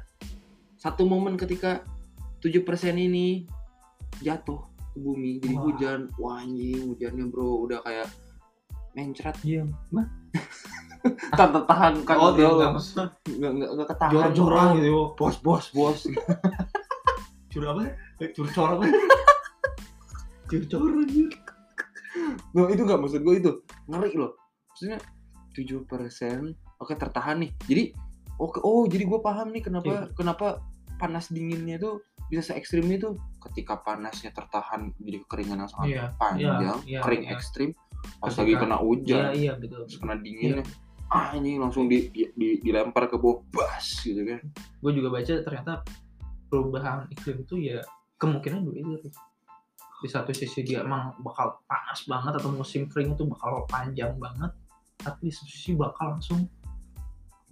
Satu 0.83 1.07
momen 1.07 1.39
ketika 1.39 1.87
7% 2.41 2.59
ini 2.99 3.47
jatuh 4.19 4.59
ke 4.93 4.99
bumi 4.99 5.39
jadi 5.39 5.55
Wah. 5.55 5.63
hujan. 5.65 6.01
Wah 6.17 6.43
anjing, 6.43 6.91
hujannya 6.91 7.25
Bro 7.25 7.63
udah 7.63 7.79
kayak 7.81 8.11
mencret. 8.93 9.37
iya 9.43 9.63
Mah? 9.89 10.11
Kan 11.33 11.49
tertahan 11.51 12.03
kan 12.03 12.17
oh 12.17 12.31
Bro. 12.31 12.59
tidak 12.59 12.71
maksudnya 12.73 13.07
Nggak 13.29 13.53
nggak 13.53 13.71
nggak 13.73 13.89
ketahan. 13.89 14.13
jor-joran 14.13 14.67
Bro. 14.67 14.77
gitu 14.77 14.91
Bos 15.15 15.37
bos 15.39 15.65
bos. 15.71 15.99
cur 17.53 17.63
apa 17.65 17.83
Eh, 18.19 18.31
cur 18.31 18.47
cor 18.49 18.71
apa 18.73 18.85
cur 20.49 20.63
cor. 20.67 20.91
No, 22.53 22.67
itu 22.67 22.83
nggak 22.83 22.99
maksud 22.99 23.21
gue 23.21 23.35
itu 23.39 23.53
ngeri 23.87 24.13
loh. 24.15 24.35
Maksudnya 24.69 24.99
7% 25.53 25.87
oke 26.77 26.93
tertahan 26.93 27.39
nih. 27.39 27.51
Jadi 27.63 27.83
oke 28.37 28.59
oh 28.61 28.85
jadi 28.85 29.05
gue 29.05 29.21
paham 29.21 29.49
nih 29.49 29.63
kenapa 29.63 29.87
Iya. 29.87 30.01
kenapa 30.13 30.61
panas 31.03 31.27
dinginnya 31.29 31.83
tuh 31.83 31.99
bisa 32.31 32.47
se 32.47 32.53
ekstrim 32.55 32.87
itu 32.87 33.19
ketika 33.43 33.75
panasnya 33.77 34.31
tertahan 34.31 34.95
jadi 34.97 35.19
kekeringan 35.27 35.67
yang 35.67 35.71
sangat 35.71 35.89
Iya, 35.91 36.05
panjang, 36.15 36.79
iya, 36.87 36.87
iya, 36.87 37.01
kering 37.03 37.25
iya. 37.27 37.35
ekstrim. 37.35 37.71
Pas 38.19 38.31
lagi 38.33 38.55
kena 38.55 38.79
hujan, 38.79 39.35
iya 39.35 39.53
betul 39.59 39.83
terus 39.87 39.99
kena 39.99 40.15
dinginnya, 40.17 40.63
ah 41.07 41.35
ini 41.35 41.59
langsung 41.59 41.87
di, 41.87 42.07
di, 42.09 42.31
di- 42.35 42.59
dilempar 42.59 43.07
ke 43.07 43.19
bawah, 43.19 43.43
bas 43.51 43.99
gitu 44.01 44.23
kan. 44.23 44.41
gue 44.55 44.93
juga 44.93 45.09
baca 45.11 45.35
ternyata 45.39 45.73
perubahan 46.47 47.11
iklim 47.11 47.43
itu 47.43 47.55
ya 47.61 47.79
kemungkinan 48.17 48.63
dua 48.63 48.75
itu 48.79 49.11
di 50.03 50.09
satu 50.11 50.31
sisi 50.31 50.63
dia 50.63 50.83
emang 50.83 51.15
bakal 51.21 51.63
panas 51.67 52.03
banget 52.07 52.39
atau 52.39 52.51
musim 52.51 52.87
kering 52.87 53.15
itu 53.15 53.23
bakal 53.27 53.63
panjang 53.67 54.15
banget 54.19 54.51
tapi 54.99 55.31
di 55.31 55.33
satu 55.35 55.47
sisi 55.47 55.71
bakal 55.75 56.15
langsung 56.19 56.47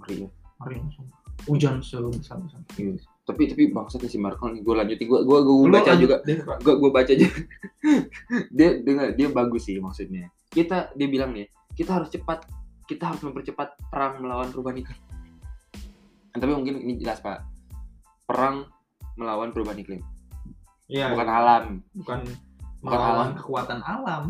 ya. 0.08 0.26
kering 0.58 0.82
langsung 0.86 1.06
hujan 1.46 1.78
sebesar 1.78 2.38
besar 2.42 2.60
Iya. 2.74 2.94
Tapi 3.30 3.42
tapi 3.46 3.64
bangsatnya 3.70 4.10
si 4.10 4.18
Marco 4.18 4.50
nih, 4.50 4.60
gue 4.60 4.74
lanjutin, 4.74 5.06
gue 5.06 5.20
gue 5.22 5.38
gue 5.40 5.70
baca 5.70 5.92
juga. 5.94 6.16
gue 6.58 6.74
gue 6.76 6.90
baca 6.90 7.12
aja 7.14 7.26
dia 8.58 8.68
dia 8.82 8.94
dia 9.14 9.28
bagus 9.30 9.70
sih 9.70 9.78
maksudnya. 9.78 10.28
Kita 10.50 10.90
dia 10.92 11.06
bilang 11.06 11.30
nih 11.30 11.46
kita 11.72 12.02
harus 12.02 12.10
cepat 12.10 12.42
kita 12.84 13.06
harus 13.06 13.22
mempercepat 13.22 13.78
perang 13.86 14.18
melawan 14.18 14.50
perubahan 14.50 14.82
iklim. 14.82 14.98
Tapi 16.30 16.50
mungkin 16.50 16.82
ini 16.82 16.98
jelas 16.98 17.22
pak. 17.22 17.46
Perang 18.26 18.66
melawan 19.14 19.54
perubahan 19.54 19.78
iklim. 19.78 20.02
Iya, 20.90 21.14
bukan 21.14 21.28
alam. 21.30 21.64
Bukan 21.94 22.20
Bukan 22.80 22.96
melawan 22.96 23.28
alam. 23.30 23.36
kekuatan 23.36 23.80
alam 23.84 24.22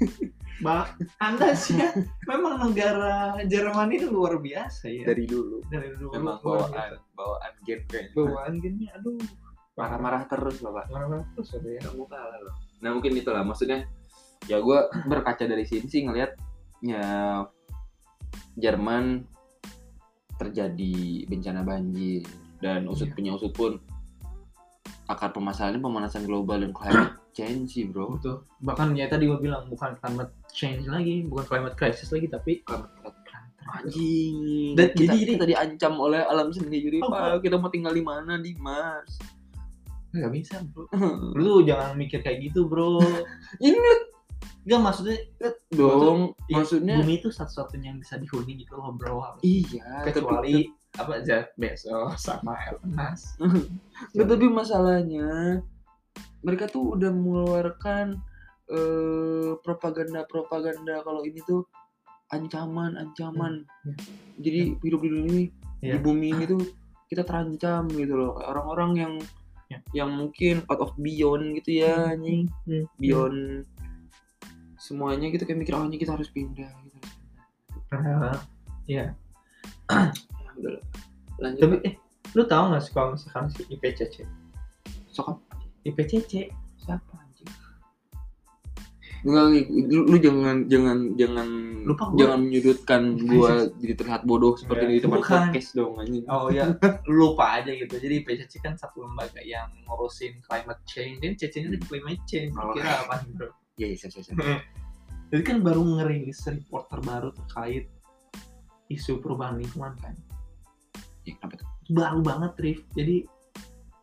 Bah, 0.60 0.92
Anda 1.16 1.52
sih 1.52 1.72
ya, 1.74 1.88
memang 2.24 2.60
negara 2.60 3.40
Jerman 3.42 3.88
itu 3.90 4.06
luar 4.06 4.36
biasa 4.36 4.86
ya. 4.86 5.04
dari 5.04 5.24
dulu 5.24 5.64
Dari 5.66 5.88
dulu 5.90 6.12
memang 6.12 6.36
bawaan 6.38 7.00
bawaan 7.12 7.52
gen 7.64 7.80
kayaknya 7.86 8.12
Bawaan 8.14 8.52
gini, 8.58 8.84
aduh. 8.90 9.16
marah-marah 9.72 10.24
terus 10.26 10.60
loh 10.60 10.72
pak 10.72 10.88
Marah-marah 10.88 11.24
terus 11.32 11.54
ada 11.54 11.64
ya. 11.66 11.80
nggak 11.80 11.94
mau 11.94 12.06
kalah 12.06 12.38
loh 12.38 12.54
nah 12.78 12.90
mungkin 12.90 13.12
itulah 13.14 13.40
maksudnya 13.40 13.88
ya 14.44 14.56
gue 14.56 14.78
berkaca 15.06 15.44
dari 15.44 15.64
sini 15.64 15.84
sih 15.84 16.04
ngelihat 16.04 16.32
ya 16.82 17.04
Jerman 18.54 19.24
terjadi 20.34 20.96
bencana 21.26 21.60
banjir 21.60 22.24
dan 22.58 22.84
usut 22.84 23.08
Iya. 23.08 23.14
punya 23.14 23.30
usut 23.32 23.52
pun 23.52 23.76
akar 25.06 25.30
permasalahannya 25.30 25.78
pemanasan 25.78 26.24
global 26.24 26.56
dan 26.58 26.72
climate 26.72 27.19
change 27.32 27.72
sih 27.72 27.84
bro. 27.86 28.14
Betul. 28.14 28.42
Bahkan 28.60 28.94
ya 28.94 29.06
tadi 29.06 29.26
gue 29.26 29.38
bilang 29.38 29.66
bukan 29.66 29.96
climate 29.96 30.32
change 30.50 30.84
lagi, 30.86 31.24
bukan 31.24 31.44
climate 31.46 31.76
crisis 31.76 32.10
lagi, 32.10 32.26
tapi 32.26 32.60
anjing. 33.70 34.74
Dan 34.74 34.88
kita, 34.92 34.98
jadi- 34.98 35.16
jadi- 35.16 35.34
kita 35.36 35.46
diancam 35.46 35.92
oleh 35.96 36.20
alam 36.20 36.50
sendiri 36.50 36.98
Oh, 37.00 37.10
pak. 37.10 37.40
Kita 37.40 37.56
mau 37.56 37.70
tinggal 37.70 37.94
di 37.94 38.02
mana? 38.02 38.36
Di 38.36 38.52
Mars. 38.58 39.14
Nggak 40.10 40.30
bisa 40.34 40.54
bro. 40.66 40.90
Lu 41.38 41.62
jangan 41.62 41.94
mikir 41.94 42.18
kayak 42.20 42.50
gitu 42.50 42.66
bro. 42.66 42.98
ini 43.64 43.78
Enggak 44.60 44.80
maksudnya 44.84 45.16
dong. 45.72 46.36
Iya, 46.46 46.56
maksudnya 46.60 46.96
bumi 47.00 47.16
itu 47.16 47.32
satu-satunya 47.32 47.96
yang 47.96 48.00
bisa 48.00 48.20
dihuni 48.20 48.60
gitu 48.60 48.76
loh 48.76 48.92
bro. 48.92 49.40
iya. 49.40 50.04
Tapi- 50.04 50.12
Kecuali 50.12 50.54
apa 50.98 51.22
Jeff 51.22 51.54
Bezos 51.56 52.18
sama 52.18 52.58
Elon 52.68 52.92
Musk. 52.92 53.38
Nggak, 54.12 54.26
tapi 54.26 54.46
masalahnya 54.50 55.28
mereka 56.40 56.66
tuh 56.66 56.96
udah 56.96 57.10
mengeluarkan 57.10 58.20
eh, 58.70 59.58
propaganda-propaganda 59.66 61.02
kalau 61.02 61.26
ini 61.26 61.42
tuh 61.42 61.66
ancaman-ancaman. 62.30 63.66
Hmm, 63.66 63.96
Jadi 64.38 64.78
hidup 64.78 65.00
di 65.02 65.08
dunia 65.10 65.26
ini 65.26 65.44
di 65.82 65.90
Iya. 65.90 65.98
bumi 65.98 66.30
ini 66.30 66.44
tuh 66.46 66.62
kita 67.10 67.26
terancam 67.26 67.90
gitu 67.90 68.14
loh. 68.14 68.38
Kayak 68.38 68.48
Orang-orang 68.54 68.90
yang 68.94 69.12
Ya. 69.66 69.78
yang 69.94 70.10
mungkin 70.14 70.62
out 70.66 70.78
of 70.78 70.94
beyond 70.98 71.58
gitu 71.58 71.82
ya 71.82 72.14
anjing. 72.14 72.46
Hmm. 72.66 72.86
Beyond 72.98 73.66
semuanya 74.78 75.30
gitu 75.30 75.42
kayak 75.42 75.60
mikir 75.60 75.74
oh 75.74 75.82
ini 75.84 75.98
kita 75.98 76.14
harus 76.14 76.30
pindah 76.30 76.70
gitu. 76.86 76.98
Iya. 77.90 78.30
Ya. 78.86 79.04
Lanjut. 81.38 81.58
Tapi 81.58 81.76
eh, 81.86 81.94
lu 82.34 82.46
tahu 82.46 82.70
nggak 82.70 82.82
sih 82.82 82.92
kalau 82.94 83.18
misalkan 83.18 83.50
si 83.50 83.62
IPCC? 83.66 84.22
Sok 85.10 85.42
IPCC 85.84 86.52
siapa 86.76 87.14
anjing? 87.16 87.48
Enggak, 89.20 89.44
lu, 89.68 90.00
lu 90.08 90.16
jangan 90.16 90.64
jangan 90.68 90.98
jangan 91.16 91.48
Lupa 91.84 92.04
gua. 92.08 92.18
jangan 92.20 92.38
menyudutkan 92.48 93.02
gua 93.20 93.68
jadi 93.80 93.94
terlihat 93.96 94.22
bodoh 94.24 94.56
seperti 94.56 94.82
ini 94.88 94.94
di 94.96 95.02
tempat 95.04 95.20
bukan. 95.20 95.40
podcast 95.48 95.70
dong 95.76 95.92
anjing. 96.00 96.24
Oh 96.28 96.48
ya, 96.48 96.72
lupa 97.20 97.60
aja 97.60 97.72
gitu. 97.72 97.94
Jadi 98.00 98.24
IPCC 98.24 98.64
kan 98.64 98.76
satu 98.80 99.04
lembaga 99.04 99.40
yang 99.44 99.68
ngurusin 99.88 100.40
climate 100.44 100.82
change. 100.88 101.20
Dan 101.20 101.36
CC-nya 101.36 101.68
di 101.72 101.80
climate 101.84 102.24
change. 102.24 102.52
Oh. 102.56 102.72
Kira 102.72 103.04
apa 103.04 103.24
bro? 103.36 103.48
Iya, 103.80 103.96
iya, 103.96 104.08
iya, 104.08 104.20
iya. 104.36 104.58
Jadi 105.30 105.42
kan 105.46 105.62
baru 105.62 105.80
ngerilis 105.86 106.42
report 106.50 106.90
terbaru 106.90 107.30
terkait 107.30 107.86
isu 108.90 109.22
perubahan 109.22 109.62
lingkungan 109.62 109.94
kan. 110.02 110.14
Ya, 111.22 111.38
kenapa 111.38 111.62
tuh? 111.62 111.68
Baru 111.94 112.20
banget, 112.20 112.52
Rif. 112.58 112.80
Jadi 112.98 113.24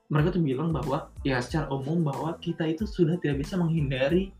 mereka 0.08 0.32
tuh 0.32 0.39
bilang 0.39 0.72
bahwa 0.72 1.12
ya 1.22 1.38
secara 1.38 1.68
umum 1.68 1.99
bahwa 2.01 2.36
kita 2.38 2.64
itu 2.64 2.84
sudah 2.84 3.16
tidak 3.18 3.43
bisa 3.43 3.55
menghindari 3.55 4.32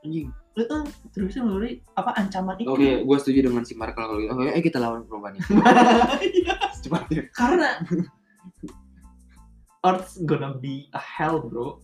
Anjing. 0.00 0.32
eh, 0.54 0.64
tidak 1.10 1.26
bisa 1.28 1.38
menghindari 1.40 1.82
apa 1.92 2.10
ancaman 2.14 2.56
itu. 2.56 2.68
Oke, 2.68 3.02
gua 3.02 3.16
setuju 3.16 3.46
dengan 3.46 3.62
si 3.62 3.74
Markel 3.74 4.00
kalau 4.00 4.16
gitu. 4.16 4.32
Oke, 4.32 4.48
ayo 4.48 4.62
kita 4.62 4.78
lawan 4.78 5.04
perubahan 5.04 5.34
ini. 5.34 5.44
Secepatnya. 6.78 7.22
Karena 7.30 7.68
Earth's 9.80 10.18
gonna 10.20 10.54
be 10.54 10.90
a 10.90 10.98
hell, 10.98 11.38
bro. 11.40 11.78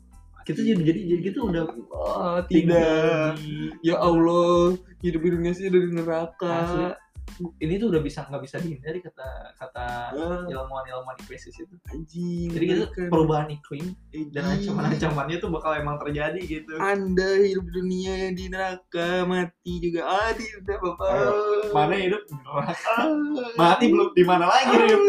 Kita 0.45 0.61
jadi 0.61 0.77
jadi 0.77 1.01
jadi 1.09 1.23
kita 1.25 1.39
udah 1.41 1.63
Oh, 1.89 2.37
tidak. 2.47 3.39
di- 3.39 3.73
Ya 3.81 3.97
Allah, 3.97 4.77
hidup 5.01 5.21
di 5.21 5.31
dunia 5.31 5.53
sih 5.53 5.69
dari 5.69 5.89
neraka. 5.89 6.51
Asli. 6.51 6.85
Ini 7.59 7.75
tuh 7.77 7.91
udah 7.91 7.99
bisa 7.99 8.23
nggak 8.25 8.41
bisa 8.41 8.57
dihindari 8.57 8.99
kata 8.99 9.27
kata 9.55 9.87
Ah, 10.13 10.43
ilmuwan-ilmuwan 10.47 11.19
IPCC 11.19 11.63
itu. 11.63 11.75
anjing. 11.89 12.47
Jadi 12.49 12.65
kita 12.65 12.77
mengerikan. 12.87 13.11
perubahan 13.11 13.49
iklim 13.51 13.87
dan 14.31 14.43
Anjing. 14.45 14.71
ancaman-ancamannya 14.71 15.37
tuh 15.39 15.51
bakal 15.51 15.73
emang 15.73 15.99
terjadi 15.99 16.39
gitu. 16.41 16.75
Anda 16.77 17.29
hidup 17.41 17.67
dunia 17.67 18.13
yang 18.25 18.35
di 18.35 18.47
neraka, 18.47 19.25
mati 19.25 19.73
juga. 19.81 20.01
Ah, 20.07 20.31
tidak, 20.31 20.79
Bapak. 20.79 21.11
Mana 21.71 21.95
hidup 21.97 22.23
di 22.23 22.35
neraka? 22.37 22.95
Ah. 22.95 23.11
mati 23.55 23.85
belum 23.89 24.09
di 24.11 24.23
mana 24.23 24.45
lagi 24.47 24.75
Rif? 24.79 25.01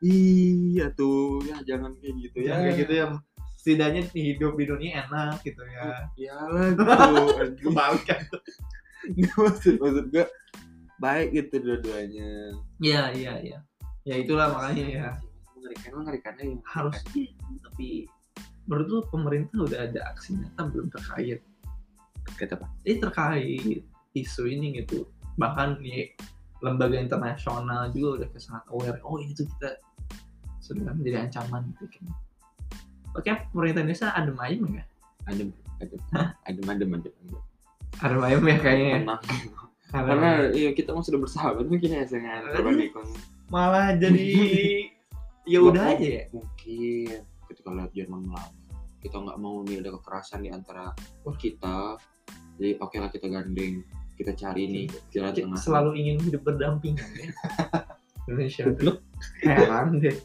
Iya 0.00 0.86
tuh, 0.90 1.40
ya 1.42 1.60
jangan 1.62 1.92
kayak 1.96 2.14
gitu 2.18 2.38
ya. 2.40 2.56
Kayak 2.58 2.76
gitu 2.78 2.92
ya. 2.94 3.06
Setidaknya 3.54 4.02
hidup 4.10 4.56
di 4.56 4.64
dunia 4.64 5.04
enak 5.04 5.40
gitu 5.40 5.60
ya. 5.62 6.08
Iyalah 6.16 6.64
gitu. 6.72 6.82
Kebalik 7.68 8.04
kan. 8.04 8.20
Nggak, 9.08 9.34
maksud 9.36 9.74
maksud 9.80 10.06
gue 10.12 10.26
baik 11.00 11.28
gitu 11.32 11.54
dua-duanya. 11.64 12.28
Iya 12.80 13.02
iya 13.16 13.32
iya. 13.40 13.58
Ya 14.04 14.14
itulah 14.16 14.52
makanya 14.52 14.86
ya 14.88 15.08
Mengerikan 15.56 15.92
mengerikannya 15.92 16.44
yang 16.56 16.62
harus 16.64 16.96
tapi 17.60 18.08
menurut 18.64 18.86
lu 18.88 19.00
pemerintah 19.12 19.58
udah 19.60 19.80
ada 19.88 20.00
aksi 20.14 20.36
nyata 20.40 20.62
belum 20.72 20.88
terkait 20.88 21.40
kata 22.38 22.54
apa? 22.56 22.66
ini 22.86 22.96
terkait 22.96 23.80
isu 24.16 24.46
ini 24.46 24.80
gitu 24.80 25.08
bahkan 25.36 25.76
di 25.80 26.12
lembaga 26.64 26.96
internasional 26.96 27.90
juga 27.92 28.24
udah 28.24 28.28
sangat 28.40 28.64
aware 28.72 29.00
oh 29.04 29.18
ini 29.18 29.32
tuh 29.34 29.48
kita 29.56 29.76
sudah 30.62 30.92
menjadi 30.96 31.28
ancaman 31.28 31.66
gitu 31.76 31.88
kan 31.98 32.04
oke 33.18 33.32
pemerintah 33.52 33.82
Indonesia 33.84 34.08
adem 34.14 34.38
ayem 34.40 34.62
ya 34.70 34.84
Adem, 35.28 35.52
adem, 35.84 36.00
adem, 36.48 36.64
adem, 36.70 36.90
adem, 36.96 37.12
adem. 37.12 37.42
Adem 38.00 38.20
ayem 38.24 38.42
ya 38.44 38.56
kayaknya 38.58 38.86
ya. 38.86 38.98
Tenang. 39.04 39.22
Karena 39.90 40.30
iya 40.54 40.70
kita 40.70 40.94
mau 40.94 41.02
sudah 41.02 41.18
bersahabat 41.18 41.66
mungkin 41.66 41.90
ya 41.90 42.06
dengan 42.06 42.74
lingkungan. 42.78 43.10
malah 43.50 43.98
jadi 43.98 44.30
ya 45.42 45.58
udah 45.58 45.98
aja 45.98 46.06
ya 46.06 46.24
Mungkin 46.30 47.18
ketika 47.50 47.68
lihat 47.74 47.90
Jerman 47.90 48.30
melawan, 48.30 48.54
kita 49.02 49.18
nggak 49.18 49.38
mau 49.42 49.66
nih 49.66 49.82
ada 49.82 49.90
kekerasan 49.98 50.46
di 50.46 50.50
antara 50.54 50.94
kita. 51.34 51.98
Jadi 52.62 52.78
oke 52.78 52.96
lah 53.02 53.10
kita 53.10 53.26
gandeng, 53.26 53.82
kita 54.14 54.32
cari 54.38 54.62
nih 54.70 54.86
jalan 55.10 55.32
Kayak 55.34 55.42
tengah. 55.50 55.58
selalu 55.58 55.90
ingin 55.98 56.16
hidup 56.22 56.42
berdampingan 56.46 57.08
ya 57.16 57.26
Indonesia 58.30 58.62
heran 59.42 59.98
deh 59.98 60.16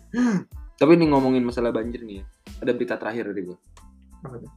Tapi 0.76 0.92
nih 1.00 1.08
ngomongin 1.10 1.42
masalah 1.42 1.72
banjir 1.72 2.04
nih 2.04 2.22
ya. 2.22 2.26
Ada 2.62 2.72
berita 2.76 3.00
terakhir 3.00 3.32
dari 3.32 3.42
gue. 3.48 3.58
Apa 4.22 4.36
tuh? 4.44 4.52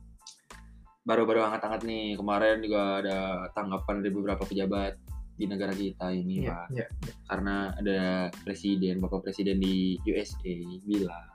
Baru-baru 1.08 1.40
angkat-angkat 1.40 1.82
nih. 1.82 2.06
Kemarin 2.14 2.60
juga 2.60 3.00
ada 3.00 3.18
tanggapan 3.50 3.94
dari 3.98 4.12
beberapa 4.12 4.44
pejabat 4.44 5.00
di 5.32 5.46
negara 5.46 5.72
kita 5.72 6.10
ini, 6.10 6.42
Iya, 6.42 6.50
Pak. 6.52 6.66
iya. 6.68 6.86
Karena 7.24 7.54
ada 7.72 8.00
presiden, 8.36 8.98
Bapak 8.98 9.22
Presiden 9.22 9.56
di 9.56 9.96
USA 10.04 10.52
bilang, 10.84 11.26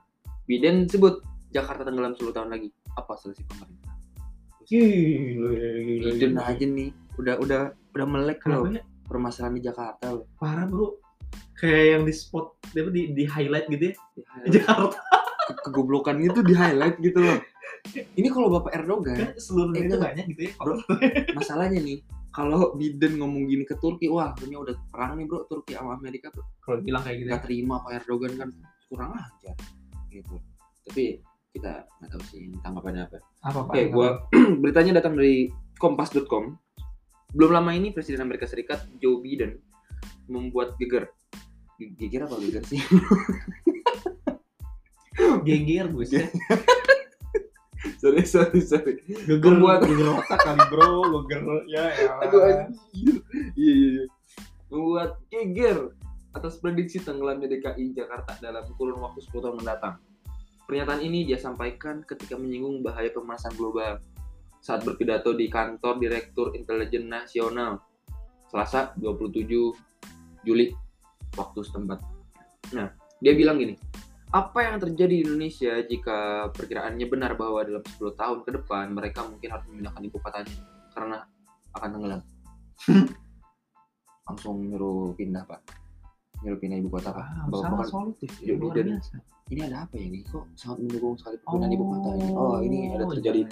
Biden 0.43 0.85
sebut 0.85 1.23
Jakarta 1.49 1.81
tenggelam 1.81 2.13
10 2.13 2.29
tahun 2.29 2.49
lagi. 2.49 2.67
Apa 2.93 3.15
solusi 3.15 3.41
pemerintah? 3.43 3.95
Gila, 4.63 5.49
gila, 5.49 6.07
Biden 6.09 6.31
gila. 6.33 6.43
aja 6.45 6.65
nih. 6.65 6.89
Udah 7.15 7.35
udah 7.37 7.61
udah 7.91 8.05
melek 8.05 8.41
loh 8.43 8.67
ya? 8.67 8.81
permasalahan 9.03 9.55
di 9.55 9.63
Jakarta 9.63 10.05
loh. 10.11 10.25
Parah 10.35 10.65
bro 10.65 10.97
Kayak 11.53 11.85
yang 11.91 12.03
di 12.03 12.13
spot 12.13 12.45
di, 12.71 13.13
di 13.13 13.23
highlight 13.23 13.67
gitu 13.67 13.83
ya 13.87 13.95
Di 14.43 14.49
Jakarta 14.51 14.97
ke- 15.43 15.59
Kegoblokan 15.61 16.17
itu 16.19 16.41
di 16.41 16.51
highlight 16.51 16.97
gitu 16.99 17.19
loh. 17.19 17.39
Ini 17.91 18.27
kalau 18.31 18.47
Bapak 18.49 18.71
Erdogan 18.73 19.13
kan 19.13 19.31
seluruh 19.35 19.75
Eh, 19.75 19.85
itu 19.85 19.99
banyak 19.99 20.25
gitu 20.31 20.41
ya 20.47 20.51
Bro. 20.55 20.79
masalahnya 21.35 21.77
nih 21.77 21.99
kalau 22.29 22.73
Biden 22.73 23.19
ngomong 23.19 23.45
gini 23.45 23.61
ke 23.61 23.75
Turki 23.77 24.07
wah 24.07 24.33
ini 24.41 24.55
udah 24.55 24.73
perang 24.89 25.19
nih 25.19 25.27
bro 25.27 25.45
Turki 25.45 25.75
sama 25.75 25.93
Amerika 25.93 26.33
bro 26.33 26.41
kalau 26.59 26.81
bilang 26.81 27.03
kayak 27.03 27.21
gitu 27.21 27.27
ya. 27.27 27.31
nggak 27.35 27.43
terima 27.45 27.75
Pak 27.79 27.91
Erdogan 28.01 28.33
kan 28.33 28.49
kurang 28.87 29.11
ajar 29.13 29.55
gitu. 30.09 30.35
Tapi 30.83 31.21
kita 31.51 31.71
nggak 31.85 32.09
tahu 32.09 32.23
sih 32.25 32.39
ini 32.43 32.57
tanggapannya 32.59 33.01
apa. 33.03 33.17
Apa 33.43 33.59
oke 33.67 33.81
gua 33.89 34.07
beritanya 34.63 34.97
datang 34.97 35.13
dari 35.13 35.51
kompas.com 35.77 36.57
belum 37.29 37.51
lama 37.51 37.71
ini 37.71 37.89
Presiden 37.89 38.21
Amerika 38.21 38.45
Serikat 38.45 38.85
Joe 38.97 39.19
Biden 39.19 39.57
membuat 40.25 40.73
geger. 40.77 41.09
Ge- 41.75 41.93
geger 41.93 42.25
apa 42.25 42.37
geger 42.39 42.63
sih? 42.63 42.81
Geger 45.43 45.87
gue 45.89 46.05
sih 46.07 46.25
sorry 48.03 48.23
sorry 48.27 48.59
sorry 48.59 48.99
geger 49.23 49.55
Membuat- 49.55 49.87
geger 49.87 50.11
otak 50.11 50.39
kali 50.43 50.59
bro 50.67 51.23
geger 51.23 51.41
ya 51.71 51.83
ya 51.87 52.11
Aduh 52.19 52.39
anjir. 52.43 53.15
Iya 53.55 53.71
iya 53.73 53.89
iya. 53.95 54.05
Membuat 54.67 55.23
geger 55.31 55.95
atas 56.33 56.59
prediksi 56.59 56.99
tenggelamnya 56.99 57.47
DKI 57.47 57.95
Jakarta 57.95 58.35
dalam 58.43 58.65
kurun 58.75 58.99
waktu 58.99 59.21
10 59.23 59.39
tahun 59.39 59.57
mendatang. 59.61 60.01
Pernyataan 60.65 60.99
ini 60.99 61.23
dia 61.23 61.37
sampaikan 61.37 62.01
ketika 62.01 62.35
menyinggung 62.35 62.83
bahaya 62.83 63.07
pemanasan 63.09 63.55
global. 63.55 64.03
saat 64.59 64.79
berpidato 64.87 65.35
di 65.35 65.51
kantor 65.51 65.99
Direktur 65.99 66.55
Intelijen 66.55 67.11
Nasional 67.11 67.83
Selasa 68.47 68.95
27 68.95 69.43
Juli 70.39 70.71
waktu 71.35 71.59
setempat. 71.59 71.99
Nah, 72.71 72.87
dia 73.19 73.35
bilang 73.35 73.59
gini, 73.59 73.75
apa 74.33 74.59
yang 74.65 74.81
terjadi 74.81 75.13
di 75.13 75.23
Indonesia 75.29 75.73
jika 75.85 76.49
perkiraannya 76.57 77.05
benar 77.05 77.37
bahwa 77.37 77.61
dalam 77.61 77.85
10 77.85 78.17
tahun 78.17 78.39
ke 78.41 78.49
depan 78.57 78.89
mereka 78.89 79.21
mungkin 79.29 79.53
harus 79.53 79.65
memindahkan 79.69 80.01
ibu 80.09 80.17
kotanya 80.17 80.57
karena 80.97 81.17
akan 81.77 81.89
tenggelam. 81.93 82.21
Langsung 84.27 84.55
nyuruh 84.65 85.13
pindah, 85.13 85.45
Pak. 85.45 85.61
Nyuruh 86.41 86.57
pindah 86.57 86.77
ibu 86.81 86.89
kota, 86.89 87.13
Pak. 87.13 87.25
Wow, 87.45 87.49
Bawa 87.53 87.61
sangat 87.61 87.87
solutif 87.93 88.31
ya, 88.41 88.57
luar 88.57 88.73
dan- 88.73 88.97
biasa. 88.97 89.15
ini 89.53 89.61
ada 89.69 89.77
apa 89.85 89.93
ya 90.01 90.07
nih? 90.09 90.21
Kok 90.25 90.45
sangat 90.57 90.77
mendukung 90.81 91.13
sekali 91.19 91.35
perpindahan 91.37 91.73
ibu 91.77 91.85
kota 91.85 92.09
ini? 92.17 92.27
Oh, 92.33 92.57
ini 92.57 92.79
ada 92.89 93.05
terjadi 93.05 93.41
iya. 93.45 93.49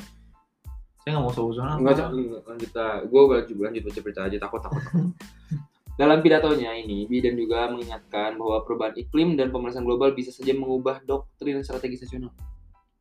Saya 1.01 1.17
nggak 1.17 1.23
mau 1.25 1.33
apa. 1.33 1.77
Enggak, 1.81 1.97
lanjut 2.45 2.57
kita. 2.61 2.85
Gue 3.09 3.21
lanjut 3.29 3.57
lanjut 3.57 3.83
baca 3.85 3.99
berita 4.01 4.21
aja 4.25 4.37
takut 4.37 4.61
takut. 4.65 4.81
takut. 4.81 5.05
Dalam 5.93 6.19
pidatonya 6.19 6.71
ini, 6.73 7.05
Biden 7.05 7.35
juga 7.35 7.67
mengingatkan 7.67 8.33
bahwa 8.33 8.63
perubahan 8.63 8.95
iklim 8.95 9.35
dan 9.35 9.49
pemanasan 9.49 9.83
global 9.83 10.11
bisa 10.11 10.29
saja 10.29 10.51
mengubah 10.51 11.03
doktrin 11.03 11.61
strategi 11.61 11.97
nasional. 11.97 12.31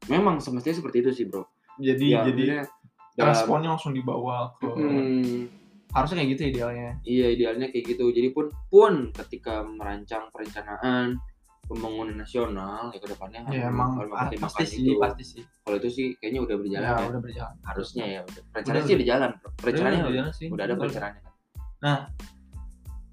Memang 0.07 0.37
semestinya 0.39 0.77
seperti 0.77 0.97
itu 1.01 1.11
sih, 1.15 1.25
bro. 1.25 1.47
Jadi 1.77 2.07
Ya, 2.09 2.21
jadi 2.23 2.67
dalam- 3.15 3.31
responnya 3.31 3.69
langsung 3.71 3.93
dibawa 3.93 4.53
ke 4.57 4.69
Hmm, 4.69 5.49
harusnya 5.91 6.17
kayak 6.19 6.31
gitu 6.31 6.43
idealnya. 6.51 6.99
iya 7.03 7.27
idealnya 7.31 7.69
kayak 7.69 7.85
gitu. 7.89 8.05
Jadi 8.07 8.29
pun 8.31 8.47
pun 8.69 8.93
ketika 9.15 9.63
merancang 9.63 10.29
perencanaan 10.29 11.17
pembangunan 11.65 12.19
nasional 12.19 12.91
ya 12.91 12.99
ke 12.99 13.07
depannya 13.07 13.47
Ya 13.47 13.65
harus- 13.65 13.71
emang 13.71 13.91
harus 13.97 14.13
ah, 14.13 14.29
pasti 14.43 14.65
sih, 14.67 14.83
itu. 14.85 14.99
pasti 14.99 15.23
sih. 15.25 15.43
Kalau 15.63 15.77
itu 15.79 15.89
sih 15.89 16.07
kayaknya 16.17 16.41
udah 16.43 16.57
berjalan 16.59 16.85
Ya, 16.85 16.93
ya. 16.93 17.07
udah 17.07 17.21
berjalan. 17.23 17.55
Harusnya 17.63 18.05
ya 18.05 18.21
udah. 18.21 18.35
Udah, 18.35 18.51
Perencanaan 18.53 18.83
sih 18.83 18.93
udah. 18.93 19.01
di 19.01 19.07
jalan. 19.07 19.31
bro. 19.33 19.49
Perencananya 19.57 19.97
Udah, 19.97 20.11
udah, 20.11 20.23
udah 20.23 20.35
sih. 20.35 20.49
udah 20.51 20.65
ada 20.67 20.69
Udah. 20.69 20.81
perencanaannya. 20.83 21.23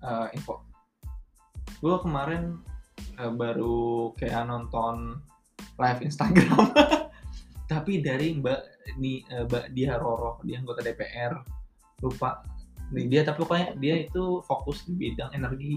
Eh, 0.04 0.28
info. 0.36 0.62
Gue 1.82 1.96
kemarin 2.02 2.58
eh, 3.18 3.32
baru 3.34 4.12
kayak 4.18 4.50
nonton 4.50 5.22
live 5.78 6.02
Instagram, 6.02 6.74
tapi 7.72 8.02
dari 8.02 8.38
Mbak 8.38 8.60
ini 8.98 9.22
eh, 9.30 9.44
Mbak 9.46 9.66
Dia 9.78 9.98
Roro, 10.02 10.42
dia 10.42 10.58
anggota 10.62 10.82
DPR, 10.82 11.34
lupa 12.02 12.42
Nih, 12.88 13.12
dia 13.12 13.22
tapi 13.28 13.44
pokoknya 13.44 13.76
dia 13.76 14.08
itu 14.08 14.40
fokus 14.48 14.88
di 14.88 14.96
bidang 14.96 15.36
energi. 15.36 15.76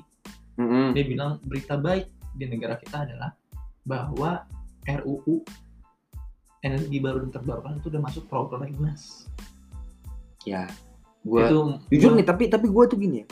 Mm-mm. 0.62 0.95
Dia 0.95 1.03
bilang 1.03 1.43
berita 1.43 1.75
baik 1.75 2.07
di 2.39 2.47
negara 2.47 2.79
kita 2.79 3.03
adalah 3.03 3.35
bahwa 3.83 4.47
RUU 4.87 5.43
energi 6.62 6.99
baru 7.03 7.27
dan 7.27 7.31
terbarukan 7.35 7.83
itu 7.83 7.91
udah 7.91 8.03
masuk 8.07 8.25
prolegnas. 8.31 9.27
Ya, 10.47 10.71
itu 11.51 11.59
jujur 11.93 12.14
gua- 12.14 12.18
nih 12.23 12.27
tapi 12.27 12.45
tapi 12.49 12.66
gue 12.71 12.85
tuh 12.89 12.97
gini 12.97 13.16
ya 13.25 13.27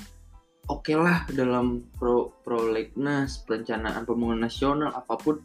oke 0.68 0.92
lah 0.92 1.24
dalam 1.30 1.66
pro 1.94 2.32
prolegnas 2.42 3.40
perencanaan 3.42 4.04
pembangunan 4.04 4.44
nasional 4.44 4.92
apa 4.92 5.16
pun 5.16 5.40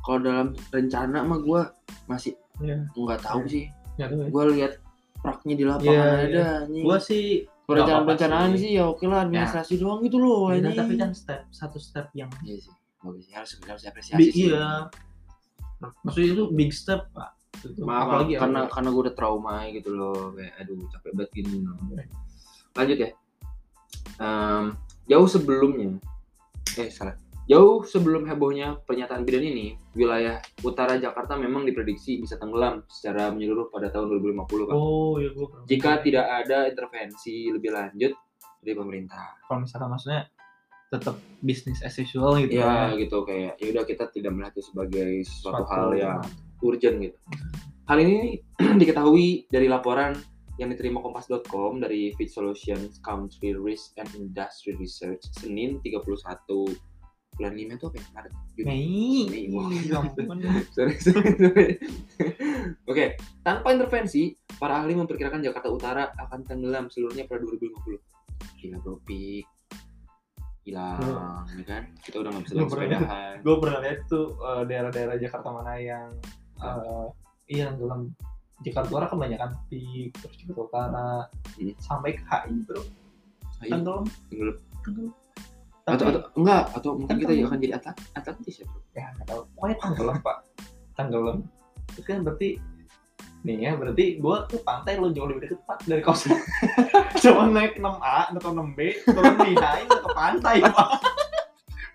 kalau 0.00 0.20
dalam 0.20 0.48
rencana 0.70 1.20
mah 1.20 1.40
gue 1.40 1.62
masih 2.06 2.36
Iya. 2.56 2.88
nggak 2.90 3.20
tahu 3.20 3.40
Iya. 3.42 3.50
sih 3.50 3.64
Ya, 3.96 4.04
tuh, 4.06 4.16
ya. 4.18 4.28
gue 4.28 4.44
lihat 4.54 4.72
praknya 5.16 5.54
di 5.54 5.64
lapangan 5.64 5.88
Iya, 5.88 6.28
ada 6.28 6.44
anjing. 6.62 6.84
Gua 6.84 6.98
sih 6.98 7.24
perencanaan 7.64 8.04
perencanaan 8.04 8.50
sih 8.54 8.70
ya 8.72 8.84
oke 8.86 9.04
lah 9.04 9.24
administrasi 9.24 9.74
doang 9.76 10.00
gitu 10.00 10.16
loh 10.16 10.48
Iya, 10.48 10.60
anjing. 10.62 10.76
tapi 10.78 10.92
kan 10.94 11.10
step 11.12 11.40
satu 11.50 11.76
step 11.76 12.06
yang 12.12 12.28
iya 12.40 12.56
sih 12.56 12.72
bagus 12.98 13.22
sih 13.22 13.34
harus 13.34 13.50
harus 13.60 13.82
apresiasi 13.82 14.28
sih 14.28 14.48
iya 14.48 14.86
maksudnya 16.02 16.30
itu 16.32 16.44
big 16.50 16.70
step 16.70 17.08
pak 17.10 17.32
Itu. 17.56 17.82
maaf 17.82 18.08
apalagi 18.08 18.36
karena 18.36 18.58
apa? 18.62 18.70
karena 18.70 18.88
gue 18.90 19.02
udah 19.02 19.14
trauma 19.16 19.56
gitu 19.68 19.90
loh 19.90 20.32
kayak 20.32 20.52
aduh 20.56 20.76
capek 20.88 21.10
banget 21.12 21.30
gini 21.34 21.56
loh. 21.60 21.74
Iya. 21.90 22.04
lanjut 22.74 22.98
ya 23.00 23.10
Em, 24.16 24.72
jauh 25.06 25.28
sebelumnya 25.28 25.96
eh 26.76 26.88
salah. 26.88 27.16
jauh 27.46 27.86
sebelum 27.86 28.26
hebohnya 28.26 28.74
pernyataan 28.82 29.22
Biden 29.22 29.44
ini 29.54 29.66
wilayah 29.94 30.42
utara 30.60 30.98
Jakarta 30.98 31.38
memang 31.38 31.62
diprediksi 31.62 32.18
bisa 32.18 32.34
tenggelam 32.36 32.82
secara 32.90 33.30
menyeluruh 33.30 33.70
pada 33.70 33.86
tahun 33.88 34.18
2050 34.18 34.66
Pak. 34.66 34.74
oh 34.74 35.14
ya 35.22 35.30
gua 35.30 35.46
pernah 35.54 35.66
jika 35.70 35.90
tidak 36.02 36.26
ada 36.26 36.58
intervensi 36.66 37.46
lebih 37.54 37.70
lanjut 37.70 38.12
dari 38.58 38.74
pemerintah. 38.74 39.38
Kalau 39.46 39.62
misalkan 39.62 39.94
maksudnya 39.94 40.26
tetap 40.86 41.18
bisnis 41.42 41.82
as 41.82 41.94
usual 41.98 42.38
gitu 42.42 42.58
ya 42.58 42.94
gitu 42.94 43.22
kayak 43.22 43.58
ya 43.58 43.66
udah 43.74 43.84
kita 43.86 44.04
tidak 44.10 44.30
melihat 44.34 44.54
itu 44.54 44.62
sebagai 44.70 45.10
sesuatu 45.22 45.62
Suatu- 45.62 45.70
hal 45.70 45.88
yang 45.94 46.18
urgent 46.62 46.96
gitu. 46.98 47.18
Hal 47.86 47.98
ini 48.02 48.42
diketahui 48.82 49.46
dari 49.46 49.70
laporan 49.70 50.18
yang 50.56 50.72
diterima 50.72 51.04
kompas.com 51.04 51.78
dari 51.78 52.16
Fit 52.16 52.32
Solutions 52.32 52.96
Country 53.04 53.52
Risk 53.52 53.96
and 54.00 54.08
Industry 54.16 54.72
Research 54.76 55.20
Senin 55.36 55.80
31 55.84 56.00
bulan 57.36 57.52
5 57.52 57.68
itu 57.68 57.84
apa 57.84 57.96
ya? 58.00 58.04
Maret. 58.16 58.32
Juni. 58.56 58.68
Mei, 59.28 59.52
ya 59.84 60.00
ampun. 60.00 60.40
Sorry, 60.76 60.96
sorry, 60.96 61.30
sorry. 61.36 61.68
Oke, 62.88 63.20
tanpa 63.44 63.76
intervensi, 63.76 64.32
para 64.56 64.80
ahli 64.80 64.96
memperkirakan 64.96 65.44
Jakarta 65.44 65.68
Utara 65.68 66.16
akan 66.16 66.40
tenggelam 66.48 66.88
seluruhnya 66.88 67.28
pada 67.28 67.44
2050. 67.44 68.00
Gila 68.56 68.76
bro, 68.80 68.96
pik. 69.04 69.44
Hilang, 70.64 70.98
ya 71.46 71.62
kan? 71.62 71.82
Kita 72.02 72.24
udah 72.24 72.30
nggak 72.34 72.42
bisa 72.42 72.54
pernah- 72.58 72.98
sepedahan. 72.98 73.34
gue 73.38 73.56
pernah 73.62 73.78
lihat 73.86 73.98
tuh 74.10 74.26
eh, 74.34 74.62
daerah-daerah 74.66 75.16
Jakarta 75.20 75.48
mana 75.54 75.74
yang 75.78 76.08
eh, 76.58 77.06
iya 77.46 77.70
dalam 77.70 78.10
Jakarta 78.64 78.88
Utara 78.88 79.06
kebanyakan 79.12 79.50
di 79.68 80.08
terus 80.16 80.36
Jakarta 80.40 80.62
Utara 80.64 81.08
hmm. 81.60 81.76
sampai 81.76 82.16
ke 82.16 82.24
HI 82.24 82.54
bro. 82.64 82.80
HI 83.60 83.70
tenggelam. 83.72 84.04
Tenggelam. 84.80 85.12
Atau, 85.86 86.04
atau 86.10 86.22
enggak 86.34 86.64
atau 86.74 86.90
mungkin 86.98 87.14
kan 87.14 87.22
kita 87.22 87.32
juga 87.36 87.46
akan 87.52 87.58
jadi 87.62 87.72
atlet 87.76 87.96
Atlantis 88.16 88.54
ya 88.56 88.64
bro? 88.64 88.80
Ya 88.96 89.04
nggak 89.12 89.26
tahu. 89.28 89.40
Pokoknya 89.52 89.76
tenggelam 89.84 90.16
pak. 90.26 90.36
Tenggelam. 90.96 91.38
Itu 91.92 92.00
kan 92.08 92.18
berarti 92.24 92.50
nih 93.46 93.56
ya 93.62 93.72
berarti 93.78 94.18
gue 94.18 94.36
tuh 94.50 94.60
pantai 94.66 94.98
lo 94.98 95.14
jauh 95.14 95.30
lebih 95.30 95.46
deket 95.46 95.60
pak 95.70 95.78
dari 95.86 96.02
kosan 96.02 96.34
cuma 97.22 97.46
naik 97.46 97.78
6A 97.78 98.34
atau 98.34 98.50
6B 98.50 99.06
turun 99.06 99.34
di 99.38 99.52
HI 99.54 99.84
ke 99.86 100.08
pantai 100.16 100.56
pak. 100.64 100.88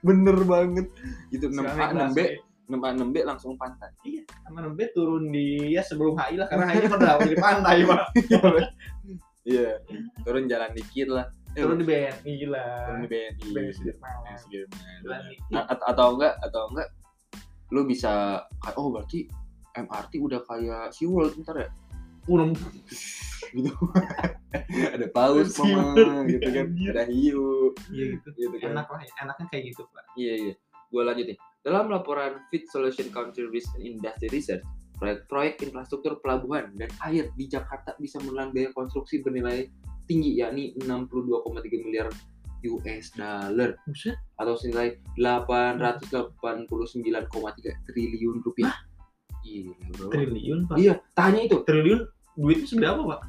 Bener 0.05 0.38
banget. 0.45 0.88
Itu 1.34 1.49
6A 1.49 1.91
6B 1.91 2.51
Nemba 2.72 2.95
nembe 2.95 3.19
langsung 3.28 3.59
pantai. 3.59 3.91
Iya, 4.07 4.24
sama 4.47 4.63
nembe 4.63 4.88
turun 4.95 5.28
di 5.28 5.76
ya 5.76 5.84
sebelum 5.84 6.15
HI 6.15 6.39
lah 6.39 6.47
karena 6.47 6.72
HI 6.72 6.88
pernah 6.88 7.19
kan 7.19 7.28
jadi 7.28 7.39
pantai 7.39 7.78
mah. 7.84 8.01
Iya, 9.41 9.82
turun 10.22 10.45
jalan 10.45 10.69
dikit 10.78 11.09
lah. 11.09 11.26
Turun 11.57 11.82
di 11.82 11.86
BNI 11.89 12.36
lah. 12.45 12.93
Turun 12.93 13.01
di 13.03 13.09
BNI. 13.09 13.49
BNI 15.01 15.36
Atau 15.65 16.07
enggak, 16.15 16.38
atau 16.45 16.69
enggak 16.72 16.88
lu 17.72 17.88
bisa 17.88 18.43
oh 18.76 18.88
berarti 18.91 19.26
MRT 19.72 20.13
udah 20.19 20.43
kayak 20.43 20.91
si 20.91 21.07
SeaWorld 21.07 21.39
ntar 21.41 21.57
ya? 21.57 21.69
Urem 22.28 22.53
gitu. 23.55 23.74
Ada 24.93 25.07
paus 25.09 25.57
iya. 25.57 25.76
mama 25.80 26.28
gitu 26.28 26.49
kan. 26.51 26.67
Iya. 26.76 26.89
Ada 26.93 27.03
hiu. 27.09 27.47
Iya 27.89 28.05
gitu, 28.19 28.28
gitu 28.38 28.55
kan. 28.61 28.76
enak 28.76 28.86
lah 28.91 28.99
enaknya 29.01 29.45
kayak 29.49 29.63
gitu 29.74 29.82
pak. 29.89 30.03
Iya 30.19 30.34
iya. 30.38 30.53
Gue 30.91 31.01
lanjutin. 31.07 31.38
Dalam 31.62 31.93
laporan 31.93 32.41
Fit 32.49 32.66
Solution 32.74 33.14
Country 33.14 33.45
Risk 33.45 33.78
and 33.78 33.86
Industry 33.86 34.34
Research, 34.34 34.66
proyek-proyek 34.97 35.62
infrastruktur 35.62 36.18
pelabuhan 36.18 36.74
dan 36.74 36.89
air 37.05 37.30
di 37.38 37.45
Jakarta 37.45 37.93
bisa 38.01 38.18
menelan 38.18 38.49
biaya 38.49 38.74
konstruksi 38.74 39.22
bernilai 39.22 39.70
tinggi 40.09 40.41
yakni 40.41 40.74
62,3 40.82 41.86
miliar 41.86 42.09
US 42.66 43.14
dollar 43.14 43.78
atau 44.41 44.53
senilai 44.57 44.97
889,3 45.22 46.66
triliun 47.86 48.41
rupiah. 48.41 48.74
Gila 49.45 49.74
bro. 49.97 50.09
triliun 50.14 50.59
pak 50.70 50.78
Iya, 50.82 50.97
tak 51.14 51.34
hanya 51.34 51.41
itu. 51.45 51.57
triliun 51.66 52.01
duitnya 52.38 52.66
seberapa 52.66 53.01
pak 53.05 53.22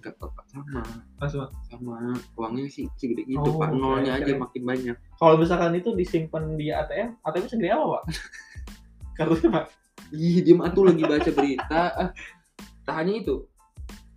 Gak 0.00 0.16
apa-apa 0.16 0.42
sama 0.48 0.80
Mas, 1.20 1.32
Pak. 1.36 1.50
sama 1.68 1.96
uangnya 2.34 2.66
sih 2.72 2.88
segede 2.96 3.28
gitu 3.28 3.44
Oh, 3.44 3.60
pak 3.60 3.70
nolnya 3.70 4.16
keren, 4.16 4.24
aja 4.24 4.32
keren. 4.32 4.40
makin 4.40 4.62
banyak 4.64 4.96
kalau 5.20 5.34
misalkan 5.36 5.76
itu 5.76 5.92
disimpan 5.92 6.56
di 6.56 6.72
ATM 6.72 7.20
ATM 7.20 7.44
segede 7.46 7.68
apa 7.70 7.86
pak 8.00 8.04
kartunya 9.16 9.48
pak 9.52 9.66
Ih, 10.10 10.42
diem 10.42 10.58
atuh 10.58 10.90
lagi 10.90 11.06
baca 11.06 11.30
berita. 11.30 11.82
Ah, 11.94 12.10
tak 12.82 12.94
hanya 12.98 13.22
itu, 13.22 13.46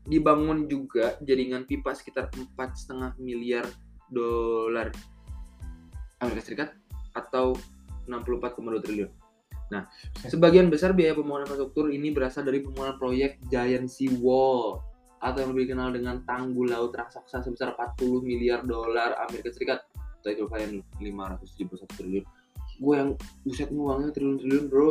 dibangun 0.10 0.66
juga 0.66 1.22
jaringan 1.22 1.70
pipa 1.70 1.94
sekitar 1.94 2.34
empat 2.34 2.74
setengah 2.74 3.14
miliar 3.22 3.62
dolar 4.10 4.90
Amerika 6.18 6.42
Serikat 6.42 6.70
atau 7.14 7.54
64,2 8.10 8.82
triliun. 8.82 9.12
Nah, 9.70 9.86
sebagian 10.26 10.74
besar 10.74 10.98
biaya 10.98 11.14
pembangunan 11.14 11.46
infrastruktur 11.46 11.94
ini 11.94 12.10
berasal 12.10 12.42
dari 12.42 12.66
pembangunan 12.66 12.98
proyek 12.98 13.38
Giant 13.54 13.86
Sea 13.86 14.10
Wall 14.18 14.82
atau 15.24 15.39
yang 15.39 15.51
lebih 15.51 15.63
dikenal 15.65 15.89
dengan 15.89 16.19
tanggul 16.21 16.67
laut 16.67 16.91
raksasa 16.91 17.39
sebesar 17.39 17.71
40 17.74 17.95
miliar 18.21 18.59
dolar 18.61 19.15
Amerika 19.17 19.49
Serikat 19.49 19.80
atau 20.19 20.30
itu 20.30 20.43
kalian 20.45 20.84
571 20.99 21.63
triliun. 21.89 22.26
Gue 22.76 22.93
yang 22.93 23.09
buset 23.41 23.69
uangnya 23.69 24.11
triliun-triliun 24.11 24.65
bro 24.67 24.89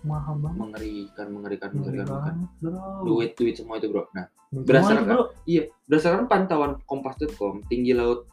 mahal 0.00 0.38
banget 0.38 0.58
mengerikan 0.62 1.26
mengerikan 1.28 1.68
Ngeri 1.70 1.80
mengerikan, 1.98 2.06
mengerikan. 2.06 2.36
bro 2.62 3.02
duit 3.04 3.30
duit 3.34 3.50
semua 3.52 3.76
itu 3.76 3.90
bro 3.90 4.06
nah 4.14 4.30
berdasarkan- 4.48 5.04
itu, 5.04 5.10
bro 5.10 5.22
iya 5.44 5.62
berdasarkan 5.84 6.24
pantauan 6.24 6.72
kompas.com 6.86 7.66
tinggi 7.66 7.92
laut 7.92 8.30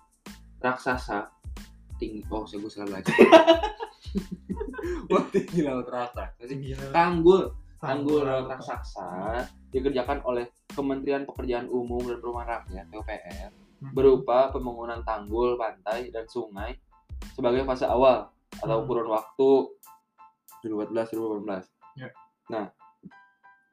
raksasa 0.62 1.26
tinggi 1.98 2.22
oh 2.30 2.46
saya 2.46 2.62
gue 2.62 2.70
salah 2.70 2.90
baca 2.94 3.12
Wah, 5.10 5.24
tinggi 5.28 5.60
laut 5.62 5.88
raksasa 5.88 6.46
sih. 6.46 6.56
Gila. 6.56 6.94
tanggul 6.94 7.50
tanggul 7.86 8.22
laut 8.26 8.48
raksasa 8.50 9.10
dikerjakan 9.70 10.20
oleh 10.26 10.46
Kementerian 10.74 11.24
Pekerjaan 11.24 11.70
Umum 11.70 12.02
dan 12.04 12.18
Perumahan 12.20 12.50
Rakyat 12.50 12.86
(PUPR) 12.90 13.52
Hmm. 13.76 13.92
berupa 13.92 14.50
pembangunan 14.56 15.04
tanggul, 15.04 15.60
pantai, 15.60 16.08
dan 16.08 16.24
sungai 16.26 16.80
sebagai 17.36 17.68
fase 17.68 17.84
awal 17.84 18.32
atau 18.56 18.78
Hmm. 18.82 18.88
kurun 18.88 19.12
waktu 19.12 19.50
2014-2018. 20.64 21.68
Ya. 22.00 22.08
Nah, 22.50 22.72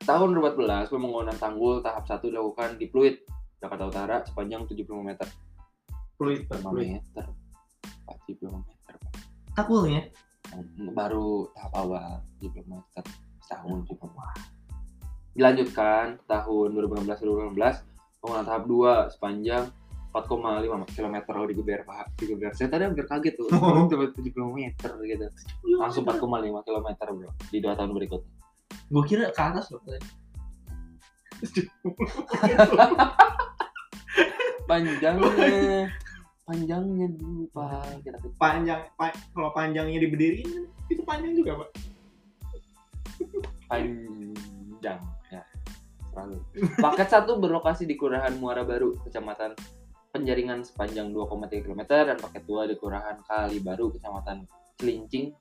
tahun 0.03 0.35
2014 0.35 0.91
pembangunan 0.91 1.33
tanggul 1.39 1.81
tahap 1.81 2.05
1 2.05 2.29
dilakukan 2.29 2.77
di 2.77 2.91
Pluit, 2.91 3.23
Jakarta 3.63 3.89
Utara 3.89 4.17
sepanjang 4.27 4.67
75 4.67 5.07
meter. 5.07 5.29
Pak, 6.19 6.51
5 6.51 6.71
fluid. 6.75 6.89
meter. 6.99 7.25
45 8.05 8.59
meter. 8.59 8.93
Pak. 8.99 9.13
Takulnya 9.55 10.03
Baru 10.93 11.49
tahap 11.57 11.73
awal 11.73 12.21
75 12.43 12.67
meter 12.69 13.05
setahun 13.53 13.85
juga. 13.85 14.09
Dilanjutkan 15.37 16.21
tahun 16.25 16.69
2016-2018 16.73 18.21
pembangunan 18.21 18.47
tahap 18.49 18.65
2 18.69 19.13
sepanjang 19.17 19.65
4,5 20.13 20.93
km 20.93 21.17
kalau 21.25 21.49
digeber 21.49 21.81
Pak. 21.89 22.17
Digeber. 22.21 22.53
Saya 22.53 22.69
tadi 22.69 22.85
hampir 22.85 23.09
kaget 23.09 23.33
tuh. 23.37 23.49
Cuma 23.49 23.89
70 23.89 24.13
meter 24.53 24.91
gitu. 25.09 25.25
Langsung 25.81 26.05
4,5 26.05 26.21
km 26.65 26.89
bro 27.17 27.33
di 27.49 27.59
dua 27.61 27.73
tahun 27.77 27.93
berikutnya. 27.97 28.33
gue 28.93 29.05
kira 29.09 29.33
ke 29.33 29.41
atas 29.41 29.73
loh. 29.73 29.81
Panjangnya, 34.69 35.89
panjangnya 36.45 37.09
dulu 37.17 37.45
pak. 37.53 38.01
Kita 38.05 38.17
panjang 38.41 38.81
pa- 38.97 39.17
kalau 39.37 39.53
panjangnya 39.53 40.01
diberdiriin 40.01 40.65
itu 40.89 41.03
panjang 41.05 41.37
juga 41.37 41.61
pak 41.61 41.92
panjang 43.69 45.01
ya. 45.31 45.43
Selalu. 46.13 46.37
Paket 46.77 47.09
satu 47.09 47.41
berlokasi 47.41 47.89
di 47.89 47.97
Kelurahan 47.97 48.37
Muara 48.37 48.63
Baru, 48.63 49.01
Kecamatan 49.01 49.57
Penjaringan 50.13 50.61
sepanjang 50.61 51.09
2,3 51.09 51.65
km 51.65 51.89
dan 51.89 52.21
paket 52.21 52.45
dua 52.45 52.69
di 52.69 52.77
Kelurahan 52.77 53.17
Kali 53.25 53.65
Baru, 53.65 53.89
Kecamatan 53.89 54.45
Celincing 54.77 55.33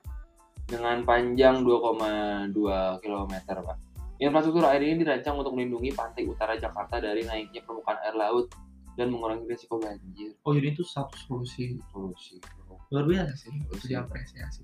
dengan 0.64 1.04
panjang 1.04 1.60
2,2 1.68 2.56
km, 3.04 3.34
Pak. 3.52 3.78
Infrastruktur 4.22 4.64
air 4.72 4.80
ini 4.86 5.04
dirancang 5.04 5.36
untuk 5.36 5.58
melindungi 5.60 5.92
pantai 5.92 6.24
utara 6.24 6.56
Jakarta 6.56 7.04
dari 7.04 7.28
naiknya 7.28 7.66
permukaan 7.68 8.00
air 8.06 8.16
laut 8.16 8.48
dan 8.96 9.10
mengurangi 9.10 9.50
risiko 9.50 9.80
banjir. 9.82 10.36
oh 10.46 10.52
jadi 10.54 10.76
itu 10.76 10.84
satu 10.84 11.16
solusi 11.16 11.80
Solusi, 11.90 12.38
bro. 12.68 12.78
luar 12.92 13.06
biasa 13.08 13.34
sih 13.34 13.52
Solusi. 13.66 13.88
diapresiasi 13.90 14.62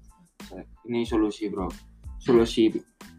Ini 0.88 1.04
solusi, 1.04 1.50
bro. 1.50 1.68
Solusi 2.18 2.74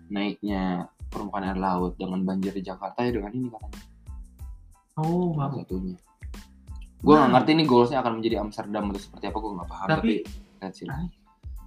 naiknya 0.08 0.86
permukaan 1.08 1.44
air 1.46 1.58
laut 1.58 1.96
dengan 1.96 2.20
banjir 2.22 2.52
di 2.52 2.60
Jakarta 2.60 3.00
ya 3.00 3.12
dengan 3.12 3.32
ini 3.32 3.48
katanya. 3.48 3.80
oh 4.98 5.30
wow 5.32 5.48
satunya. 5.54 5.94
Gue 6.98 7.14
Nah. 7.14 7.30
ngerti 7.30 7.50
nih 7.54 7.64
goalsnya 7.64 8.02
akan 8.02 8.18
menjadi 8.18 8.42
Amsterdam 8.42 8.90
atau 8.90 8.98
seperti 8.98 9.24
apa 9.26 9.38
gue 9.38 9.50
nggak 9.54 9.68
paham. 9.70 9.86
Tapi, 9.88 10.12
Tapi- 10.58 10.82
it. 10.82 10.90
Ah, 10.90 11.06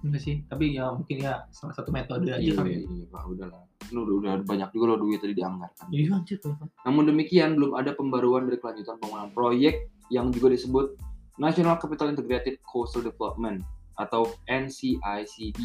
enggak 0.04 0.20
sih 0.20 0.36
tapi 0.44 0.76
ya 0.76 0.92
mungkin 0.92 1.16
ya 1.16 1.48
salah 1.48 1.72
satu 1.72 1.88
metode 1.88 2.28
aja 2.28 2.36
Iya, 2.36 2.52
kali 2.52 2.70
ya 2.74 2.80
iya, 2.82 3.04
Pak, 3.08 3.22
udah 3.24 3.46
lah. 3.48 3.62
Ini 3.82 3.96
udah, 3.96 4.14
udah 4.20 4.32
banyak 4.44 4.68
juga 4.70 4.84
loh 4.92 4.98
duit 5.00 5.18
tadi 5.18 5.32
dianggarkan. 5.32 5.86
iya 5.88 6.12
anjir. 6.12 6.38
Namun 6.84 7.02
demikian 7.08 7.56
belum 7.56 7.72
ada 7.72 7.96
pembaruan 7.96 8.44
dari 8.44 8.58
kelanjutan 8.58 9.00
pembangunan 9.00 9.32
proyek 9.32 9.88
yang 10.10 10.28
juga 10.28 10.52
disebut 10.52 10.92
National 11.34 11.80
Capital 11.80 12.12
Integrated 12.12 12.60
Coastal 12.62 13.00
Development 13.00 13.64
atau 13.94 14.28
NCICD 14.44 15.58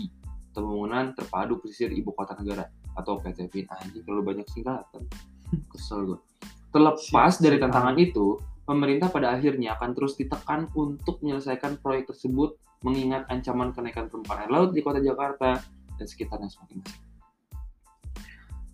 pembangunan 0.62 1.14
terpadu 1.14 1.62
pesisir 1.62 1.94
ibu 1.94 2.12
kota 2.14 2.34
negara. 2.38 2.66
Atau 2.98 3.22
PTPIN 3.22 3.70
anjing 3.70 4.02
kalau 4.02 4.26
banyak 4.26 4.46
singkatan. 4.50 5.06
Kesel 5.72 6.04
gue 6.10 6.20
terlepas 6.78 7.40
dari 7.40 7.58
tantangan 7.58 7.98
itu 7.98 8.38
pemerintah 8.68 9.08
pada 9.08 9.34
akhirnya 9.34 9.80
akan 9.80 9.96
terus 9.96 10.20
ditekan 10.20 10.68
untuk 10.76 11.24
menyelesaikan 11.24 11.80
proyek 11.80 12.12
tersebut 12.12 12.60
mengingat 12.84 13.26
ancaman 13.32 13.74
kenaikan 13.74 14.12
permukaan 14.12 14.46
air 14.46 14.52
laut 14.54 14.70
di 14.76 14.86
kota 14.86 15.02
Jakarta 15.02 15.58
dan 15.98 16.06
sekitarnya 16.06 16.52
semakin 16.52 16.86
masif. 16.86 17.02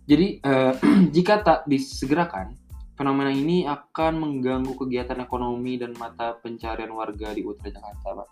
Jadi 0.04 0.26
eh, 0.36 0.74
jika 1.16 1.40
tak 1.40 1.64
disegerakan, 1.64 2.52
fenomena 2.98 3.32
ini 3.32 3.64
akan 3.64 4.20
mengganggu 4.20 4.76
kegiatan 4.76 5.24
ekonomi 5.24 5.80
dan 5.80 5.96
mata 5.96 6.36
pencarian 6.36 6.92
warga 6.92 7.32
di 7.32 7.40
utara 7.40 7.72
Jakarta, 7.72 8.08
Pak. 8.20 8.28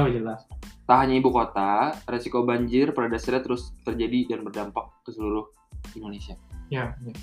oh 0.00 0.08
jelas 0.08 0.46
Tak 0.90 1.06
hanya 1.06 1.22
ibu 1.22 1.30
kota, 1.30 1.94
resiko 2.10 2.42
banjir 2.42 2.90
pada 2.90 3.06
dasarnya 3.06 3.46
terus 3.46 3.70
terjadi 3.86 4.34
dan 4.34 4.42
berdampak 4.42 4.90
ke 5.06 5.14
seluruh 5.14 5.46
Indonesia. 5.94 6.34
ya, 6.66 6.90
ya. 7.06 7.14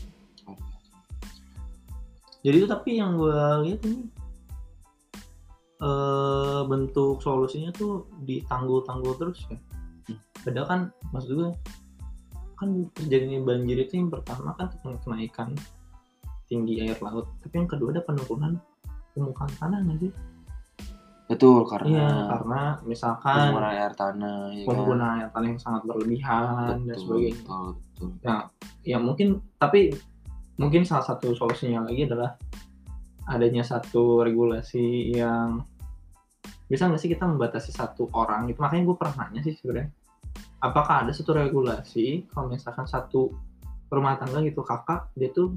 jadi 2.48 2.56
itu 2.64 2.68
tapi 2.68 2.96
yang 3.00 3.20
gue 3.20 3.36
lihat 3.68 3.80
ini 3.84 4.08
eh 5.84 6.62
bentuk 6.64 7.20
solusinya 7.20 7.76
tuh 7.76 8.08
ditanggul-tanggul 8.24 9.14
terus 9.20 9.44
ya 9.52 9.60
Hmm. 10.08 10.20
padahal 10.40 10.68
kan 10.72 10.82
maksud 11.12 11.32
gue 11.36 11.52
kan 12.56 12.70
terjadinya 12.96 13.44
banjir 13.44 13.76
itu 13.84 14.00
yang 14.00 14.08
pertama 14.08 14.56
kan 14.56 14.72
kenaikan 15.04 15.52
tinggi 16.48 16.80
air 16.80 16.96
laut 17.04 17.28
tapi 17.44 17.60
yang 17.60 17.68
kedua 17.68 17.92
ada 17.92 18.02
penurunan 18.08 18.56
permukaan 19.12 19.52
tanah 19.60 19.84
nggak 19.84 20.08
sih 20.08 20.12
Betul, 21.28 21.68
iya 21.68 21.72
karena 21.76 22.08
karena 22.32 22.62
misalkan 22.88 23.52
penggunaan 23.52 23.76
air 23.76 23.94
tanah, 24.00 24.38
ya 24.56 24.64
kan? 24.64 24.68
penggunaan 24.72 25.16
air 25.20 25.30
tanah 25.36 25.48
yang 25.52 25.60
sangat 25.60 25.82
berlebihan 25.84 26.44
dan 26.56 26.80
Betul, 26.88 27.02
sebagainya 27.04 27.44
betul, 27.44 28.08
betul. 28.16 28.40
ya 28.88 28.98
mungkin 29.04 29.28
tapi 29.60 29.92
mungkin 30.56 30.82
salah 30.88 31.04
satu 31.04 31.36
solusinya 31.36 31.84
lagi 31.84 32.08
adalah 32.08 32.40
adanya 33.28 33.62
satu 33.68 34.24
regulasi 34.24 35.12
yang 35.12 35.68
bisa 36.72 36.88
nggak 36.88 37.00
sih 37.00 37.12
kita 37.12 37.28
membatasi 37.28 37.72
satu 37.76 38.08
orang 38.16 38.48
itu 38.48 38.60
makanya 38.60 38.84
gue 38.88 38.96
pernah 38.96 39.16
nanya 39.28 39.44
sih 39.44 39.56
sebenarnya 39.56 39.92
apakah 40.64 41.04
ada 41.04 41.12
satu 41.12 41.36
regulasi 41.36 42.28
kalau 42.32 42.52
misalkan 42.52 42.88
satu 42.88 43.32
rumah 43.88 44.20
tangga 44.20 44.44
gitu 44.44 44.64
kakak 44.64 45.08
dia 45.16 45.32
tuh 45.32 45.56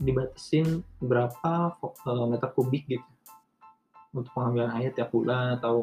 dibatasin 0.00 0.84
berapa 1.00 1.76
eh, 1.80 2.26
meter 2.28 2.50
kubik 2.52 2.84
gitu 2.88 3.13
untuk 4.14 4.30
pengambilan 4.32 4.70
air 4.78 4.94
tiap 4.94 5.10
bulan 5.10 5.58
atau 5.58 5.82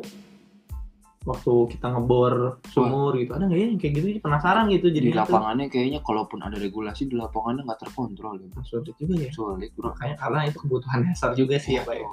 waktu 1.22 1.54
kita 1.78 1.94
ngebor 1.94 2.58
sumur 2.74 3.14
gitu 3.14 3.38
ada 3.38 3.46
nggak 3.46 3.60
ya 3.62 3.66
yang 3.70 3.78
kayak 3.78 3.94
gitu 4.02 4.08
penasaran 4.26 4.66
gitu 4.74 4.90
Di 4.90 4.98
jadi 4.98 5.10
lapangannya 5.22 5.70
kayaknya 5.70 6.00
kalaupun 6.02 6.42
ada 6.42 6.58
regulasi 6.58 7.06
di 7.06 7.14
lapangannya 7.14 7.62
nggak 7.70 7.78
terkontrol 7.78 8.42
ya. 8.42 8.50
Sulit 8.66 8.96
juga 8.98 9.14
ya 9.22 9.30
Sulit, 9.30 9.70
bro. 9.78 9.94
makanya 9.94 10.18
karena 10.18 10.40
itu 10.50 10.58
kebutuhan 10.58 11.00
dasar 11.06 11.38
juga 11.38 11.62
sih 11.62 11.78
ya 11.78 11.86
pak 11.86 11.94
ya 11.94 12.08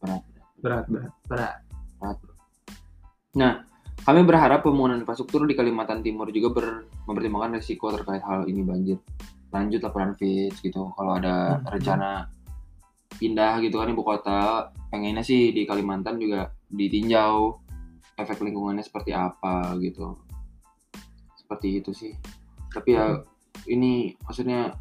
Berat, 0.00 0.22
berat 0.60 0.84
berat 0.92 1.12
berat 1.24 1.56
berat, 1.96 2.16
bro. 2.20 2.32
Nah, 3.40 3.52
kami 4.04 4.20
berharap 4.26 4.60
pembangunan 4.64 5.00
infrastruktur 5.00 5.48
di 5.48 5.56
Kalimantan 5.56 6.04
Timur 6.04 6.28
juga 6.28 6.48
ber- 6.52 6.84
mempertimbangkan 7.08 7.56
risiko 7.56 7.88
terkait 7.88 8.20
hal 8.20 8.44
ini 8.44 8.60
banjir. 8.60 8.98
Lanjut 9.48 9.80
laporan 9.80 10.12
Fitch 10.12 10.60
gitu. 10.60 10.92
Kalau 10.92 11.12
ada 11.16 11.56
Hmm, 11.56 11.68
rencana 11.72 12.28
pindah 13.18 13.58
gitu 13.64 13.80
kan 13.80 13.90
ibu 13.90 14.04
kota, 14.04 14.70
pengennya 14.92 15.24
sih 15.24 15.50
di 15.50 15.66
Kalimantan 15.66 16.20
juga 16.20 16.52
ditinjau 16.70 17.58
efek 18.20 18.44
lingkungannya 18.44 18.84
seperti 18.84 19.16
apa 19.16 19.74
gitu. 19.80 20.14
Seperti 21.34 21.82
itu 21.82 21.90
sih. 21.90 22.12
Tapi 22.70 22.94
ya 22.94 23.18
ini 23.66 24.14
maksudnya 24.22 24.72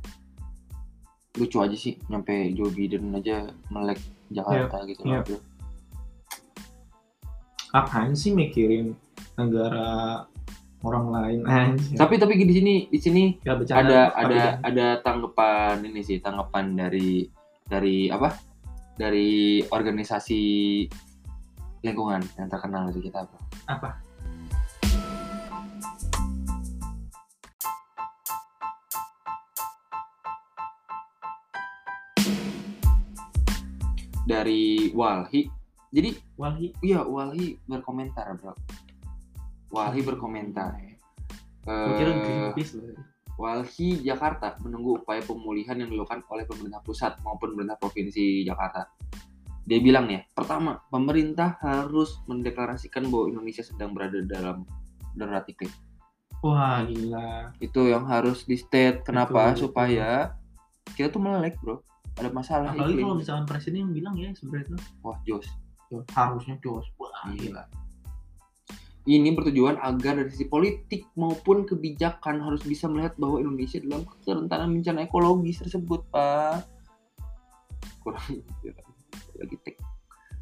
lucu 1.37 1.57
aja 1.61 1.77
sih 1.77 1.95
nyampe 2.11 2.51
Joe 2.57 2.71
Biden 2.73 3.15
aja 3.15 3.47
melek 3.69 3.99
Jakarta 4.29 4.83
gitu 4.85 5.01
iya. 5.05 5.21
loh, 5.21 5.25
bro. 5.25 5.39
apaan 7.69 8.17
sih 8.17 8.33
mikirin 8.33 8.97
negara 9.37 10.25
orang 10.81 11.05
lain 11.13 11.39
aja 11.49 11.95
Tapi 11.95 12.17
tapi 12.17 12.33
di 12.43 12.55
sini 12.55 12.73
di 12.89 12.99
sini 12.99 13.23
ya 13.45 13.53
ada 13.55 14.09
ada 14.13 14.35
jangan. 14.35 14.53
ada 14.65 14.87
tanggapan 15.05 15.75
ini 15.85 16.01
sih 16.01 16.17
tanggapan 16.17 16.73
dari 16.73 17.29
dari 17.69 18.09
apa 18.09 18.33
dari 18.97 19.61
organisasi 19.63 20.41
lingkungan 21.85 22.19
yang 22.35 22.49
terkenal 22.49 22.89
di 22.91 22.99
kita 22.99 23.23
bro. 23.23 23.39
apa? 23.69 23.89
Dari 34.29 34.93
Walhi. 34.93 35.49
Jadi 35.89 36.09
Walhi? 36.37 36.69
iya 36.85 37.01
Walhi 37.05 37.57
berkomentar 37.65 38.33
bro. 38.37 38.53
Walhi 39.69 40.01
berkomentar. 40.01 40.73
Gua 41.65 41.93
kira 41.97 42.11
Greenpeace 42.17 42.81
loh. 42.81 42.97
Walhi 43.39 44.03
Jakarta 44.03 44.59
menunggu 44.59 44.99
upaya 44.99 45.23
pemulihan 45.23 45.79
yang 45.79 45.87
dilakukan 45.87 46.27
oleh 46.27 46.43
pemerintah 46.43 46.83
pusat 46.83 47.15
maupun 47.23 47.55
pemerintah 47.55 47.79
provinsi 47.79 48.43
Jakarta. 48.43 48.91
Dia 49.63 49.79
bilang 49.79 50.11
nih, 50.11 50.27
pertama, 50.35 50.83
pemerintah 50.91 51.55
harus 51.63 52.19
mendeklarasikan 52.27 53.07
bahwa 53.07 53.31
Indonesia 53.31 53.63
sedang 53.63 53.95
berada 53.95 54.19
dalam 54.27 54.67
darurat 55.15 55.47
iklim. 55.47 55.71
Wah 56.43 56.83
gila. 56.83 57.55
Itu 57.63 57.87
yang 57.87 58.03
harus 58.11 58.43
di 58.43 58.59
state. 58.59 59.07
Kenapa? 59.07 59.55
Betul, 59.55 59.71
Supaya 59.71 60.35
kita 60.99 61.07
tuh 61.07 61.23
melek, 61.23 61.55
bro. 61.63 61.79
Ada 62.19 62.31
masalah 62.35 62.75
Apalagi 62.75 62.99
iklim. 62.99 63.03
kalau 63.07 63.17
misalkan 63.23 63.45
presiden 63.47 63.87
yang 63.87 63.93
bilang 63.95 64.15
ya 64.19 64.29
sebenarnya 64.35 64.67
itu 64.67 64.77
Wah, 64.99 65.17
jos. 65.23 65.47
harusnya 66.11 66.55
jos. 66.59 66.83
Wah 66.99 67.11
Iya. 67.31 67.39
gila. 67.39 67.63
Ini 69.09 69.33
bertujuan 69.33 69.81
agar 69.81 70.21
dari 70.21 70.29
sisi 70.29 70.45
politik 70.45 71.09
maupun 71.17 71.65
kebijakan 71.65 72.45
harus 72.45 72.61
bisa 72.61 72.85
melihat 72.85 73.17
bahwa 73.17 73.41
Indonesia 73.41 73.81
dalam 73.81 74.05
kerentanan 74.21 74.69
bencana 74.69 75.09
ekologis 75.09 75.65
tersebut, 75.65 76.05
Pak. 76.13 76.61
Kurang 78.05 78.21
lagi 79.41 79.57
tek. 79.65 79.81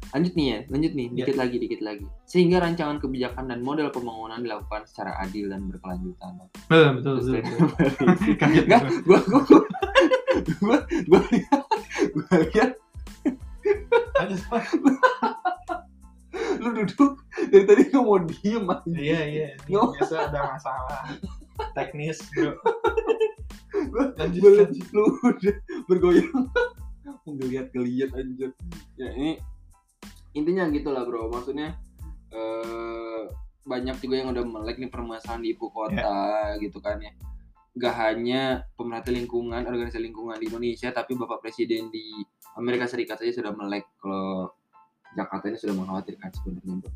Lanjut 0.08 0.32
nih 0.36 0.46
ya, 0.46 0.58
lanjut 0.68 0.92
nih, 0.92 1.06
Ya. 1.12 1.24
dikit 1.24 1.36
lagi, 1.36 1.56
dikit 1.56 1.80
lagi. 1.80 2.04
Sehingga 2.24 2.60
rancangan 2.60 3.00
kebijakan 3.00 3.48
dan 3.48 3.60
model 3.60 3.88
pembangunan 3.88 4.40
dilakukan 4.40 4.84
secara 4.84 5.16
adil 5.20 5.48
dan 5.48 5.64
berkelanjutan. 5.68 6.32
Betul 6.68 6.84
betul 7.00 7.14
betul. 7.24 7.56
betul. 7.72 8.08
Kaget 8.40 8.64
Enggak, 8.68 8.82
gua. 9.04 9.20
gua 9.24 9.40
gua 9.48 9.60
gua 10.60 10.76
gua 11.08 11.20
lihat 11.32 11.60
gua 12.12 12.34
lihat 12.52 12.70
Ada 14.18 14.34
mau 18.08 18.18
diem 18.24 18.64
aja. 18.64 18.88
Iya 18.88 19.20
iya. 19.28 19.48
Ini 19.68 19.76
biasa 19.76 20.32
ada 20.32 20.40
masalah 20.56 21.00
teknis 21.76 22.24
bro. 22.32 22.56
Lanjut, 24.18 24.42
liat 24.42 24.72
lanjut. 24.72 24.86
lu 24.96 25.04
udah 25.22 25.56
bergoyang 25.86 26.48
ngeliat 27.36 28.10
anjir 28.16 28.50
ya 28.96 29.08
ini 29.12 29.40
intinya 30.32 30.68
gitu 30.72 30.88
lah 30.92 31.04
bro 31.04 31.28
maksudnya 31.28 31.76
eh 32.32 33.24
banyak 33.68 34.00
juga 34.00 34.14
yang 34.24 34.32
udah 34.32 34.44
melek 34.48 34.80
nih 34.80 34.88
permasalahan 34.88 35.44
di 35.44 35.52
ibu 35.52 35.68
kota 35.68 36.56
gitu 36.56 36.80
kan 36.80 36.96
ya 37.04 37.12
gak 37.78 37.94
hanya 37.94 38.64
pemerhati 38.74 39.12
lingkungan 39.12 39.60
organisasi 39.68 40.00
lingkungan 40.00 40.40
di 40.40 40.48
Indonesia 40.48 40.88
tapi 40.90 41.14
bapak 41.14 41.44
presiden 41.44 41.92
di 41.92 42.24
Amerika 42.56 42.88
Serikat 42.88 43.20
saja 43.20 43.30
sudah 43.30 43.52
melek 43.54 43.86
kalau 44.00 44.50
Jakarta 45.14 45.52
ini 45.52 45.58
sudah 45.60 45.74
mengkhawatirkan 45.76 46.30
sebenarnya 46.32 46.74
bro 46.80 46.90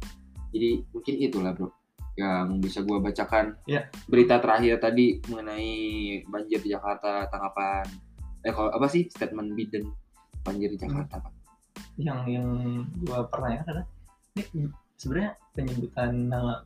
jadi 0.53 0.85
mungkin 0.93 1.15
itulah 1.19 1.53
bro 1.53 1.69
yang 2.13 2.61
bisa 2.61 2.85
gua 2.85 3.01
bacakan 3.01 3.57
Ya. 3.65 3.89
berita 4.05 4.37
terakhir 4.37 4.77
tadi 4.79 5.17
mengenai 5.27 5.73
banjir 6.25 6.61
di 6.61 6.69
Jakarta 6.71 7.25
tanggapan 7.27 7.89
eh 8.43 8.53
kalau 8.53 8.69
apa 8.69 8.85
sih 8.87 9.09
statement 9.09 9.53
Biden 9.53 9.89
banjir 10.43 10.69
di 10.69 10.77
Jakarta 10.77 11.19
Pak? 11.19 11.33
Yang 11.97 12.21
yang 12.31 12.49
gua 13.01 13.25
pertanyakan 13.27 13.65
adalah 13.67 13.87
ini 14.35 14.69
sebenarnya 14.95 15.31
penyebutan 15.53 16.11
nama 16.29 16.61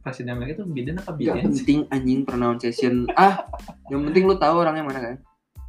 presiden 0.00 0.34
Amerika 0.34 0.58
itu 0.58 0.66
Biden 0.66 0.98
apa 0.98 1.10
Gak 1.10 1.18
Biden 1.20 1.50
sih? 1.52 1.62
penting 1.62 1.80
anjing 1.88 2.20
pronunciation 2.22 2.94
ah 3.14 3.46
yang 3.86 4.02
penting 4.02 4.26
lu 4.26 4.34
tahu 4.34 4.54
orangnya 4.58 4.82
mana 4.82 4.98
kan 5.00 5.14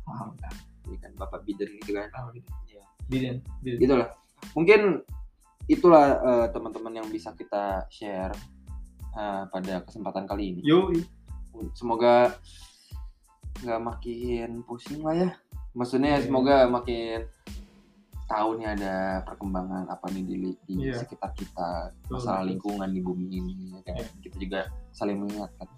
Paham 0.04 0.30
kan? 0.36 0.54
ini 0.84 0.98
kan 0.98 1.12
bapak 1.14 1.44
Biden 1.44 1.70
gitu 1.78 1.92
kan 1.94 2.10
Paham 2.10 2.34
gitu. 2.34 2.50
Iya. 2.66 2.84
Biden. 3.06 3.36
Biden. 3.62 3.78
gitulah 3.78 4.10
mungkin 4.52 5.06
itulah 5.66 6.06
eh, 6.20 6.48
teman-teman 6.50 6.94
yang 6.94 7.08
bisa 7.08 7.32
kita 7.32 7.88
share 7.88 8.34
eh, 9.12 9.44
pada 9.48 9.82
kesempatan 9.82 10.26
kali 10.26 10.54
ini 10.54 10.62
Yo. 10.62 10.92
semoga 11.72 12.36
nggak 13.60 13.82
makin 13.82 14.50
pusing 14.62 15.00
lah 15.00 15.16
ya 15.16 15.30
maksudnya 15.72 16.18
Iya. 16.18 16.26
semoga 16.26 16.68
makin 16.68 17.24
tahu 18.24 18.58
nih 18.58 18.68
ada 18.72 18.96
perkembangan 19.24 19.86
apa 19.88 20.10
nih 20.10 20.24
di, 20.24 20.36
di 20.66 20.74
Iya. 20.82 20.98
sekitar 20.98 21.32
kita 21.32 21.92
masalah 22.08 22.42
betul. 22.42 22.50
lingkungan 22.50 22.90
di 22.90 23.00
bumi 23.00 23.26
ini 23.30 23.54
kan? 23.82 23.94
Iya. 23.96 24.06
kita 24.20 24.36
juga 24.38 24.60
saling 24.92 25.18
mengingatkan 25.18 25.70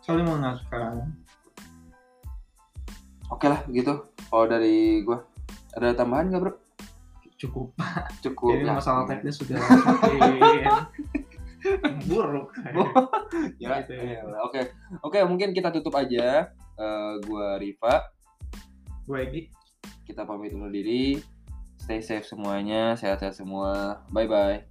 Saling 0.00 0.24
mengingatkan. 0.24 1.08
oke 3.28 3.46
lah 3.46 3.60
gitu 3.68 3.92
kalau 4.26 4.44
dari 4.44 5.00
gua 5.00 5.22
ada 5.72 5.94
tambahan 5.94 6.28
nggak 6.28 6.40
bro 6.40 6.52
Cukup. 7.40 7.72
cukup 8.20 8.52
ya. 8.54 8.76
masalah 8.76 9.08
teknis 9.08 9.40
sudah 9.40 9.56
makin 9.64 10.60
buruk. 12.04 12.52
ya, 13.62 13.80
Gitu 13.80 13.92
ya. 13.96 14.20
ya, 14.20 14.38
oke 14.40 14.60
oke 15.00 15.18
mungkin 15.24 15.50
kita 15.50 15.72
tutup 15.72 15.96
aja 15.96 16.52
Eh, 16.76 17.14
gua 17.24 17.60
Riva 17.60 18.08
Gue 19.04 19.18
Egi. 19.20 19.42
kita 20.04 20.24
pamit 20.24 20.52
undur 20.52 20.72
diri 20.72 21.20
stay 21.76 22.00
safe 22.00 22.24
semuanya 22.24 22.96
sehat-sehat 22.96 23.36
semua 23.36 24.00
bye 24.08 24.24
bye 24.24 24.64